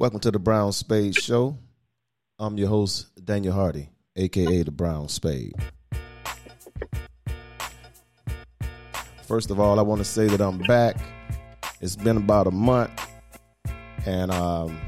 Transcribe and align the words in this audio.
Welcome 0.00 0.20
to 0.20 0.30
the 0.30 0.38
Brown 0.38 0.72
Spade 0.72 1.14
Show. 1.14 1.58
I'm 2.38 2.56
your 2.56 2.68
host, 2.68 3.22
Daniel 3.22 3.52
Hardy, 3.52 3.90
aka 4.16 4.62
the 4.62 4.70
Brown 4.70 5.10
Spade. 5.10 5.52
First 9.28 9.50
of 9.50 9.60
all, 9.60 9.78
I 9.78 9.82
want 9.82 9.98
to 9.98 10.06
say 10.06 10.26
that 10.26 10.40
I'm 10.40 10.56
back. 10.60 10.96
It's 11.82 11.96
been 11.96 12.16
about 12.16 12.46
a 12.46 12.50
month, 12.50 12.90
and 14.06 14.30
um, 14.30 14.80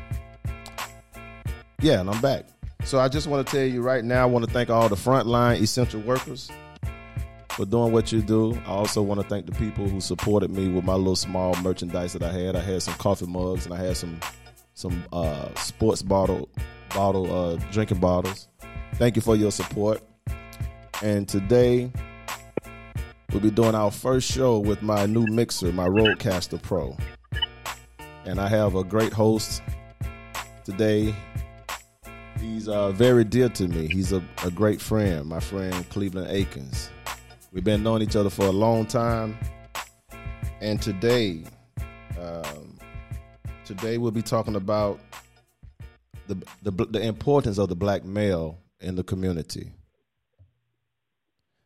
yeah, 1.82 2.00
and 2.00 2.08
I'm 2.08 2.22
back. 2.22 2.46
So 2.84 2.98
I 2.98 3.08
just 3.08 3.26
want 3.26 3.46
to 3.46 3.54
tell 3.54 3.66
you 3.66 3.82
right 3.82 4.02
now, 4.02 4.22
I 4.22 4.24
want 4.24 4.46
to 4.46 4.50
thank 4.50 4.70
all 4.70 4.88
the 4.88 4.96
frontline 4.96 5.60
essential 5.60 6.00
workers 6.00 6.50
for 7.50 7.66
doing 7.66 7.92
what 7.92 8.12
you 8.12 8.22
do. 8.22 8.54
I 8.64 8.70
also 8.70 9.02
want 9.02 9.20
to 9.20 9.28
thank 9.28 9.44
the 9.44 9.52
people 9.52 9.86
who 9.86 10.00
supported 10.00 10.50
me 10.50 10.68
with 10.68 10.86
my 10.86 10.94
little 10.94 11.16
small 11.16 11.54
merchandise 11.56 12.14
that 12.14 12.22
I 12.22 12.32
had. 12.32 12.56
I 12.56 12.60
had 12.60 12.82
some 12.82 12.94
coffee 12.94 13.26
mugs 13.26 13.66
and 13.66 13.74
I 13.74 13.76
had 13.76 13.98
some 13.98 14.18
some 14.82 15.04
uh, 15.12 15.48
sports 15.54 16.02
bottle 16.02 16.48
bottle 16.92 17.32
uh, 17.32 17.56
drinking 17.70 18.00
bottles. 18.00 18.48
Thank 18.94 19.14
you 19.14 19.22
for 19.22 19.36
your 19.36 19.52
support. 19.52 20.02
And 21.02 21.28
today 21.28 21.90
we'll 23.30 23.40
be 23.40 23.50
doing 23.50 23.74
our 23.76 23.92
first 23.92 24.30
show 24.30 24.58
with 24.58 24.82
my 24.82 25.06
new 25.06 25.26
mixer, 25.26 25.72
my 25.72 25.86
Rodecaster 25.86 26.60
Pro. 26.60 26.96
And 28.24 28.40
I 28.40 28.48
have 28.48 28.74
a 28.74 28.84
great 28.84 29.12
host 29.12 29.62
today. 30.64 31.14
He's 32.40 32.68
uh, 32.68 32.90
very 32.90 33.24
dear 33.24 33.48
to 33.50 33.68
me. 33.68 33.86
He's 33.86 34.12
a, 34.12 34.22
a 34.44 34.50
great 34.50 34.80
friend, 34.80 35.26
my 35.26 35.40
friend 35.40 35.88
Cleveland 35.90 36.28
Akins. 36.28 36.90
We've 37.52 37.64
been 37.64 37.84
knowing 37.84 38.02
each 38.02 38.16
other 38.16 38.30
for 38.30 38.46
a 38.46 38.52
long 38.52 38.86
time. 38.86 39.38
And 40.60 40.82
today, 40.82 41.44
um, 42.20 42.71
today 43.64 43.98
we'll 43.98 44.10
be 44.10 44.22
talking 44.22 44.56
about 44.56 45.00
the, 46.28 46.34
the 46.62 46.70
the 46.70 47.00
importance 47.02 47.58
of 47.58 47.68
the 47.68 47.76
black 47.76 48.04
male 48.04 48.58
in 48.80 48.96
the 48.96 49.02
community. 49.02 49.72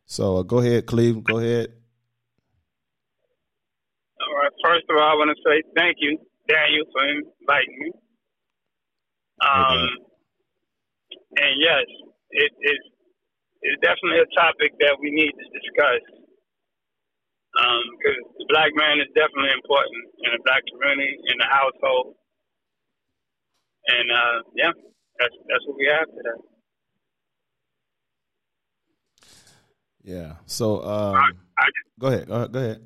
So 0.05 0.37
uh, 0.37 0.43
go 0.43 0.59
ahead, 0.59 0.85
Cleve. 0.85 1.23
Go 1.23 1.37
ahead. 1.39 1.73
All 4.21 4.35
right. 4.35 4.51
First 4.63 4.85
of 4.89 4.95
all, 4.95 5.03
I 5.03 5.13
want 5.15 5.35
to 5.35 5.41
say 5.45 5.61
thank 5.75 5.97
you, 5.99 6.17
Daniel, 6.47 6.85
for 6.91 7.03
inviting 7.07 7.77
me. 7.79 7.91
Um, 9.43 9.87
and 11.37 11.61
yes, 11.61 11.85
it 12.31 12.51
is 12.61 12.79
it's 13.61 13.81
definitely 13.81 14.19
a 14.19 14.39
topic 14.39 14.73
that 14.79 14.97
we 15.01 15.11
need 15.11 15.31
to 15.31 15.45
discuss 15.51 16.01
because 17.57 18.21
um, 18.21 18.33
the 18.37 18.45
black 18.49 18.71
man 18.75 19.01
is 19.01 19.09
definitely 19.17 19.49
important 19.57 19.97
in 20.25 20.29
the 20.37 20.41
black 20.45 20.61
community, 20.69 21.17
in 21.25 21.37
the 21.41 21.49
household, 21.49 22.13
and 23.87 24.07
uh, 24.11 24.37
yeah, 24.55 24.71
that's 25.19 25.35
that's 25.49 25.63
what 25.65 25.77
we 25.77 25.89
have 25.89 26.07
today. 26.13 26.39
Yeah. 30.03 30.33
So 30.45 30.83
um, 30.83 31.15
I, 31.15 31.27
I 31.57 31.65
just, 31.73 31.89
go 31.99 32.07
ahead. 32.07 32.27
Go 32.27 32.35
ahead. 32.35 32.51
Go 32.53 32.59
ahead. 32.59 32.81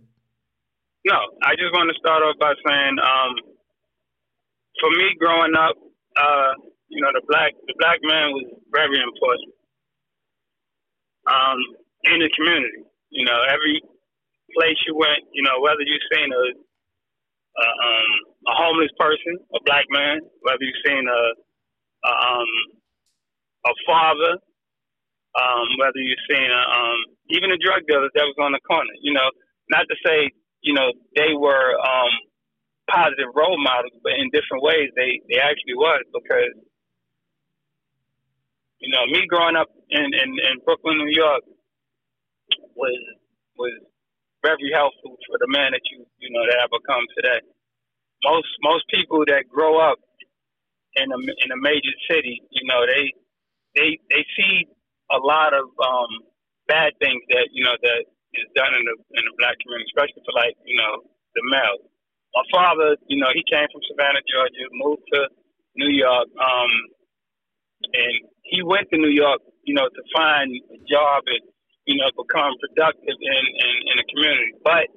No, 1.06 1.18
I 1.44 1.54
just 1.58 1.74
want 1.74 1.90
to 1.92 1.98
start 2.00 2.24
off 2.24 2.38
by 2.40 2.54
saying, 2.66 2.96
um, 3.02 3.34
for 4.80 4.90
me, 4.92 5.18
growing 5.20 5.54
up, 5.58 5.76
uh, 6.16 6.54
you 6.88 7.02
know, 7.02 7.12
the 7.14 7.22
black 7.28 7.52
the 7.68 7.76
black 7.78 8.00
man 8.04 8.32
was 8.32 8.48
very 8.72 9.02
important 9.04 9.54
um, 11.28 11.60
in 12.06 12.20
the 12.20 12.30
community. 12.34 12.88
You 13.10 13.26
know, 13.26 13.40
every 13.52 13.82
place 14.58 14.78
you 14.88 14.96
went, 14.96 15.24
you 15.34 15.44
know, 15.44 15.60
whether 15.62 15.82
you've 15.84 16.08
seen 16.14 16.30
a 16.32 16.46
a, 17.58 17.68
um, 17.68 18.12
a 18.48 18.54
homeless 18.56 18.92
person, 19.00 19.38
a 19.56 19.60
black 19.66 19.86
man, 19.92 20.20
whether 20.42 20.62
you've 20.64 20.84
seen 20.88 21.06
a 21.08 21.24
a, 22.06 22.14
um, 22.14 22.52
a 23.68 23.74
father, 23.88 24.34
um, 25.40 25.68
whether 25.80 26.00
you've 26.00 26.26
seen 26.30 26.50
a, 26.50 26.64
um, 26.72 27.00
even 27.30 27.52
a 27.52 27.60
drug 27.60 27.84
dealer 27.88 28.10
that 28.14 28.28
was 28.28 28.40
on 28.42 28.54
the 28.54 28.62
corner. 28.68 28.94
You 29.02 29.14
know, 29.14 29.30
not 29.70 29.86
to 29.90 29.96
say 30.06 30.30
you 30.62 30.74
know 30.74 30.92
they 31.16 31.34
were 31.36 31.76
um, 31.80 32.14
positive 32.90 33.32
role 33.36 33.60
models, 33.62 33.96
but 34.04 34.14
in 34.20 34.30
different 34.34 34.64
ways 34.64 34.90
they 34.96 35.22
they 35.30 35.40
actually 35.40 35.76
was 35.76 36.04
because 36.14 36.54
you 38.80 38.90
know 38.94 39.06
me 39.08 39.26
growing 39.28 39.56
up 39.56 39.70
in, 39.90 40.06
in, 40.06 40.30
in 40.32 40.56
Brooklyn, 40.66 40.98
New 40.98 41.14
York 41.16 41.44
was 42.76 43.00
was 43.58 43.74
very 44.44 44.70
helpful 44.74 45.18
for 45.30 45.38
the 45.40 45.50
man 45.50 45.72
that 45.74 45.86
you 45.92 46.06
you 46.20 46.30
know 46.34 46.46
that 46.46 46.58
I 46.62 46.68
become 46.68 47.06
today. 47.16 47.42
Most 48.26 48.50
most 48.62 48.86
people 48.90 49.24
that 49.28 49.50
grow 49.50 49.80
up 49.80 50.00
in 50.96 51.08
a 51.12 51.18
in 51.18 51.50
a 51.52 51.60
major 51.60 51.96
city, 52.10 52.42
you 52.52 52.68
know, 52.68 52.84
they 52.86 53.14
they 53.76 54.00
they 54.10 54.24
see 54.36 54.68
a 55.12 55.20
lot 55.20 55.54
of 55.54 55.68
um, 55.80 56.12
bad 56.68 56.94
things 57.00 57.22
that 57.30 57.48
you 57.52 57.64
know 57.64 57.76
that 57.82 58.02
is 58.36 58.48
done 58.56 58.74
in 58.76 58.84
the 58.84 58.96
in 59.20 59.24
the 59.24 59.34
black 59.40 59.56
community, 59.64 59.88
especially 59.94 60.24
for 60.26 60.36
like 60.36 60.56
you 60.66 60.76
know 60.76 61.06
the 61.36 61.44
males. 61.48 61.86
My 62.36 62.46
father, 62.52 62.96
you 63.08 63.20
know, 63.20 63.28
he 63.36 63.44
came 63.44 63.68
from 63.72 63.84
Savannah, 63.92 64.24
Georgia, 64.24 64.64
moved 64.72 65.04
to 65.14 65.28
New 65.76 65.92
York, 65.92 66.28
um, 66.40 66.72
and 67.92 68.14
he 68.44 68.64
went 68.64 68.88
to 68.92 68.98
New 68.98 69.12
York, 69.12 69.42
you 69.64 69.76
know, 69.76 69.88
to 69.88 70.02
find 70.16 70.48
a 70.48 70.80
job 70.88 71.24
and 71.28 71.44
you 71.92 72.00
know 72.00 72.08
become 72.16 72.56
productive 72.64 73.20
in 73.20 73.44
in, 73.52 73.74
in 73.92 73.96
the 74.00 74.08
community. 74.08 74.56
But 74.64 74.88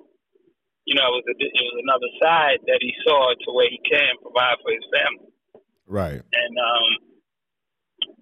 you 0.86 0.94
know, 0.94 1.16
it 1.16 1.24
was, 1.24 1.26
a, 1.32 1.34
it 1.40 1.64
was 1.72 1.78
another 1.80 2.10
side 2.20 2.60
that 2.68 2.80
he 2.84 2.92
saw 3.02 3.32
to 3.32 3.48
where 3.56 3.72
he 3.72 3.80
can 3.88 4.20
provide 4.20 4.60
for 4.60 4.70
his 4.70 4.84
family. 4.92 5.32
Right. 5.88 6.20
And 6.20 6.54
um, 6.60 6.88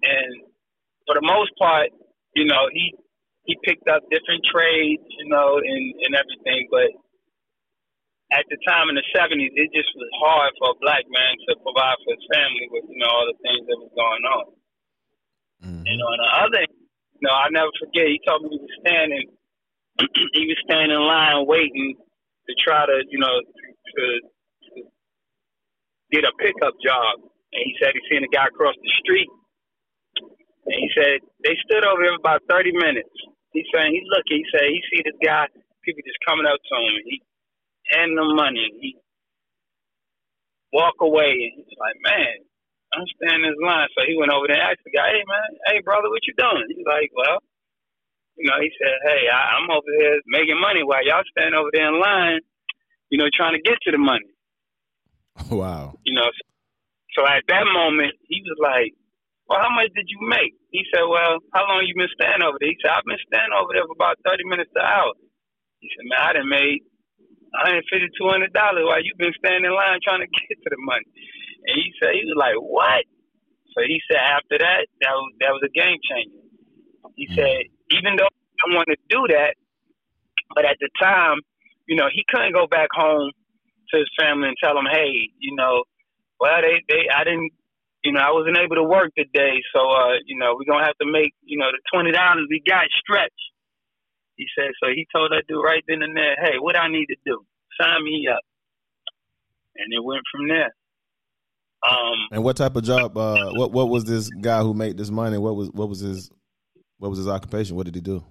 and 0.03 0.31
for 1.05 1.15
the 1.19 1.25
most 1.27 1.51
part, 1.59 1.91
you 2.35 2.47
know, 2.47 2.71
he 2.71 2.95
he 3.43 3.59
picked 3.63 3.87
up 3.91 4.07
different 4.07 4.47
trades, 4.47 5.03
you 5.19 5.27
know, 5.27 5.59
and 5.59 5.83
and 6.07 6.11
everything. 6.15 6.71
But 6.71 6.95
at 8.31 8.47
the 8.47 8.57
time 8.63 8.87
in 8.87 8.95
the 8.95 9.05
seventies, 9.11 9.51
it 9.55 9.71
just 9.75 9.91
was 9.95 10.11
hard 10.23 10.55
for 10.55 10.71
a 10.71 10.79
black 10.79 11.03
man 11.11 11.33
to 11.47 11.59
provide 11.59 11.99
for 12.03 12.15
his 12.15 12.25
family 12.31 12.67
with 12.71 12.87
you 12.87 12.99
know 12.99 13.11
all 13.11 13.27
the 13.27 13.39
things 13.43 13.63
that 13.67 13.79
was 13.79 13.91
going 13.91 14.23
on. 14.23 14.45
Mm-hmm. 15.63 15.83
And 15.83 15.99
on 15.99 16.17
the 16.19 16.31
other, 16.47 16.63
know, 17.23 17.33
I 17.33 17.49
never 17.51 17.71
forget. 17.79 18.07
He 18.11 18.21
told 18.27 18.43
me 18.43 18.51
he 18.53 18.61
was 18.61 18.75
standing, 18.83 19.27
he 20.37 20.43
was 20.49 20.59
standing 20.67 20.95
in 20.95 21.03
line 21.03 21.47
waiting 21.47 21.95
to 21.97 22.53
try 22.63 22.85
to, 22.85 22.97
you 23.09 23.19
know, 23.19 23.35
to, 23.41 24.03
to 24.21 24.81
get 26.11 26.25
a 26.25 26.33
pickup 26.39 26.75
job. 26.83 27.23
And 27.53 27.63
he 27.65 27.73
said 27.81 27.93
he 27.95 28.01
seen 28.11 28.23
a 28.25 28.31
guy 28.31 28.47
across 28.47 28.75
the 28.81 28.91
street. 29.03 29.29
And 30.67 30.75
he 30.79 30.89
said 30.95 31.19
they 31.43 31.55
stood 31.67 31.85
over 31.85 32.01
there 32.03 32.15
about 32.15 32.41
thirty 32.49 32.71
minutes. 32.71 33.11
He 33.53 33.65
said 33.73 33.89
he 33.91 34.01
look. 34.07 34.23
He 34.29 34.45
said 34.53 34.67
he 34.69 34.81
see 34.91 35.01
this 35.03 35.19
guy. 35.23 35.47
People 35.83 36.03
just 36.07 36.21
coming 36.27 36.47
up 36.47 36.59
to 36.61 36.75
him. 36.79 36.95
He 37.05 37.21
hand 37.91 38.17
them 38.17 38.35
money. 38.35 38.69
He 38.81 38.97
walk 40.73 40.95
away, 41.01 41.31
and 41.31 41.53
he's 41.65 41.77
like, 41.79 41.97
man, 42.03 42.35
I'm 42.93 43.09
standing 43.17 43.49
in 43.49 43.57
line. 43.65 43.89
So 43.97 44.05
he 44.05 44.15
went 44.15 44.31
over 44.31 44.45
there 44.45 44.61
and 44.61 44.69
asked 44.69 44.85
the 44.85 44.93
guy, 44.93 45.09
hey 45.09 45.25
man, 45.25 45.49
hey 45.67 45.81
brother, 45.81 46.09
what 46.09 46.25
you 46.25 46.33
doing? 46.37 46.69
He's 46.69 46.85
like, 46.85 47.09
well, 47.13 47.41
you 48.37 48.49
know, 48.49 48.57
he 48.61 48.69
said, 48.77 48.93
hey, 49.05 49.29
I, 49.29 49.57
I'm 49.57 49.69
over 49.69 49.89
here 49.97 50.21
making 50.29 50.61
money 50.61 50.81
while 50.81 51.05
y'all 51.05 51.25
standing 51.33 51.57
over 51.57 51.69
there 51.73 51.89
in 51.89 51.97
line, 51.99 52.41
you 53.09 53.17
know, 53.17 53.29
trying 53.33 53.53
to 53.57 53.61
get 53.61 53.77
to 53.85 53.91
the 53.91 54.01
money. 54.01 54.29
Wow. 55.49 55.97
You 56.05 56.13
know, 56.13 56.29
so 57.17 57.25
at 57.25 57.45
that 57.49 57.65
moment, 57.65 58.13
he 58.25 58.41
was 58.45 58.57
like, 58.61 58.93
well, 59.49 59.61
how 59.61 59.69
much 59.73 59.93
did 59.93 60.09
you 60.09 60.21
make? 60.25 60.53
He 60.69 60.81
said, 60.89 61.05
well, 61.05 61.37
how 61.53 61.65
long 61.69 61.85
you 61.85 61.93
been 61.93 62.09
standing 62.13 62.41
over 62.41 62.57
there? 62.57 62.69
He 62.69 62.77
said, 62.81 62.93
I've 62.93 63.05
been 63.05 63.21
standing 63.29 63.53
over 63.53 63.69
there 63.73 63.85
for 63.85 63.93
about 63.97 64.17
30 64.25 64.45
minutes 64.49 64.73
to 64.73 64.81
an 64.81 64.89
hour. 64.89 65.13
He 65.81 65.89
said, 65.93 66.05
man, 66.09 66.21
I 66.21 66.29
done 66.33 66.49
made 66.49 66.81
$150, 67.53 68.13
$200 68.17 68.49
while 68.87 69.03
you've 69.03 69.19
been 69.21 69.35
standing 69.37 69.69
in 69.69 69.73
line 69.73 70.01
trying 70.01 70.25
to 70.25 70.31
get 70.47 70.57
to 70.57 70.69
the 70.73 70.81
money. 70.81 71.05
And 71.65 71.75
he 71.79 71.91
said, 72.01 72.13
he 72.13 72.25
was 72.27 72.35
like, 72.37 72.59
what? 72.59 73.05
So 73.73 73.81
he 73.87 73.99
said, 74.09 74.21
after 74.21 74.57
that, 74.59 74.85
that 75.01 75.13
was, 75.15 75.31
that 75.39 75.51
was 75.51 75.63
a 75.65 75.71
game 75.71 75.97
changer. 76.03 76.43
He 77.15 77.25
mm-hmm. 77.25 77.35
said, 77.35 77.59
even 77.91 78.15
though 78.15 78.29
I 78.29 78.65
want 78.75 78.87
to 78.89 78.97
do 79.09 79.21
that, 79.33 79.55
but 80.55 80.65
at 80.65 80.77
the 80.79 80.89
time, 81.01 81.41
you 81.87 81.95
know, 81.95 82.07
he 82.11 82.23
couldn't 82.27 82.53
go 82.53 82.67
back 82.67 82.89
home 82.93 83.31
to 83.91 83.99
his 83.99 84.09
family 84.19 84.47
and 84.47 84.57
tell 84.61 84.75
them, 84.75 84.85
hey, 84.91 85.29
you 85.39 85.55
know, 85.55 85.83
well, 86.39 86.61
they, 86.61 86.81
they, 86.87 87.09
I 87.09 87.23
didn't, 87.23 87.51
you 88.03 88.11
know, 88.11 88.19
I 88.19 88.31
wasn't 88.31 88.57
able 88.57 88.75
to 88.75 88.83
work 88.83 89.15
today, 89.15 89.63
so, 89.71 89.79
uh, 89.79 90.19
you 90.27 90.37
know, 90.37 90.55
we're 90.59 90.67
gonna 90.67 90.85
have 90.85 90.97
to 90.99 91.07
make, 91.07 91.31
you 91.41 91.57
know, 91.57 91.71
the 91.71 91.79
twenty 91.87 92.11
dollars 92.11 92.47
we 92.49 92.61
got 92.67 92.91
stretch. 92.99 93.31
He 94.35 94.45
said, 94.57 94.75
so 94.81 94.89
he 94.89 95.07
told 95.13 95.31
that 95.31 95.47
dude 95.47 95.63
right 95.63 95.83
then 95.87 96.01
and 96.03 96.17
there, 96.17 96.35
hey, 96.35 96.59
what 96.59 96.75
I 96.75 96.89
need 96.89 97.05
to 97.05 97.15
do? 97.25 97.45
Sign 97.79 98.03
me 98.03 98.27
up. 98.27 98.41
And 99.77 99.93
it 99.93 100.03
went 100.03 100.23
from 100.31 100.49
there. 100.49 100.75
Um, 101.89 102.17
and 102.31 102.43
what 102.43 102.55
type 102.55 102.75
of 102.75 102.83
job? 102.83 103.17
Uh, 103.17 103.51
what 103.53 103.71
what 103.71 103.89
was 103.89 104.05
this 104.05 104.29
guy 104.29 104.61
who 104.61 104.73
made 104.73 104.97
this 104.97 105.09
money? 105.09 105.37
What 105.37 105.55
was 105.55 105.69
what 105.71 105.89
was 105.89 105.99
his 105.99 106.31
what 106.97 107.09
was 107.09 107.17
his 107.17 107.27
occupation? 107.27 107.75
What 107.75 107.85
did 107.85 107.95
he 107.95 108.01
do? 108.01 108.23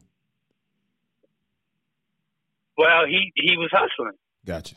Well, 2.79 3.05
he 3.07 3.31
he 3.35 3.57
was 3.57 3.71
hustling. 3.71 4.17
Gotcha. 4.47 4.77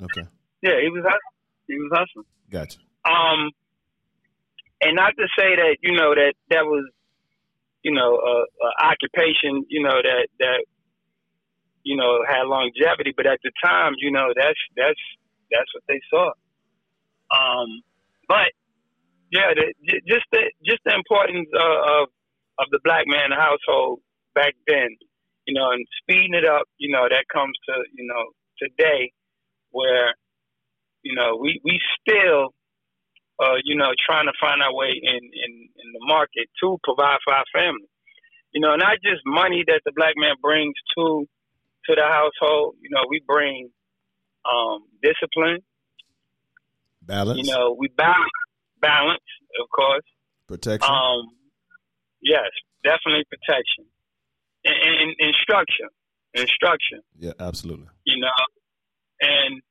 Okay. 0.00 0.26
Yeah, 0.62 0.80
he 0.82 0.88
was 0.88 1.02
hustling. 1.02 1.66
He 1.66 1.74
was 1.74 1.90
hustling. 1.92 2.26
Gotcha. 2.50 2.78
Um, 3.04 3.50
and 4.82 4.94
not 4.94 5.14
to 5.16 5.26
say 5.38 5.56
that 5.56 5.76
you 5.82 5.96
know 5.96 6.14
that 6.14 6.34
that 6.50 6.64
was 6.64 6.88
you 7.82 7.92
know 7.92 8.16
a, 8.16 8.44
a 8.66 8.90
occupation 8.90 9.64
you 9.68 9.82
know 9.82 10.00
that 10.02 10.28
that 10.38 10.64
you 11.82 11.96
know 11.96 12.20
had 12.28 12.44
longevity, 12.46 13.12
but 13.16 13.26
at 13.26 13.40
the 13.42 13.50
time 13.64 13.94
you 13.98 14.12
know 14.12 14.28
that's 14.36 14.58
that's 14.76 15.00
that's 15.50 15.74
what 15.74 15.82
they 15.88 16.00
saw. 16.10 16.30
Um, 17.34 17.82
but 18.28 18.52
yeah, 19.32 19.52
the, 19.54 20.00
just 20.06 20.26
the 20.32 20.50
just 20.64 20.80
the 20.84 20.94
importance 20.94 21.48
of, 21.54 21.72
of 22.02 22.08
of 22.58 22.66
the 22.70 22.80
black 22.84 23.06
man 23.06 23.30
household 23.32 24.00
back 24.34 24.54
then, 24.66 24.96
you 25.46 25.54
know, 25.54 25.70
and 25.72 25.84
speeding 26.02 26.34
it 26.34 26.46
up, 26.46 26.64
you 26.78 26.92
know, 26.92 27.06
that 27.08 27.24
comes 27.32 27.56
to 27.68 27.74
you 27.94 28.06
know 28.06 28.24
today, 28.58 29.12
where 29.70 30.14
you 31.02 31.14
know 31.14 31.36
we 31.40 31.60
we 31.64 31.80
still 32.00 32.54
uh, 33.42 33.60
you 33.64 33.76
know, 33.76 33.92
trying 34.04 34.26
to 34.26 34.32
find 34.40 34.62
our 34.62 34.74
way 34.74 34.88
in, 34.88 35.20
in, 35.20 35.52
in 35.68 35.88
the 35.92 36.00
market 36.06 36.48
to 36.62 36.78
provide 36.84 37.18
for 37.24 37.34
our 37.34 37.44
family. 37.52 37.88
You 38.52 38.60
know, 38.60 38.76
not 38.76 38.96
just 39.04 39.20
money 39.26 39.64
that 39.66 39.82
the 39.84 39.92
black 39.94 40.14
man 40.16 40.36
brings 40.40 40.74
to 40.96 41.26
to 41.86 41.94
the 41.94 42.02
household. 42.08 42.76
You 42.80 42.88
know, 42.90 43.04
we 43.08 43.20
bring 43.26 43.68
um, 44.48 44.84
discipline, 45.02 45.60
balance. 47.06 47.38
You 47.38 47.52
know, 47.52 47.76
we 47.78 47.88
balance 47.88 48.30
balance, 48.80 49.24
of 49.60 49.68
course. 49.70 50.04
Protection. 50.48 50.92
Um, 50.92 51.30
yes, 52.20 52.50
definitely 52.84 53.24
protection 53.30 53.86
and, 54.66 54.94
and 55.02 55.10
instruction. 55.18 55.88
Instruction. 56.34 57.00
Yeah, 57.18 57.32
absolutely. 57.40 57.88
You 58.04 58.20
know, 58.20 58.40
and 59.20 59.62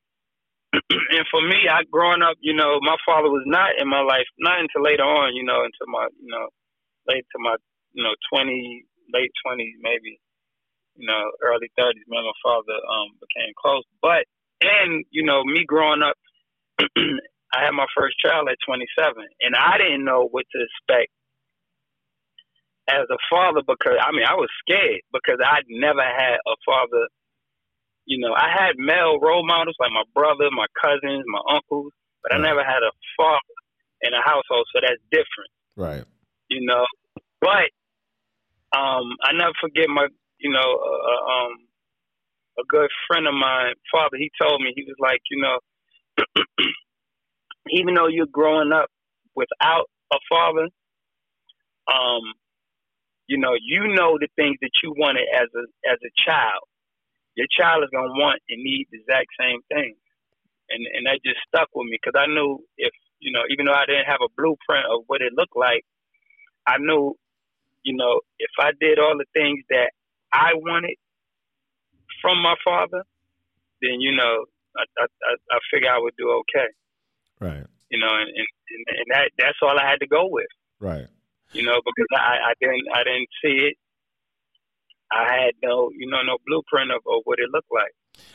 and 0.90 1.26
for 1.30 1.42
me, 1.46 1.70
I 1.70 1.84
growing 1.92 2.24
up, 2.24 2.36
you 2.42 2.54
know, 2.54 2.80
my 2.82 2.98
father 3.06 3.30
was 3.30 3.44
not 3.46 3.78
in 3.78 3.88
my 3.88 4.02
life, 4.02 4.26
not 4.40 4.60
until 4.60 4.84
later 4.84 5.04
on, 5.04 5.36
you 5.36 5.44
know, 5.44 5.62
until 5.62 5.88
my, 5.88 6.08
you 6.20 6.28
know, 6.32 6.50
late 7.08 7.26
to 7.32 7.38
my, 7.40 7.56
you 7.94 8.04
know, 8.04 8.16
twenty, 8.32 8.86
late 9.14 9.32
twenties, 9.46 9.78
maybe, 9.80 10.20
you 10.96 11.06
know, 11.06 11.32
early 11.44 11.70
thirties. 11.78 12.04
Me 12.08 12.18
and 12.18 12.26
my 12.26 12.40
father 12.42 12.76
um 12.82 13.14
became 13.22 13.54
close, 13.62 13.86
but 14.02 14.26
and 14.62 15.06
you 15.12 15.24
know, 15.24 15.44
me 15.44 15.64
growing 15.68 16.02
up, 16.02 16.18
I 16.80 17.64
had 17.64 17.72
my 17.72 17.88
first 17.96 18.16
child 18.20 18.50
at 18.50 18.58
27, 18.66 19.14
and 19.42 19.56
I 19.56 19.78
didn't 19.78 20.04
know 20.04 20.28
what 20.30 20.46
to 20.52 20.60
expect 20.60 21.12
as 22.88 23.08
a 23.10 23.18
father 23.32 23.62
because 23.66 23.98
I 23.98 24.12
mean 24.12 24.28
I 24.30 24.36
was 24.36 24.50
scared 24.62 25.02
because 25.12 25.42
I'd 25.42 25.66
never 25.70 26.04
had 26.06 26.38
a 26.46 26.56
father 26.66 27.10
you 28.06 28.22
know, 28.22 28.34
I 28.34 28.50
had 28.54 28.78
male 28.78 29.20
role 29.20 29.46
models 29.46 29.76
like 29.80 29.92
my 29.92 30.06
brother, 30.14 30.50
my 30.54 30.70
cousins, 30.78 31.26
my 31.26 31.42
uncles, 31.58 31.92
but 32.22 32.32
right. 32.32 32.40
I 32.40 32.48
never 32.48 32.64
had 32.64 32.86
a 32.86 32.94
father 33.18 33.58
in 34.02 34.14
a 34.14 34.22
household, 34.22 34.70
so 34.70 34.80
that's 34.82 35.02
different. 35.10 35.52
Right. 35.76 36.06
You 36.50 36.66
know, 36.66 36.86
but 37.42 37.74
um, 38.78 39.18
I 39.26 39.34
never 39.34 39.54
forget 39.60 39.90
my, 39.90 40.08
you 40.38 40.52
know, 40.54 40.62
uh, 40.62 41.02
uh 41.10 41.24
um, 41.34 41.54
a 42.62 42.66
good 42.70 42.90
friend 43.08 43.28
of 43.28 43.34
mine, 43.34 43.74
father. 43.92 44.18
He 44.18 44.30
told 44.40 44.62
me 44.62 44.72
he 44.76 44.86
was 44.86 44.96
like, 45.00 45.22
you 45.32 45.42
know, 45.42 45.58
even 47.70 47.94
though 47.96 48.08
you're 48.08 48.28
growing 48.32 48.72
up 48.74 48.90
without 49.36 49.86
a 50.14 50.18
father, 50.30 50.70
um, 51.92 52.24
you 53.28 53.38
know, 53.38 53.54
you 53.62 53.88
know 53.96 54.18
the 54.20 54.28
things 54.36 54.58
that 54.62 54.72
you 54.84 54.94
wanted 54.98 55.28
as 55.36 55.50
a 55.56 55.64
as 55.92 56.00
a 56.06 56.12
child. 56.30 56.64
Your 57.36 57.48
child 57.52 57.84
is 57.84 57.90
gonna 57.94 58.14
want 58.14 58.42
and 58.50 58.64
need 58.64 58.88
the 58.92 59.00
exact 59.00 59.28
same 59.40 59.62
thing, 59.70 59.96
and 60.70 60.86
and 60.94 61.06
that 61.08 61.20
just 61.26 61.40
stuck 61.48 61.70
with 61.76 61.88
me 61.88 62.00
because 62.02 62.20
I 62.20 62.28
knew 62.28 62.60
if 62.78 62.94
you 63.20 63.32
know 63.32 63.44
even 63.52 63.66
though 63.68 63.74
I 63.78 63.86
didn't 63.88 64.08
have 64.08 64.22
a 64.24 64.32
blueprint 64.38 64.86
of 64.92 65.04
what 65.08 65.22
it 65.22 65.34
looked 65.34 65.56
like, 65.58 65.84
I 66.68 66.78
knew 66.80 67.16
you 67.84 67.96
know 67.98 68.22
if 68.40 68.52
I 68.60 68.72
did 68.80 69.00
all 69.00 69.18
the 69.18 69.28
things 69.34 69.64
that 69.70 69.92
I 70.34 70.54
wanted 70.56 70.98
from 72.22 72.42
my 72.42 72.56
father, 72.64 73.04
then 73.82 74.02
you 74.02 74.16
know 74.16 74.46
I 74.78 74.84
I, 75.04 75.36
I 75.52 75.60
figure 75.74 75.90
I 75.90 76.00
would 76.00 76.16
do 76.18 76.30
okay. 76.44 76.70
Right. 77.40 77.66
You 77.90 78.00
know, 78.00 78.12
and, 78.12 78.30
and 78.30 78.84
and 78.88 79.08
that 79.12 79.32
that's 79.38 79.58
all 79.62 79.78
I 79.78 79.90
had 79.90 80.00
to 80.00 80.08
go 80.08 80.28
with. 80.28 80.52
Right. 80.80 81.08
You 81.52 81.64
know, 81.64 81.80
because 81.86 82.08
I 82.14 82.52
I 82.52 82.54
didn't 82.60 82.88
I 82.94 83.04
didn't 83.04 83.30
see 83.44 83.72
it 83.72 83.78
I 85.12 85.44
had 85.44 85.54
no, 85.64 85.90
you 85.96 86.10
know, 86.10 86.22
no 86.26 86.38
blueprint 86.46 86.92
of, 86.92 86.98
of 86.98 87.22
what 87.26 87.40
it 87.40 87.50
looked 87.52 87.72
like. 87.72 87.92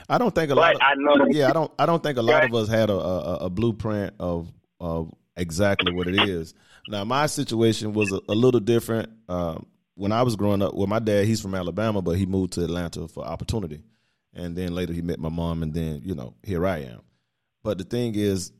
I 0.09 0.19
don't 0.19 0.35
think 0.35 0.51
a 0.51 0.55
but 0.55 0.61
lot. 0.61 0.75
Of, 0.75 0.81
I 0.83 0.95
know. 0.97 1.27
Yeah, 1.31 1.49
I 1.49 1.53
don't. 1.53 1.73
I 1.79 1.87
don't 1.87 2.03
think 2.03 2.19
a 2.19 2.23
lot 2.23 2.45
of 2.45 2.55
us 2.55 2.69
had 2.69 2.91
a, 2.91 2.95
a, 2.95 3.35
a, 3.47 3.51
blueprint 3.51 4.15
of 4.21 4.53
of 4.79 5.13
exactly 5.37 5.93
what 5.93 6.07
it 6.07 6.29
is. 6.29 6.55
Now, 6.89 7.05
my 7.05 7.27
situation 7.27 7.93
was 7.93 8.13
a, 8.13 8.21
a 8.29 8.35
little 8.35 8.61
different. 8.61 9.11
Um, 9.29 9.67
when 9.95 10.13
I 10.13 10.23
was 10.23 10.37
growing 10.37 10.63
up, 10.63 10.75
well, 10.75 10.87
my 10.87 10.99
dad, 10.99 11.27
he's 11.27 11.41
from 11.41 11.55
Alabama, 11.55 12.03
but 12.03 12.13
he 12.13 12.27
moved 12.27 12.55
to 12.55 12.65
Atlanta 12.65 13.09
for 13.09 13.25
opportunity, 13.25 13.83
and 14.35 14.56
then 14.56 14.75
later 14.75 14.93
he 14.93 15.03
met 15.03 15.19
my 15.19 15.29
mom, 15.29 15.62
and 15.62 15.75
then 15.75 16.03
you 16.05 16.15
know, 16.15 16.35
here 16.43 16.67
I 16.67 16.79
am. 16.79 17.00
But 17.62 17.79
the 17.79 17.85
thing 17.85 18.15
is, 18.15 18.53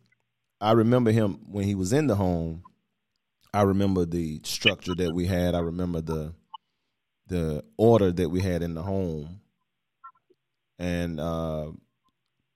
I 0.61 0.72
remember 0.72 1.11
him 1.11 1.40
when 1.46 1.64
he 1.64 1.75
was 1.75 1.93
in 1.93 2.06
the 2.06 2.14
home. 2.14 2.62
I 3.52 3.62
remember 3.62 4.05
the 4.05 4.40
structure 4.44 4.94
that 4.94 5.12
we 5.14 5.26
had. 5.26 5.55
I 5.55 5.61
remember 5.61 6.00
the 6.00 6.34
the 7.26 7.64
order 7.76 8.11
that 8.12 8.28
we 8.28 8.40
had 8.40 8.62
in 8.62 8.75
the 8.75 8.82
home, 8.82 9.40
and 10.78 11.20
uh, 11.20 11.70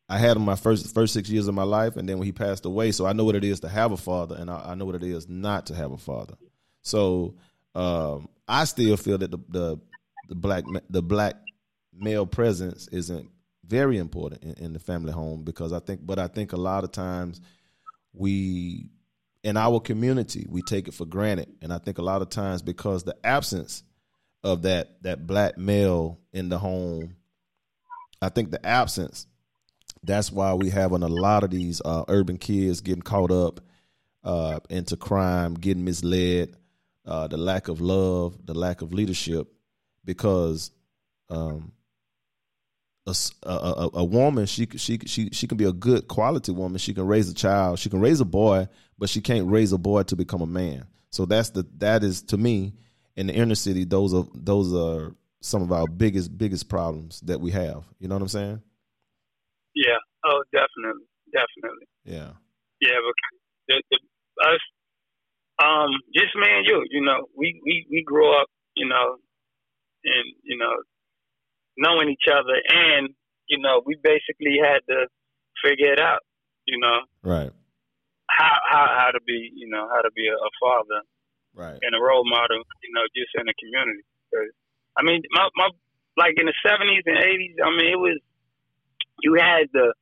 I 0.09 0.19
had 0.19 0.37
him 0.37 0.45
my 0.45 0.57
first 0.57 0.93
first 0.95 1.15
six 1.15 1.31
years 1.31 1.49
of 1.49 1.55
my 1.55 1.63
life, 1.63 1.97
and 1.97 2.09
then 2.09 2.19
when 2.19 2.27
he 2.27 2.33
passed 2.33 2.67
away, 2.67 2.93
so 2.93 3.07
I 3.07 3.13
know 3.13 3.25
what 3.25 3.37
it 3.37 3.45
is 3.45 3.61
to 3.61 3.69
have 3.69 3.93
a 3.93 3.97
father, 3.97 4.37
and 4.37 4.51
I, 4.51 4.71
I 4.71 4.75
know 4.75 4.85
what 4.85 4.97
it 4.97 5.03
is 5.03 5.29
not 5.29 5.67
to 5.67 5.75
have 5.75 5.93
a 5.93 5.99
father. 5.99 6.35
So 6.83 7.37
um, 7.75 8.29
I 8.47 8.65
still 8.65 8.97
feel 8.97 9.19
that 9.19 9.31
the, 9.31 9.39
the 9.49 9.81
the 10.29 10.35
black 10.35 10.65
the 10.91 11.03
black 11.03 11.37
male 11.97 12.27
presence 12.27 12.89
isn't 12.89 13.31
very 13.67 13.99
important 13.99 14.43
in, 14.43 14.65
in, 14.65 14.73
the 14.73 14.79
family 14.79 15.13
home 15.13 15.43
because 15.43 15.73
I 15.73 15.81
think, 15.81 16.05
but 16.05 16.19
I 16.19 16.27
think 16.27 16.53
a 16.53 16.59
lot 16.59 16.85
of 16.85 16.93
times 16.93 17.41
we 18.13 18.91
in 19.43 19.57
our 19.57 19.81
community 19.81 20.47
we 20.49 20.63
take 20.63 20.89
it 20.89 20.95
for 20.95 21.07
granted, 21.07 21.49
and 21.63 21.73
I 21.73 21.79
think 21.79 21.99
a 21.99 22.03
lot 22.03 22.23
of 22.23 22.31
times 22.31 22.63
because 22.63 23.05
the 23.05 23.17
absence 23.25 23.83
of 24.45 24.63
that 24.63 25.03
that 25.03 25.27
black 25.27 25.59
male 25.59 26.21
in 26.33 26.51
the 26.51 26.59
home. 26.59 27.17
I 28.23 28.29
think 28.29 28.51
the 28.51 28.65
absence. 28.65 29.27
That's 30.03 30.31
why 30.31 30.53
we 30.53 30.69
have 30.69 30.93
a 30.93 30.99
lot 30.99 31.45
of 31.45 31.51
these 31.51 31.81
uh, 31.83 32.05
urban 32.09 32.37
kids 32.37 32.83
getting 32.83 33.03
caught 33.03 33.31
up 33.31 33.61
uh, 34.23 34.61
into 34.69 34.99
crime, 34.99 35.55
getting 35.55 35.85
misled, 35.85 36.57
uh, 37.07 37.27
the 37.29 37.39
lack 37.39 37.69
of 37.69 37.81
love, 37.81 38.37
the 38.45 38.53
lack 38.53 38.83
of 38.83 38.93
leadership, 38.93 39.49
because 40.05 40.71
um, 41.31 41.73
a, 43.07 43.15
a, 43.43 43.91
a, 43.95 44.05
woman 44.05 44.47
she 44.47 44.67
she 44.77 44.99
she 45.05 45.29
she 45.31 45.47
can 45.47 45.59
be 45.59 45.65
a 45.65 45.73
good 45.73 46.09
quality 46.09 46.53
woman. 46.53 46.79
She 46.79 46.95
can 46.95 47.07
raise 47.07 47.29
a 47.29 47.35
child. 47.35 47.79
She 47.79 47.91
can 47.91 48.01
raise 48.01 48.21
a 48.21 48.25
boy, 48.25 48.69
but 48.99 49.11
she 49.11 49.21
can't 49.21 49.51
raise 49.51 49.73
a 49.73 49.79
boy 49.79 50.05
to 50.05 50.17
become 50.17 50.41
a 50.41 50.47
man. 50.47 50.87
So 51.11 51.27
that's 51.27 51.51
the 51.51 51.67
that 51.79 52.03
is 52.03 52.23
to 52.23 52.39
me 52.39 52.73
in 53.17 53.27
the 53.29 53.35
inner 53.35 53.55
city, 53.55 53.85
those 53.85 54.15
are 54.15 54.25
those 54.35 54.75
are 54.75 55.15
some 55.41 55.63
of 55.63 55.73
our 55.73 55.87
biggest 55.87 56.37
biggest 56.37 56.69
problems 56.69 57.21
that 57.23 57.41
we 57.41 57.51
have. 57.53 57.85
You 57.99 58.09
know 58.09 58.17
what 58.17 58.23
I'm 58.23 58.29
saying? 58.29 58.63
Yeah. 59.75 59.99
Oh, 60.25 60.43
definitely, 60.53 61.07
definitely. 61.33 61.87
Yeah. 62.05 62.33
Yeah, 62.81 62.99
because 63.01 63.41
the, 63.69 63.83
the, 63.91 63.99
us, 64.49 64.61
um, 65.63 65.91
just 66.15 66.35
me 66.37 66.49
and 66.49 66.67
you. 66.67 66.85
You 66.91 67.05
know, 67.05 67.27
we 67.37 67.61
we 67.65 67.87
we 67.91 68.03
grew 68.05 68.31
up. 68.39 68.47
You 68.75 68.89
know, 68.89 69.17
and 70.05 70.25
you 70.43 70.59
know, 70.59 70.75
knowing 71.77 72.09
each 72.11 72.29
other, 72.31 72.57
and 72.69 73.15
you 73.49 73.59
know, 73.59 73.83
we 73.85 73.97
basically 74.03 74.59
had 74.63 74.81
to 74.89 75.07
figure 75.65 75.93
it 75.93 76.01
out. 76.01 76.21
You 76.67 76.79
know, 76.81 76.99
right? 77.23 77.53
How 78.29 78.57
how 78.69 78.87
how 78.99 79.11
to 79.13 79.21
be, 79.27 79.51
you 79.55 79.69
know, 79.69 79.89
how 79.89 80.01
to 80.01 80.11
be 80.13 80.27
a, 80.29 80.35
a 80.35 80.51
father 80.61 81.03
right. 81.55 81.79
and 81.81 81.95
a 81.95 82.01
role 82.03 82.25
model, 82.25 82.63
you 82.83 82.93
know, 82.93 83.07
just 83.15 83.31
in 83.39 83.47
the 83.47 83.55
community. 83.55 84.03
I 84.97 85.03
mean, 85.03 85.23
my, 85.31 85.49
my 85.57 85.69
like 86.17 86.35
in 86.39 86.47
the 86.47 86.55
seventies 86.67 87.03
and 87.07 87.19
eighties, 87.19 87.57
I 87.63 87.71
mean, 87.71 87.91
it 87.91 87.99
was 87.99 88.19
you 89.23 89.35
had 89.35 89.69
the, 89.73 89.95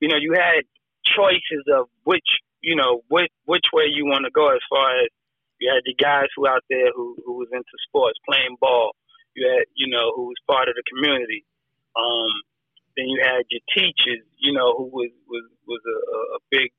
you 0.00 0.08
know, 0.08 0.16
you 0.16 0.32
had 0.34 0.64
choices 1.04 1.64
of 1.72 1.88
which, 2.04 2.26
you 2.60 2.76
know, 2.76 3.02
which 3.08 3.32
which 3.44 3.64
way 3.72 3.84
you 3.88 4.06
want 4.06 4.24
to 4.24 4.30
go 4.30 4.48
as 4.48 4.60
far 4.68 5.00
as 5.00 5.08
you 5.60 5.70
had 5.72 5.82
the 5.84 5.94
guys 5.94 6.28
who 6.36 6.46
out 6.46 6.64
there 6.68 6.92
who 6.94 7.16
who 7.24 7.34
was 7.34 7.48
into 7.52 7.76
sports, 7.88 8.18
playing 8.28 8.56
ball. 8.60 8.92
You 9.34 9.50
had, 9.50 9.66
you 9.74 9.90
know, 9.90 10.12
who 10.14 10.30
was 10.30 10.38
part 10.46 10.68
of 10.68 10.74
the 10.74 10.84
community. 10.86 11.44
Um, 11.94 12.32
then 12.96 13.10
you 13.10 13.18
had 13.22 13.42
your 13.50 13.62
teachers, 13.74 14.22
you 14.38 14.52
know, 14.54 14.74
who 14.76 14.86
was 14.90 15.10
was 15.26 15.44
was 15.66 15.82
a, 15.82 15.98
a 16.36 16.40
big 16.50 16.70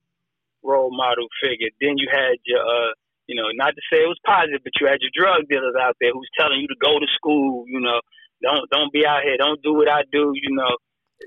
role 0.64 0.92
model 0.92 1.28
figure. 1.44 1.70
Then 1.80 1.98
you 1.98 2.08
had 2.12 2.40
your 2.46 2.64
uh, 2.64 2.92
you 3.28 3.36
know, 3.36 3.50
not 3.54 3.74
to 3.74 3.82
say 3.92 4.06
it 4.06 4.10
was 4.10 4.22
positive, 4.26 4.62
but 4.64 4.74
you 4.80 4.88
had 4.88 5.02
your 5.02 5.14
drug 5.14 5.50
dealers 5.50 5.74
out 5.80 5.98
there 6.00 6.14
who's 6.14 6.30
telling 6.38 6.62
you 6.62 6.68
to 6.70 6.80
go 6.80 7.00
to 7.00 7.08
school. 7.16 7.66
You 7.68 7.82
know, 7.82 8.00
don't 8.42 8.70
don't 8.70 8.94
be 8.94 9.06
out 9.06 9.24
here. 9.24 9.38
Don't 9.38 9.62
do 9.62 9.74
what 9.74 9.90
I 9.90 10.04
do. 10.12 10.32
You 10.34 10.56
know, 10.56 10.74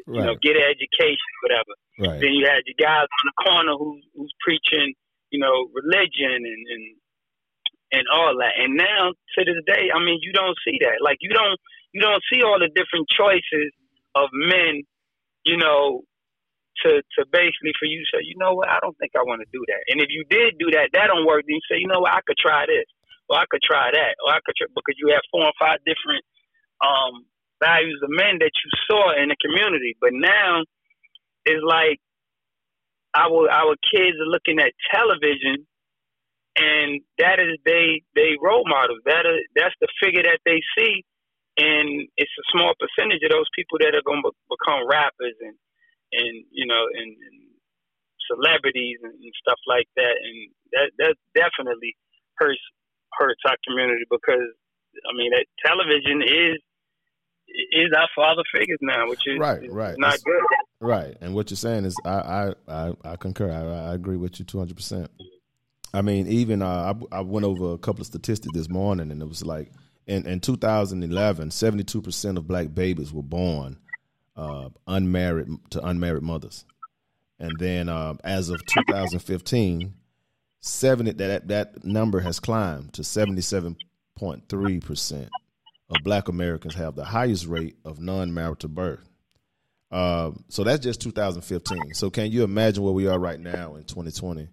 right. 0.07 0.17
you 0.17 0.23
know, 0.23 0.35
get 0.41 0.57
an 0.57 0.67
education, 0.67 1.33
whatever. 1.43 1.73
Right. 1.99 2.21
Then 2.23 2.33
you 2.39 2.47
had 2.47 2.63
your 2.67 2.79
guys 2.79 3.11
on 3.11 3.25
the 3.27 3.37
corner 3.43 3.75
who's 3.77 4.05
who's 4.15 4.33
preaching, 4.41 4.95
you 5.31 5.41
know, 5.43 5.69
religion 5.75 6.39
and 6.39 6.63
and 6.71 6.85
and 7.92 8.04
all 8.12 8.37
that. 8.38 8.54
And 8.59 8.76
now 8.76 9.12
to 9.12 9.40
this 9.45 9.61
day, 9.66 9.88
I 9.95 9.99
mean, 10.02 10.21
you 10.23 10.33
don't 10.33 10.57
see 10.64 10.78
that. 10.83 11.00
Like 11.02 11.18
you 11.21 11.30
don't 11.30 11.59
you 11.92 12.00
don't 12.00 12.23
see 12.33 12.42
all 12.42 12.59
the 12.61 12.68
different 12.68 13.09
choices 13.09 13.73
of 14.14 14.28
men, 14.33 14.83
you 15.45 15.57
know, 15.57 16.02
to 16.85 17.02
to 17.18 17.21
basically 17.33 17.75
for 17.78 17.87
you 17.87 18.04
say, 18.12 18.21
you 18.23 18.37
know 18.37 18.54
what, 18.54 18.68
I 18.68 18.78
don't 18.80 18.97
think 18.99 19.12
I 19.16 19.25
want 19.25 19.40
to 19.42 19.50
do 19.52 19.64
that. 19.68 19.83
And 19.88 20.00
if 20.00 20.09
you 20.11 20.25
did 20.28 20.59
do 20.59 20.71
that, 20.73 20.90
that 20.92 21.09
don't 21.09 21.26
work. 21.26 21.45
Then 21.47 21.59
you 21.59 21.66
say, 21.71 21.80
you 21.80 21.88
know 21.88 22.00
what, 22.00 22.12
I 22.12 22.21
could 22.26 22.38
try 22.38 22.66
this, 22.66 22.87
or 23.28 23.38
I 23.38 23.47
could 23.50 23.62
try 23.64 23.90
that, 23.92 24.14
or 24.25 24.33
I 24.33 24.40
could 24.45 24.57
try, 24.57 24.68
because 24.71 24.97
you 24.99 25.11
have 25.12 25.25
four 25.33 25.45
or 25.47 25.57
five 25.59 25.80
different 25.88 26.23
um, 26.85 27.25
values 27.62 27.99
of 28.04 28.11
men 28.11 28.38
that 28.38 28.52
you 28.54 28.68
saw 28.87 29.16
in 29.16 29.30
the 29.30 29.38
community. 29.42 29.97
But 30.00 30.12
now 30.12 30.62
it's 31.45 31.64
like 31.64 31.99
our 33.16 33.50
our 33.50 33.75
kids 33.90 34.16
are 34.21 34.30
looking 34.30 34.61
at 34.61 34.73
television 34.92 35.66
and 36.59 37.00
that 37.19 37.38
is 37.38 37.55
they 37.65 38.03
they 38.15 38.35
role 38.43 38.67
models. 38.67 38.99
That 39.07 39.23
is 39.23 39.47
that's 39.55 39.75
the 39.81 39.88
figure 40.03 40.27
that 40.27 40.43
they 40.45 40.59
see, 40.75 41.07
and 41.57 42.11
it's 42.19 42.35
a 42.35 42.47
small 42.50 42.75
percentage 42.75 43.23
of 43.23 43.31
those 43.31 43.49
people 43.55 43.79
that 43.79 43.95
are 43.95 44.03
going 44.03 44.23
to 44.27 44.35
become 44.50 44.88
rappers 44.91 45.38
and 45.38 45.55
and 46.12 46.45
you 46.50 46.67
know 46.67 46.83
and, 46.91 47.15
and 47.15 47.38
celebrities 48.27 48.99
and, 49.07 49.15
and 49.15 49.35
stuff 49.38 49.61
like 49.71 49.87
that. 49.95 50.17
And 50.19 50.37
that 50.75 50.88
that 50.99 51.15
definitely 51.38 51.95
hurts 52.37 52.61
hurts 53.15 53.41
our 53.47 53.57
community 53.62 54.05
because 54.11 54.50
I 55.07 55.15
mean 55.15 55.31
that 55.31 55.47
television 55.62 56.27
is 56.27 56.59
is 57.71 57.91
our 57.97 58.11
father 58.19 58.43
figures 58.53 58.83
now, 58.83 59.09
which 59.09 59.23
is 59.27 59.38
right, 59.38 59.62
right, 59.71 59.95
not 59.97 60.19
good. 60.25 60.43
Right, 60.81 61.17
and 61.21 61.35
what 61.35 61.50
you're 61.50 61.57
saying 61.57 61.87
is 61.87 61.95
I 62.05 62.11
I 62.11 62.55
I, 62.67 62.93
I 63.05 63.17
concur. 63.17 63.50
I, 63.50 63.91
I 63.91 63.95
agree 63.95 64.17
with 64.17 64.38
you 64.38 64.45
200. 64.45 64.75
percent 64.75 65.11
I 65.99 66.02
mean, 66.02 66.28
even 66.28 66.62
uh, 66.62 66.95
I, 67.12 67.19
I 67.19 67.21
went 67.23 67.45
over 67.45 67.73
a 67.73 67.78
couple 67.78 68.02
of 68.02 68.07
statistics 68.07 68.55
this 68.55 68.69
morning, 68.69 69.11
and 69.11 69.21
it 69.21 69.28
was 69.28 69.45
like 69.45 69.73
in, 70.07 70.28
in 70.28 70.38
2011, 70.38 71.50
72 71.50 72.02
percent 72.02 72.38
of 72.38 72.47
black 72.47 72.73
babies 72.73 73.12
were 73.12 73.21
born 73.21 73.78
uh, 74.37 74.69
unmarried 74.87 75.49
to 75.71 75.85
unmarried 75.85 76.23
mothers, 76.23 76.64
and 77.40 77.50
then 77.59 77.88
uh, 77.88 78.14
as 78.23 78.49
of 78.49 78.64
2015, 78.67 79.93
70 80.61 81.12
that 81.14 81.49
that 81.49 81.85
number 81.85 82.21
has 82.21 82.38
climbed 82.38 82.93
to 82.93 83.02
77.3 83.02 84.85
percent 84.85 85.28
of 85.90 85.97
black 86.05 86.28
Americans 86.28 86.76
have 86.76 86.95
the 86.95 87.07
highest 87.07 87.47
rate 87.47 87.76
of 87.85 87.99
non-marital 87.99 88.69
birth. 88.69 89.09
Uh, 89.90 90.31
so 90.49 90.62
that's 90.62 90.85
just 90.85 91.00
2015. 91.00 91.95
So 91.95 92.09
can 92.09 92.31
you 92.31 92.45
imagine 92.45 92.85
where 92.85 92.93
we 92.93 93.09
are 93.09 93.19
right 93.19 93.40
now 93.40 93.75
in 93.75 93.83
2020? 93.83 94.47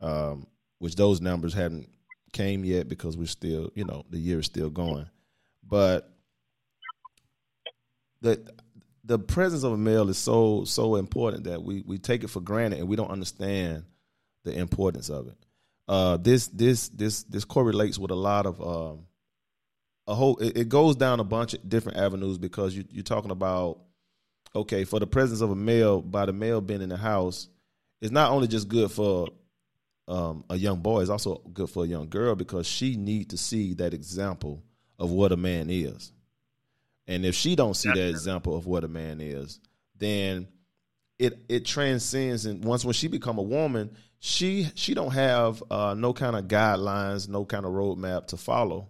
Um, 0.00 0.48
which 0.78 0.96
those 0.96 1.20
numbers 1.20 1.54
haven't 1.54 1.88
came 2.32 2.64
yet 2.64 2.88
because 2.88 3.16
we're 3.16 3.26
still, 3.26 3.70
you 3.74 3.84
know, 3.84 4.04
the 4.10 4.18
year 4.18 4.38
is 4.38 4.46
still 4.46 4.70
going. 4.70 5.08
But 5.66 6.10
the 8.20 8.40
the 9.04 9.18
presence 9.18 9.62
of 9.62 9.72
a 9.72 9.76
male 9.76 10.08
is 10.08 10.18
so 10.18 10.64
so 10.64 10.96
important 10.96 11.44
that 11.44 11.62
we 11.62 11.82
we 11.86 11.98
take 11.98 12.24
it 12.24 12.28
for 12.28 12.40
granted 12.40 12.78
and 12.78 12.88
we 12.88 12.96
don't 12.96 13.10
understand 13.10 13.84
the 14.44 14.58
importance 14.58 15.08
of 15.08 15.28
it. 15.28 15.36
Uh, 15.88 16.18
this 16.18 16.48
this 16.48 16.88
this 16.90 17.22
this 17.24 17.44
correlates 17.44 17.98
with 17.98 18.10
a 18.10 18.16
lot 18.16 18.46
of 18.46 18.60
um, 18.60 19.06
a 20.06 20.14
whole. 20.14 20.36
It, 20.36 20.58
it, 20.58 20.68
goes 20.68 20.96
down 20.96 21.20
a 21.20 21.24
bunch 21.24 21.54
of 21.54 21.66
different 21.66 21.98
avenues 21.98 22.36
because 22.36 22.74
you, 22.74 22.84
you're 22.90 23.02
talking 23.02 23.30
about 23.30 23.78
okay 24.54 24.84
for 24.84 25.00
the 25.00 25.06
presence 25.06 25.40
of 25.40 25.50
a 25.50 25.56
male 25.56 26.02
by 26.02 26.26
the 26.26 26.32
male 26.32 26.60
being 26.60 26.82
in 26.82 26.90
the 26.90 26.96
house. 26.98 27.48
It's 28.02 28.12
not 28.12 28.30
only 28.30 28.46
just 28.48 28.68
good 28.68 28.90
for 28.90 29.28
um, 30.08 30.44
a 30.48 30.56
young 30.56 30.80
boy 30.80 31.00
is 31.00 31.10
also 31.10 31.42
good 31.52 31.68
for 31.68 31.84
a 31.84 31.86
young 31.86 32.08
girl 32.08 32.34
because 32.34 32.66
she 32.66 32.96
need 32.96 33.30
to 33.30 33.36
see 33.36 33.74
that 33.74 33.92
example 33.92 34.64
of 34.98 35.10
what 35.10 35.32
a 35.32 35.36
man 35.36 35.68
is. 35.68 36.12
And 37.06 37.24
if 37.24 37.34
she 37.34 37.54
don't 37.54 37.74
see 37.74 37.90
that 37.90 38.08
example 38.08 38.56
of 38.56 38.66
what 38.66 38.84
a 38.84 38.88
man 38.88 39.20
is, 39.20 39.60
then 39.96 40.48
it 41.18 41.38
it 41.48 41.64
transcends 41.66 42.46
and 42.46 42.64
once 42.64 42.84
when 42.84 42.94
she 42.94 43.08
become 43.08 43.38
a 43.38 43.42
woman, 43.42 43.96
she 44.18 44.68
she 44.74 44.94
don't 44.94 45.12
have 45.12 45.62
uh, 45.70 45.94
no 45.94 46.12
kind 46.12 46.36
of 46.36 46.46
guidelines, 46.46 47.28
no 47.28 47.44
kind 47.44 47.66
of 47.66 47.72
roadmap 47.72 48.28
to 48.28 48.36
follow. 48.36 48.88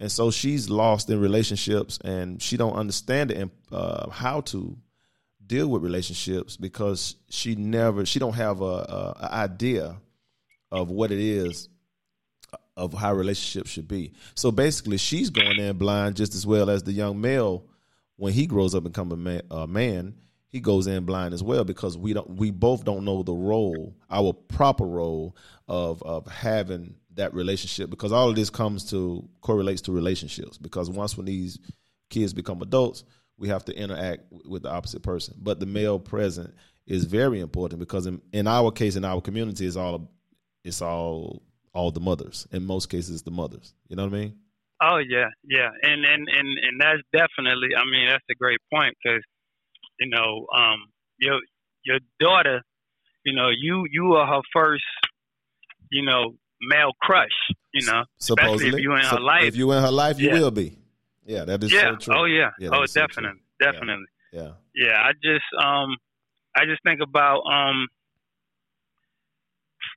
And 0.00 0.10
so 0.10 0.30
she's 0.30 0.68
lost 0.68 1.10
in 1.10 1.20
relationships 1.20 1.98
and 2.02 2.40
she 2.42 2.56
don't 2.56 2.74
understand 2.74 3.30
it 3.30 3.36
and 3.36 3.50
uh, 3.70 4.08
how 4.10 4.40
to 4.42 4.76
deal 5.46 5.68
with 5.68 5.82
relationships 5.82 6.56
because 6.56 7.16
she 7.28 7.54
never 7.54 8.04
she 8.04 8.18
don't 8.18 8.34
have 8.34 8.62
a, 8.62 8.64
a, 8.64 9.16
a 9.20 9.34
idea 9.34 9.96
of 10.70 10.90
what 10.90 11.10
it 11.10 11.18
is 11.18 11.68
of 12.76 12.94
how 12.94 13.12
relationships 13.12 13.70
should 13.70 13.88
be. 13.88 14.12
So 14.34 14.50
basically, 14.50 14.96
she's 14.96 15.30
going 15.30 15.58
in 15.58 15.76
blind 15.76 16.16
just 16.16 16.34
as 16.34 16.46
well 16.46 16.70
as 16.70 16.82
the 16.82 16.92
young 16.92 17.20
male 17.20 17.66
when 18.16 18.32
he 18.32 18.46
grows 18.46 18.74
up 18.74 18.84
and 18.84 18.92
become 18.92 19.12
a 19.12 19.16
man, 19.16 19.42
a 19.50 19.66
man. 19.66 20.14
He 20.48 20.58
goes 20.58 20.88
in 20.88 21.04
blind 21.04 21.32
as 21.32 21.44
well 21.44 21.62
because 21.62 21.96
we 21.96 22.12
don't. 22.12 22.28
We 22.28 22.50
both 22.50 22.84
don't 22.84 23.04
know 23.04 23.22
the 23.22 23.34
role, 23.34 23.94
our 24.10 24.32
proper 24.32 24.84
role 24.84 25.36
of 25.68 26.02
of 26.02 26.26
having 26.26 26.96
that 27.14 27.34
relationship. 27.34 27.88
Because 27.88 28.10
all 28.10 28.30
of 28.30 28.34
this 28.34 28.50
comes 28.50 28.90
to 28.90 29.28
correlates 29.42 29.82
to 29.82 29.92
relationships. 29.92 30.58
Because 30.58 30.90
once 30.90 31.16
when 31.16 31.26
these 31.26 31.60
kids 32.08 32.32
become 32.32 32.62
adults, 32.62 33.04
we 33.38 33.48
have 33.48 33.64
to 33.66 33.76
interact 33.76 34.24
with 34.44 34.64
the 34.64 34.70
opposite 34.70 35.02
person. 35.02 35.36
But 35.38 35.60
the 35.60 35.66
male 35.66 36.00
present 36.00 36.52
is 36.84 37.04
very 37.04 37.38
important 37.38 37.78
because 37.78 38.06
in, 38.06 38.20
in 38.32 38.48
our 38.48 38.72
case, 38.72 38.96
in 38.96 39.04
our 39.04 39.20
community, 39.20 39.66
is 39.66 39.76
all 39.76 40.10
it's 40.64 40.82
all 40.82 41.42
all 41.72 41.90
the 41.90 42.00
mothers. 42.00 42.46
In 42.52 42.64
most 42.64 42.86
cases, 42.86 43.22
the 43.22 43.30
mothers. 43.30 43.74
You 43.88 43.96
know 43.96 44.04
what 44.04 44.14
I 44.14 44.18
mean? 44.18 44.36
Oh 44.82 44.96
yeah, 44.96 45.28
yeah, 45.44 45.68
and 45.82 46.04
and 46.04 46.28
and 46.28 46.48
and 46.58 46.80
that's 46.80 47.02
definitely. 47.12 47.68
I 47.76 47.84
mean, 47.90 48.08
that's 48.08 48.24
a 48.30 48.34
great 48.34 48.60
point 48.72 48.94
because 49.02 49.22
you 49.98 50.08
know, 50.08 50.46
um, 50.56 50.86
your 51.18 51.38
your 51.84 51.98
daughter, 52.18 52.62
you 53.24 53.34
know, 53.34 53.50
you 53.50 53.84
you 53.90 54.14
are 54.14 54.26
her 54.26 54.40
first, 54.52 54.84
you 55.90 56.04
know, 56.04 56.34
male 56.62 56.92
crush. 57.00 57.28
You 57.72 57.86
know, 57.86 58.04
supposedly 58.18 58.78
if 58.78 58.82
you 58.82 58.94
in 58.94 59.04
her 59.04 59.20
life. 59.20 59.44
If 59.44 59.56
you 59.56 59.70
in 59.72 59.82
her 59.82 59.92
life, 59.92 60.18
you 60.18 60.28
yeah. 60.28 60.40
will 60.40 60.50
be. 60.50 60.78
Yeah, 61.24 61.44
that 61.44 61.62
is 61.62 61.72
yeah. 61.72 61.92
so 61.92 61.96
true. 61.96 62.14
Oh 62.16 62.24
yeah. 62.24 62.50
yeah 62.58 62.70
oh, 62.72 62.86
definitely, 62.86 63.40
so 63.60 63.70
definitely. 63.70 64.06
Yeah. 64.32 64.52
yeah. 64.74 64.96
I 64.96 65.12
just 65.22 65.44
um, 65.62 65.96
I 66.56 66.64
just 66.64 66.82
think 66.84 67.00
about 67.00 67.42
um, 67.42 67.86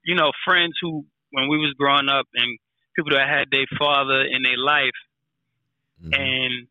you 0.05 0.15
know, 0.15 0.31
friends 0.45 0.73
who 0.81 1.05
when 1.31 1.49
we 1.49 1.57
was 1.57 1.73
growing 1.77 2.09
up 2.09 2.27
and 2.35 2.59
people 2.95 3.11
that 3.11 3.27
had 3.27 3.49
their 3.51 3.65
father 3.77 4.21
in 4.21 4.43
their 4.43 4.57
life 4.57 4.99
mm-hmm. 6.01 6.13
and 6.13 6.67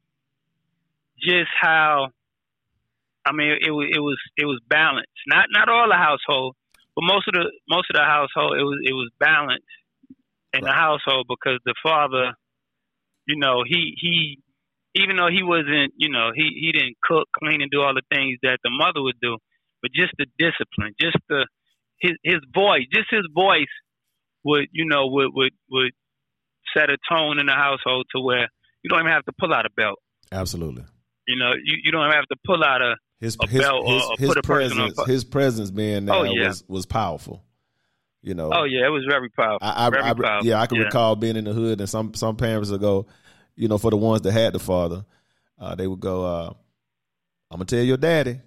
just 1.18 1.50
how 1.60 2.08
I 3.24 3.32
mean 3.32 3.50
it, 3.50 3.66
it 3.66 3.70
was 3.70 3.88
it 3.90 4.00
was 4.00 4.18
it 4.36 4.46
was 4.46 4.60
balanced. 4.68 5.10
Not 5.26 5.46
not 5.50 5.68
all 5.68 5.88
the 5.88 5.96
household, 5.96 6.56
but 6.94 7.02
most 7.02 7.28
of 7.28 7.34
the 7.34 7.50
most 7.68 7.90
of 7.90 7.96
the 7.96 8.04
household 8.04 8.58
it 8.58 8.64
was 8.64 8.78
it 8.84 8.92
was 8.92 9.10
balanced 9.18 9.66
in 10.52 10.62
right. 10.62 10.70
the 10.70 10.72
household 10.72 11.26
because 11.28 11.60
the 11.64 11.74
father, 11.82 12.34
you 13.26 13.38
know, 13.38 13.62
he 13.66 13.94
he 14.00 14.38
even 14.94 15.16
though 15.16 15.30
he 15.32 15.42
wasn't, 15.42 15.94
you 15.96 16.10
know, 16.10 16.30
he 16.34 16.50
he 16.60 16.72
didn't 16.72 16.96
cook, 17.02 17.28
clean, 17.38 17.62
and 17.62 17.70
do 17.70 17.80
all 17.80 17.94
the 17.94 18.06
things 18.12 18.38
that 18.42 18.58
the 18.62 18.70
mother 18.70 19.02
would 19.02 19.18
do, 19.22 19.38
but 19.80 19.92
just 19.92 20.12
the 20.18 20.26
discipline, 20.38 20.94
just 21.00 21.16
the 21.28 21.46
his 22.02 22.12
his 22.22 22.40
voice, 22.54 22.82
just 22.92 23.06
his 23.10 23.26
voice 23.34 23.72
would 24.44 24.66
you 24.72 24.84
know 24.84 25.06
would 25.06 25.28
would 25.32 25.52
would 25.70 25.92
set 26.76 26.90
a 26.90 26.98
tone 27.08 27.38
in 27.38 27.46
the 27.46 27.52
household 27.52 28.06
to 28.14 28.20
where 28.20 28.48
you 28.82 28.90
don't 28.90 29.00
even 29.00 29.12
have 29.12 29.24
to 29.24 29.32
pull 29.38 29.54
out 29.54 29.64
a 29.64 29.70
belt. 29.70 29.98
Absolutely. 30.30 30.84
You 31.26 31.36
know, 31.36 31.52
you, 31.62 31.76
you 31.84 31.92
don't 31.92 32.10
have 32.10 32.26
to 32.26 32.36
pull 32.44 32.64
out 32.64 32.82
a, 32.82 32.96
his, 33.20 33.36
a 33.40 33.46
his, 33.46 33.60
belt 33.60 33.86
his, 33.86 34.02
or, 34.02 34.06
or 34.06 34.16
his 34.18 34.34
put 34.34 34.44
presence, 34.44 34.80
person 34.80 34.94
on. 34.98 35.08
His 35.08 35.24
presence 35.24 35.70
being 35.70 36.06
there 36.06 36.14
oh, 36.14 36.22
yeah. 36.24 36.48
was 36.48 36.64
was 36.66 36.86
powerful. 36.86 37.44
You 38.22 38.34
know. 38.34 38.50
Oh 38.52 38.64
yeah, 38.64 38.86
it 38.86 38.90
was 38.90 39.04
very 39.08 39.30
powerful. 39.30 39.58
I, 39.62 39.86
I, 39.86 39.90
very 39.90 40.02
I, 40.02 40.14
powerful. 40.14 40.46
Yeah, 40.46 40.60
I 40.60 40.66
can 40.66 40.78
yeah. 40.78 40.84
recall 40.84 41.16
being 41.16 41.36
in 41.36 41.44
the 41.44 41.52
hood, 41.52 41.80
and 41.80 41.88
some 41.88 42.14
some 42.14 42.36
parents 42.36 42.70
would 42.70 42.80
go, 42.80 43.06
you 43.54 43.68
know, 43.68 43.78
for 43.78 43.90
the 43.90 43.96
ones 43.96 44.22
that 44.22 44.32
had 44.32 44.52
the 44.52 44.58
father, 44.58 45.04
uh, 45.58 45.74
they 45.76 45.86
would 45.86 46.00
go, 46.00 46.24
uh, 46.24 46.52
"I'm 47.50 47.58
gonna 47.58 47.64
tell 47.66 47.82
your 47.82 47.96
daddy." 47.96 48.40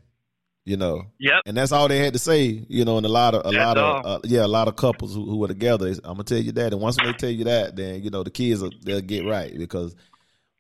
You 0.66 0.76
know. 0.76 1.06
Yep. 1.20 1.44
And 1.46 1.56
that's 1.56 1.72
all 1.72 1.88
they 1.88 2.00
had 2.00 2.14
to 2.14 2.20
say, 2.20 2.66
you 2.68 2.84
know. 2.84 2.98
And 2.98 3.06
a 3.06 3.10
lot 3.10 3.36
of 3.36 3.42
a 3.42 3.52
that's 3.52 3.56
lot 3.56 3.78
of 3.78 4.06
uh, 4.06 4.20
yeah, 4.24 4.46
a 4.46 4.48
lot 4.48 4.68
of 4.68 4.76
couples 4.76 5.14
who, 5.14 5.24
who 5.26 5.38
were 5.38 5.48
together. 5.48 5.88
I'm 5.88 6.16
gonna 6.16 6.24
tell 6.24 6.40
you 6.40 6.52
that, 6.54 6.74
and 6.74 6.82
once 6.82 6.98
they 6.98 7.14
tell 7.14 7.30
you 7.30 7.46
that, 7.46 7.76
then 7.76 8.04
you 8.04 8.10
know 8.10 8.24
the 8.24 8.32
kids 8.32 8.62
will, 8.62 8.72
they'll 8.84 9.02
get 9.02 9.26
right 9.26 9.56
because 9.56 9.96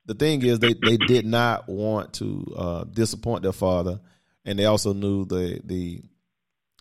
the 0.05 0.13
thing 0.13 0.43
is 0.43 0.59
they 0.59 0.73
they 0.73 0.97
did 0.97 1.25
not 1.25 1.67
want 1.67 2.13
to 2.13 2.53
uh, 2.55 2.83
disappoint 2.85 3.43
their 3.43 3.51
father, 3.51 3.99
and 4.45 4.57
they 4.57 4.65
also 4.65 4.93
knew 4.93 5.25
the 5.25 5.59
the 5.63 6.01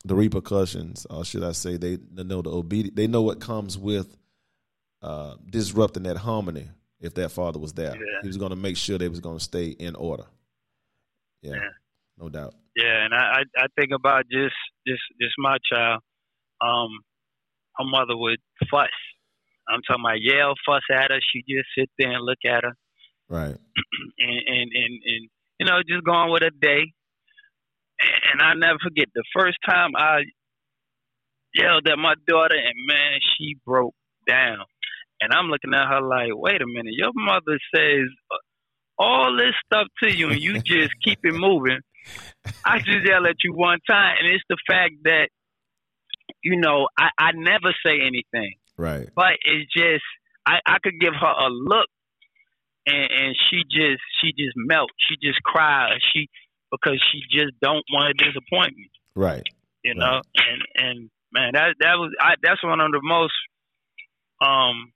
the 0.05 0.15
repercussions, 0.15 1.07
or 1.09 1.25
should 1.25 1.43
I 1.43 1.53
say, 1.53 1.79
they, 1.79 1.97
they 1.97 2.25
know 2.25 2.43
the 2.43 2.51
obedience. 2.51 2.95
They 2.95 3.07
know 3.07 3.23
what 3.23 3.41
comes 3.41 3.79
with 3.79 4.15
uh, 5.01 5.37
disrupting 5.49 6.03
that 6.03 6.19
harmony. 6.19 6.69
If 7.01 7.15
that 7.15 7.31
father 7.33 7.59
was 7.59 7.73
there, 7.73 7.95
yeah. 7.95 8.21
he 8.21 8.29
was 8.29 8.37
going 8.37 8.51
to 8.51 8.57
make 8.57 8.77
sure 8.77 8.99
they 8.99 9.09
was 9.09 9.21
going 9.21 9.39
to 9.39 9.45
stay 9.45 9.69
in 9.69 9.95
order. 9.95 10.25
yeah. 11.43 11.55
yeah 11.55 11.69
no 12.19 12.29
doubt. 12.29 12.55
Yeah, 12.77 13.05
and 13.05 13.15
I 13.15 13.43
I 13.57 13.67
think 13.79 13.93
about 13.95 14.25
just 14.31 14.57
just 14.87 15.03
just 15.21 15.35
my 15.39 15.57
child. 15.71 16.03
Um, 16.61 16.91
her 17.77 17.85
mother 17.85 18.17
would 18.17 18.39
fuss. 18.71 18.89
I'm 19.69 19.81
talking 19.87 20.05
about 20.05 20.21
yell, 20.21 20.55
fuss 20.67 20.83
at 20.93 21.11
her. 21.11 21.21
She 21.33 21.41
just 21.49 21.69
sit 21.77 21.91
there 21.99 22.13
and 22.13 22.25
look 22.25 22.39
at 22.47 22.65
her. 22.65 22.75
Right. 23.29 23.57
and, 24.19 24.41
and, 24.47 24.71
and, 24.73 24.95
and 25.05 25.29
you 25.59 25.67
know, 25.67 25.81
just 25.89 26.05
going 26.05 26.31
with 26.31 26.43
her 26.43 26.51
day. 26.51 26.93
And 28.33 28.43
I 28.43 28.55
never 28.55 28.79
forget 28.83 29.09
the 29.15 29.25
first 29.35 29.57
time 29.67 29.93
I 29.97 30.21
yelled 31.55 31.89
at 31.89 31.97
my 31.97 32.15
daughter, 32.27 32.57
and 32.57 32.75
man, 32.87 33.19
she 33.39 33.57
broke 33.65 33.95
down. 34.27 34.59
And 35.21 35.33
I'm 35.33 35.47
looking 35.47 35.73
at 35.73 35.89
her 35.89 36.03
like, 36.03 36.31
wait 36.35 36.61
a 36.61 36.67
minute, 36.67 36.95
your 36.95 37.13
mother 37.15 37.59
says 37.75 38.09
all 38.99 39.37
this 39.37 39.55
stuff 39.65 39.87
to 40.03 40.15
you, 40.15 40.31
and 40.31 40.43
you 40.43 40.55
just 40.61 40.91
keep 41.03 41.21
it 41.23 41.35
moving. 41.35 41.81
I 42.65 42.79
just 42.79 43.07
yell 43.07 43.27
at 43.27 43.37
you 43.43 43.53
one 43.55 43.79
time, 43.89 44.17
and 44.21 44.33
it's 44.33 44.45
the 44.49 44.59
fact 44.69 44.95
that, 45.05 45.29
you 46.43 46.57
know, 46.57 46.89
I, 46.99 47.11
I 47.19 47.31
never 47.35 47.75
say 47.85 48.01
anything. 48.01 48.55
Right. 48.77 49.09
But 49.15 49.35
it's 49.45 49.73
just, 49.73 50.05
I, 50.47 50.59
I 50.67 50.79
could 50.83 51.01
give 51.01 51.15
her 51.15 51.27
a 51.27 51.49
look, 51.49 51.89
and, 52.87 53.11
and 53.11 53.37
she 53.49 53.63
just, 53.71 54.03
she 54.21 54.33
just 54.33 54.57
melt. 54.57 54.91
She 55.09 55.17
just 55.27 55.43
cries. 55.43 56.01
She 56.13 56.29
because 56.75 57.03
she 57.13 57.21
just 57.31 57.53
don't 57.61 57.85
want 57.93 58.17
to 58.17 58.25
disappoint 58.25 58.77
me. 58.77 58.91
Right. 59.15 59.43
You 59.83 59.95
know, 59.95 60.21
right. 60.21 60.23
and 60.37 60.63
and 60.75 61.11
man, 61.33 61.53
that 61.55 61.75
that 61.81 61.95
was 61.95 62.13
I, 62.21 62.35
that's 62.43 62.63
one 62.63 62.81
of 62.81 62.91
the 62.91 63.01
most 63.03 63.35
um 64.41 64.93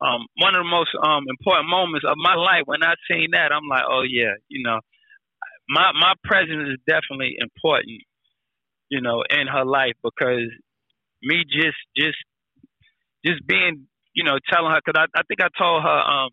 um 0.00 0.26
one 0.36 0.54
of 0.54 0.64
the 0.64 0.70
most 0.70 0.90
um 1.02 1.24
important 1.28 1.68
moments 1.68 2.04
of 2.06 2.16
my 2.16 2.34
life 2.34 2.62
when 2.66 2.82
I 2.82 2.94
seen 3.10 3.30
that 3.32 3.52
I'm 3.52 3.68
like 3.68 3.84
oh 3.88 4.02
yeah 4.02 4.34
you 4.48 4.62
know 4.62 4.80
my 5.68 5.92
my 5.92 6.14
presence 6.24 6.68
is 6.68 6.78
definitely 6.86 7.36
important 7.38 8.02
you 8.88 9.00
know 9.00 9.22
in 9.30 9.46
her 9.46 9.64
life 9.64 9.94
because 10.02 10.48
me 11.22 11.44
just 11.50 11.78
just 11.96 12.18
just 13.24 13.46
being 13.46 13.86
you 14.14 14.24
know 14.24 14.38
telling 14.50 14.70
her 14.72 14.80
because 14.84 15.00
I, 15.00 15.18
I 15.18 15.22
think 15.28 15.40
I 15.40 15.48
told 15.58 15.82
her 15.82 16.00
um 16.00 16.30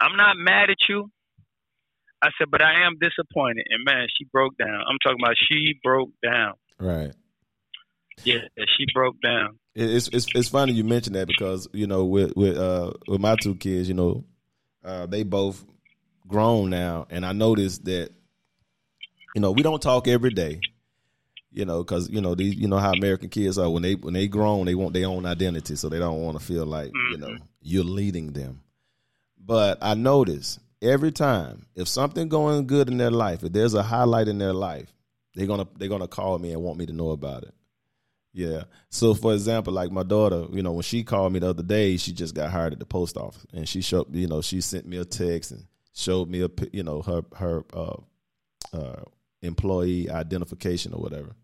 I'm 0.00 0.16
not 0.16 0.36
mad 0.36 0.70
at 0.70 0.88
you. 0.88 1.10
I 2.22 2.30
said 2.38 2.50
but 2.50 2.62
I 2.62 2.86
am 2.86 2.98
disappointed. 3.00 3.66
And 3.68 3.84
man 3.84 4.06
she 4.16 4.24
broke 4.24 4.56
down. 4.56 4.80
I'm 4.88 4.98
talking 5.02 5.18
about 5.22 5.36
she 5.50 5.78
broke 5.82 6.10
down. 6.22 6.54
Right. 6.78 7.14
Yeah, 8.24 8.46
she 8.76 8.86
broke 8.94 9.16
down. 9.20 9.58
It's 9.74 10.08
it's 10.08 10.26
it's 10.34 10.48
funny 10.48 10.72
you 10.72 10.84
mentioned 10.84 11.16
that 11.16 11.26
because 11.26 11.66
you 11.72 11.86
know 11.86 12.04
with 12.04 12.36
with 12.36 12.56
uh 12.58 12.92
with 13.08 13.20
my 13.20 13.36
two 13.36 13.54
kids, 13.54 13.88
you 13.88 13.94
know, 13.94 14.24
uh, 14.84 15.06
they 15.06 15.22
both 15.22 15.64
grown 16.26 16.70
now, 16.70 17.06
and 17.08 17.24
I 17.24 17.32
noticed 17.32 17.84
that 17.86 18.10
you 19.34 19.40
know 19.40 19.50
we 19.50 19.62
don't 19.62 19.80
talk 19.80 20.08
every 20.08 20.30
day, 20.30 20.60
you 21.50 21.64
know, 21.64 21.82
because 21.82 22.10
you 22.10 22.20
know 22.20 22.34
these 22.34 22.54
you 22.54 22.68
know 22.68 22.76
how 22.76 22.92
American 22.92 23.30
kids 23.30 23.56
are 23.56 23.70
when 23.70 23.82
they 23.82 23.94
when 23.94 24.12
they 24.12 24.28
grown 24.28 24.66
they 24.66 24.74
want 24.74 24.92
their 24.92 25.06
own 25.06 25.24
identity, 25.24 25.76
so 25.76 25.88
they 25.88 25.98
don't 25.98 26.20
want 26.20 26.38
to 26.38 26.44
feel 26.44 26.66
like 26.66 26.90
you 27.10 27.16
know 27.16 27.28
mm-hmm. 27.28 27.44
you're 27.62 27.84
leading 27.84 28.32
them. 28.32 28.60
But 29.38 29.78
I 29.80 29.94
notice 29.94 30.60
every 30.82 31.12
time 31.12 31.64
if 31.74 31.88
something 31.88 32.28
going 32.28 32.66
good 32.66 32.88
in 32.88 32.98
their 32.98 33.10
life, 33.10 33.42
if 33.42 33.52
there's 33.52 33.74
a 33.74 33.82
highlight 33.82 34.28
in 34.28 34.36
their 34.36 34.52
life, 34.52 34.92
they're 35.34 35.46
gonna 35.46 35.66
they're 35.78 35.88
gonna 35.88 36.08
call 36.08 36.38
me 36.38 36.52
and 36.52 36.62
want 36.62 36.78
me 36.78 36.84
to 36.86 36.92
know 36.92 37.10
about 37.10 37.44
it. 37.44 37.54
Yeah. 38.32 38.64
So 38.88 39.14
for 39.14 39.34
example, 39.34 39.72
like 39.72 39.90
my 39.90 40.02
daughter, 40.02 40.46
you 40.52 40.62
know, 40.62 40.72
when 40.72 40.82
she 40.82 41.04
called 41.04 41.32
me 41.32 41.38
the 41.38 41.50
other 41.50 41.62
day, 41.62 41.96
she 41.96 42.12
just 42.12 42.34
got 42.34 42.50
hired 42.50 42.72
at 42.72 42.78
the 42.78 42.86
post 42.86 43.16
office, 43.16 43.46
and 43.52 43.68
she 43.68 43.82
showed, 43.82 44.14
you 44.14 44.26
know, 44.26 44.40
she 44.40 44.60
sent 44.60 44.86
me 44.86 44.96
a 44.96 45.04
text 45.04 45.50
and 45.50 45.66
showed 45.94 46.28
me 46.28 46.42
a, 46.42 46.50
you 46.72 46.82
know, 46.82 47.02
her 47.02 47.22
her 47.36 47.64
uh, 47.74 47.96
uh, 48.72 49.02
employee 49.42 50.10
identification 50.10 50.94
or 50.94 51.02
whatever. 51.02 51.34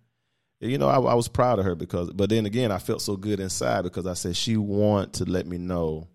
You 0.61 0.79
know, 0.79 0.89
I, 0.89 0.97
I, 0.97 1.15
was 1.15 1.29
proud 1.29 1.61
of 1.61 1.65
her 1.67 1.77
because, 1.77 2.13
but 2.13 2.31
then 2.31 2.45
again, 2.45 2.73
I 2.73 2.79
felt 2.79 3.01
so 3.01 3.17
good 3.17 3.39
inside 3.39 3.83
because 3.83 4.07
I 4.07 4.15
said 4.15 4.35
she 4.35 4.57
want 4.57 5.13
to 5.15 5.25
let 5.25 5.47
me 5.47 5.57
know 5.57 6.09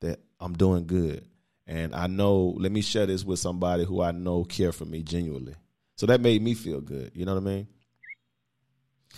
that 0.00 0.18
I'm 0.40 0.54
doing 0.54 0.86
good, 0.86 1.26
and 1.66 1.94
I 1.94 2.06
know. 2.06 2.54
Let 2.56 2.72
me 2.72 2.80
share 2.80 3.06
this 3.06 3.24
with 3.24 3.38
somebody 3.38 3.84
who 3.84 4.00
I 4.00 4.12
know 4.12 4.44
care 4.44 4.72
for 4.72 4.84
me 4.86 5.02
genuinely. 5.02 5.56
So 5.96 6.06
that 6.06 6.20
made 6.20 6.40
me 6.42 6.54
feel 6.54 6.80
good. 6.80 7.10
You 7.14 7.26
know 7.26 7.34
what 7.34 7.42
I 7.42 7.44
mean? 7.44 7.68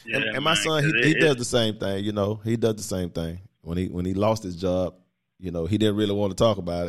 Yeah, 0.07 0.17
and, 0.17 0.25
and, 0.25 0.45
my 0.45 0.55
man, 0.55 0.63
son, 0.63 0.85
he, 0.85 0.91
it, 0.91 1.05
he 1.05 1.15
does 1.15 1.37
the 1.37 1.45
same 1.45 1.79
thing. 1.79 2.05
You 2.05 2.13
know, 2.13 2.41
he 2.45 2.57
does 2.57 2.77
the 2.77 2.83
same 2.83 3.11
thing. 3.11 3.41
When 3.63 3.79
he 3.79 3.89
when 3.89 4.05
he 4.05 4.15
lost 4.15 4.43
his 4.43 4.57
job, 4.57 4.95
you 5.39 5.51
know, 5.51 5.67
he 5.67 5.79
didn't 5.79 5.97
really 5.97 6.15
want 6.15 6.37
to 6.37 6.37
talk 6.37 6.59
about 6.59 6.89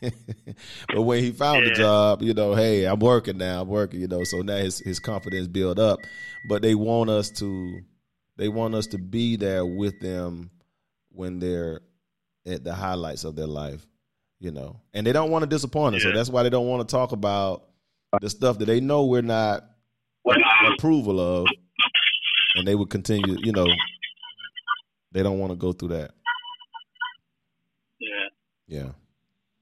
it. 0.00 0.14
but 0.88 1.02
when 1.02 1.22
he 1.22 1.30
found 1.30 1.64
yeah. 1.64 1.68
the 1.70 1.74
job, 1.74 2.22
you 2.22 2.34
know, 2.34 2.54
hey, 2.54 2.84
I'm 2.84 2.98
working 2.98 3.38
now. 3.38 3.62
I'm 3.62 3.68
working. 3.68 4.00
You 4.00 4.08
know, 4.08 4.24
so 4.24 4.38
now 4.38 4.56
his 4.56 4.78
his 4.78 4.98
confidence 4.98 5.46
built 5.46 5.78
up. 5.78 6.00
But 6.48 6.62
they 6.62 6.74
want 6.74 7.10
us 7.10 7.30
to, 7.38 7.80
they 8.36 8.48
want 8.48 8.74
us 8.74 8.86
to 8.88 8.98
be 8.98 9.36
there 9.36 9.64
with 9.64 9.98
them 10.00 10.50
when 11.10 11.38
they're 11.38 11.80
at 12.46 12.64
the 12.64 12.74
highlights 12.74 13.24
of 13.24 13.36
their 13.36 13.46
life. 13.46 13.86
You 14.40 14.50
know, 14.50 14.80
and 14.92 15.06
they 15.06 15.12
don't 15.12 15.30
want 15.30 15.42
to 15.42 15.46
disappoint 15.46 15.96
us. 15.96 16.04
Yeah. 16.04 16.10
So 16.10 16.16
that's 16.16 16.28
why 16.28 16.42
they 16.42 16.50
don't 16.50 16.66
want 16.66 16.86
to 16.86 16.92
talk 16.92 17.12
about 17.12 17.64
the 18.20 18.30
stuff 18.30 18.58
that 18.58 18.66
they 18.66 18.80
know 18.80 19.06
we're 19.06 19.22
not 19.22 19.64
approval 20.74 21.20
of 21.20 21.46
and 22.54 22.66
they 22.66 22.74
would 22.74 22.90
continue. 22.90 23.36
You 23.42 23.52
know, 23.52 23.66
they 25.12 25.22
don't 25.22 25.38
want 25.38 25.52
to 25.52 25.56
go 25.56 25.72
through 25.72 25.88
that. 25.88 26.12
Yeah. 28.00 28.28
Yeah. 28.66 28.90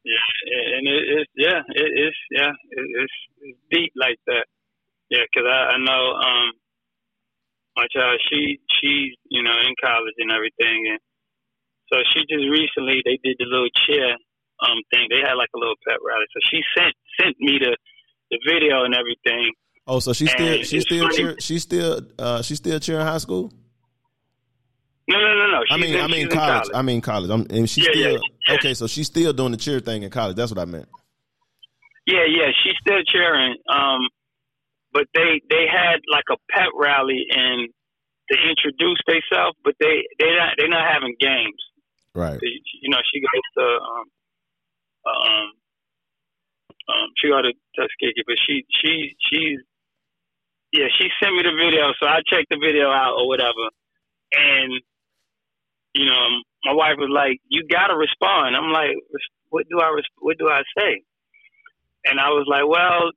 Yeah, 0.05 0.79
and 0.79 0.89
it, 0.89 1.03
it 1.15 1.29
yeah, 1.37 1.61
it, 1.79 1.91
it's 1.95 2.17
yeah, 2.31 2.51
it, 2.51 2.87
it's, 2.91 3.19
it's 3.39 3.59
deep 3.71 3.93
like 3.95 4.19
that. 4.27 4.47
Yeah, 5.11 5.23
because 5.31 5.47
I, 5.47 5.75
I 5.75 5.79
know 5.79 6.03
um 6.19 6.51
my 7.77 7.87
child, 7.95 8.19
she 8.29 8.59
she's 8.81 9.15
you 9.31 9.43
know 9.43 9.55
in 9.63 9.79
college 9.79 10.19
and 10.19 10.33
everything, 10.33 10.91
and 10.91 10.99
so 11.87 12.03
she 12.11 12.27
just 12.27 12.51
recently 12.51 13.01
they 13.05 13.19
did 13.23 13.39
the 13.39 13.47
little 13.47 13.71
chair 13.87 14.19
um 14.67 14.83
thing. 14.91 15.07
They 15.07 15.23
had 15.23 15.39
like 15.39 15.55
a 15.55 15.59
little 15.59 15.79
pep 15.87 16.03
rally, 16.03 16.27
so 16.35 16.41
she 16.51 16.67
sent 16.77 16.95
sent 17.21 17.39
me 17.39 17.63
the 17.63 17.77
the 18.35 18.39
video 18.43 18.83
and 18.83 18.95
everything. 18.99 19.55
Oh, 19.87 19.99
so 19.99 20.13
she's 20.13 20.31
still 20.31 20.63
she's 20.63 20.83
still 20.83 21.09
cheer, 21.11 21.37
she's 21.41 21.63
still 21.63 22.01
uh 22.19 22.43
she's 22.43 22.59
still 22.59 22.79
cheering 22.79 23.07
high 23.07 23.19
school. 23.19 23.53
No, 25.09 25.19
no, 25.19 25.35
no, 25.35 25.47
no. 25.51 25.61
She's 25.67 25.75
I 25.75 25.77
mean, 25.81 25.95
in, 25.95 26.01
I 26.01 26.07
mean 26.07 26.29
college. 26.29 26.63
college. 26.63 26.71
I 26.75 26.83
mean 26.83 27.01
college. 27.01 27.31
I'm, 27.31 27.47
and 27.51 27.69
she's 27.69 27.87
yeah, 27.87 27.93
still 27.93 28.21
yeah, 28.49 28.55
okay. 28.55 28.75
So 28.75 28.87
she's 28.87 29.09
still 29.09 29.33
doing 29.33 29.51
the 29.51 29.59
cheer 29.59 29.81
thing 29.81 30.05
in 30.05 30.11
college. 30.11 30.37
That's 30.37 30.53
what 30.53 30.61
I 30.61 30.65
meant. 30.65 30.89
Yeah, 32.07 32.25
yeah, 32.29 32.51
she's 32.63 32.75
still 32.81 33.03
cheering. 33.07 33.57
Um, 33.69 34.09
but 34.93 35.07
they 35.15 35.41
they 35.51 35.67
had 35.67 36.01
like 36.11 36.25
a 36.31 36.37
pep 36.51 36.69
rally 36.77 37.27
and 37.31 37.69
to 38.31 38.39
introduce 38.49 39.01
themselves, 39.07 39.57
but 39.65 39.75
they 39.81 40.07
they 40.19 40.31
not 40.37 40.55
they're 40.57 40.69
not 40.69 40.87
having 40.93 41.17
games. 41.19 41.61
Right. 42.15 42.39
You 42.41 42.91
know, 42.91 42.99
she 43.13 43.21
goes 43.21 43.43
to 43.57 43.65
um, 43.65 44.05
um, 45.07 45.49
um, 46.89 47.09
she 47.17 47.29
got 47.29 47.43
to 47.43 47.53
Tuskegee, 47.77 48.23
but 48.27 48.37
she 48.47 48.65
she 48.71 49.17
she's 49.31 49.61
yeah, 50.73 50.89
she 50.99 51.09
sent 51.23 51.37
me 51.37 51.45
the 51.45 51.53
video, 51.53 51.93
so 52.01 52.09
I 52.09 52.25
checked 52.25 52.49
the 52.49 52.57
video 52.57 52.89
out 52.89 53.21
or 53.21 53.29
whatever. 53.29 53.69
And 54.33 54.81
you 55.95 56.07
know, 56.07 56.41
my 56.65 56.73
wife 56.73 56.97
was 56.97 57.11
like, 57.13 57.39
"You 57.49 57.69
gotta 57.69 57.95
respond." 57.95 58.57
I'm 58.57 58.73
like, 58.73 58.97
"What 59.51 59.69
do 59.69 59.81
I 59.81 59.93
what 60.19 60.39
do 60.39 60.49
I 60.49 60.63
say?" 60.79 61.03
And 62.07 62.19
I 62.19 62.31
was 62.31 62.47
like, 62.49 62.67
"Well, 62.67 63.13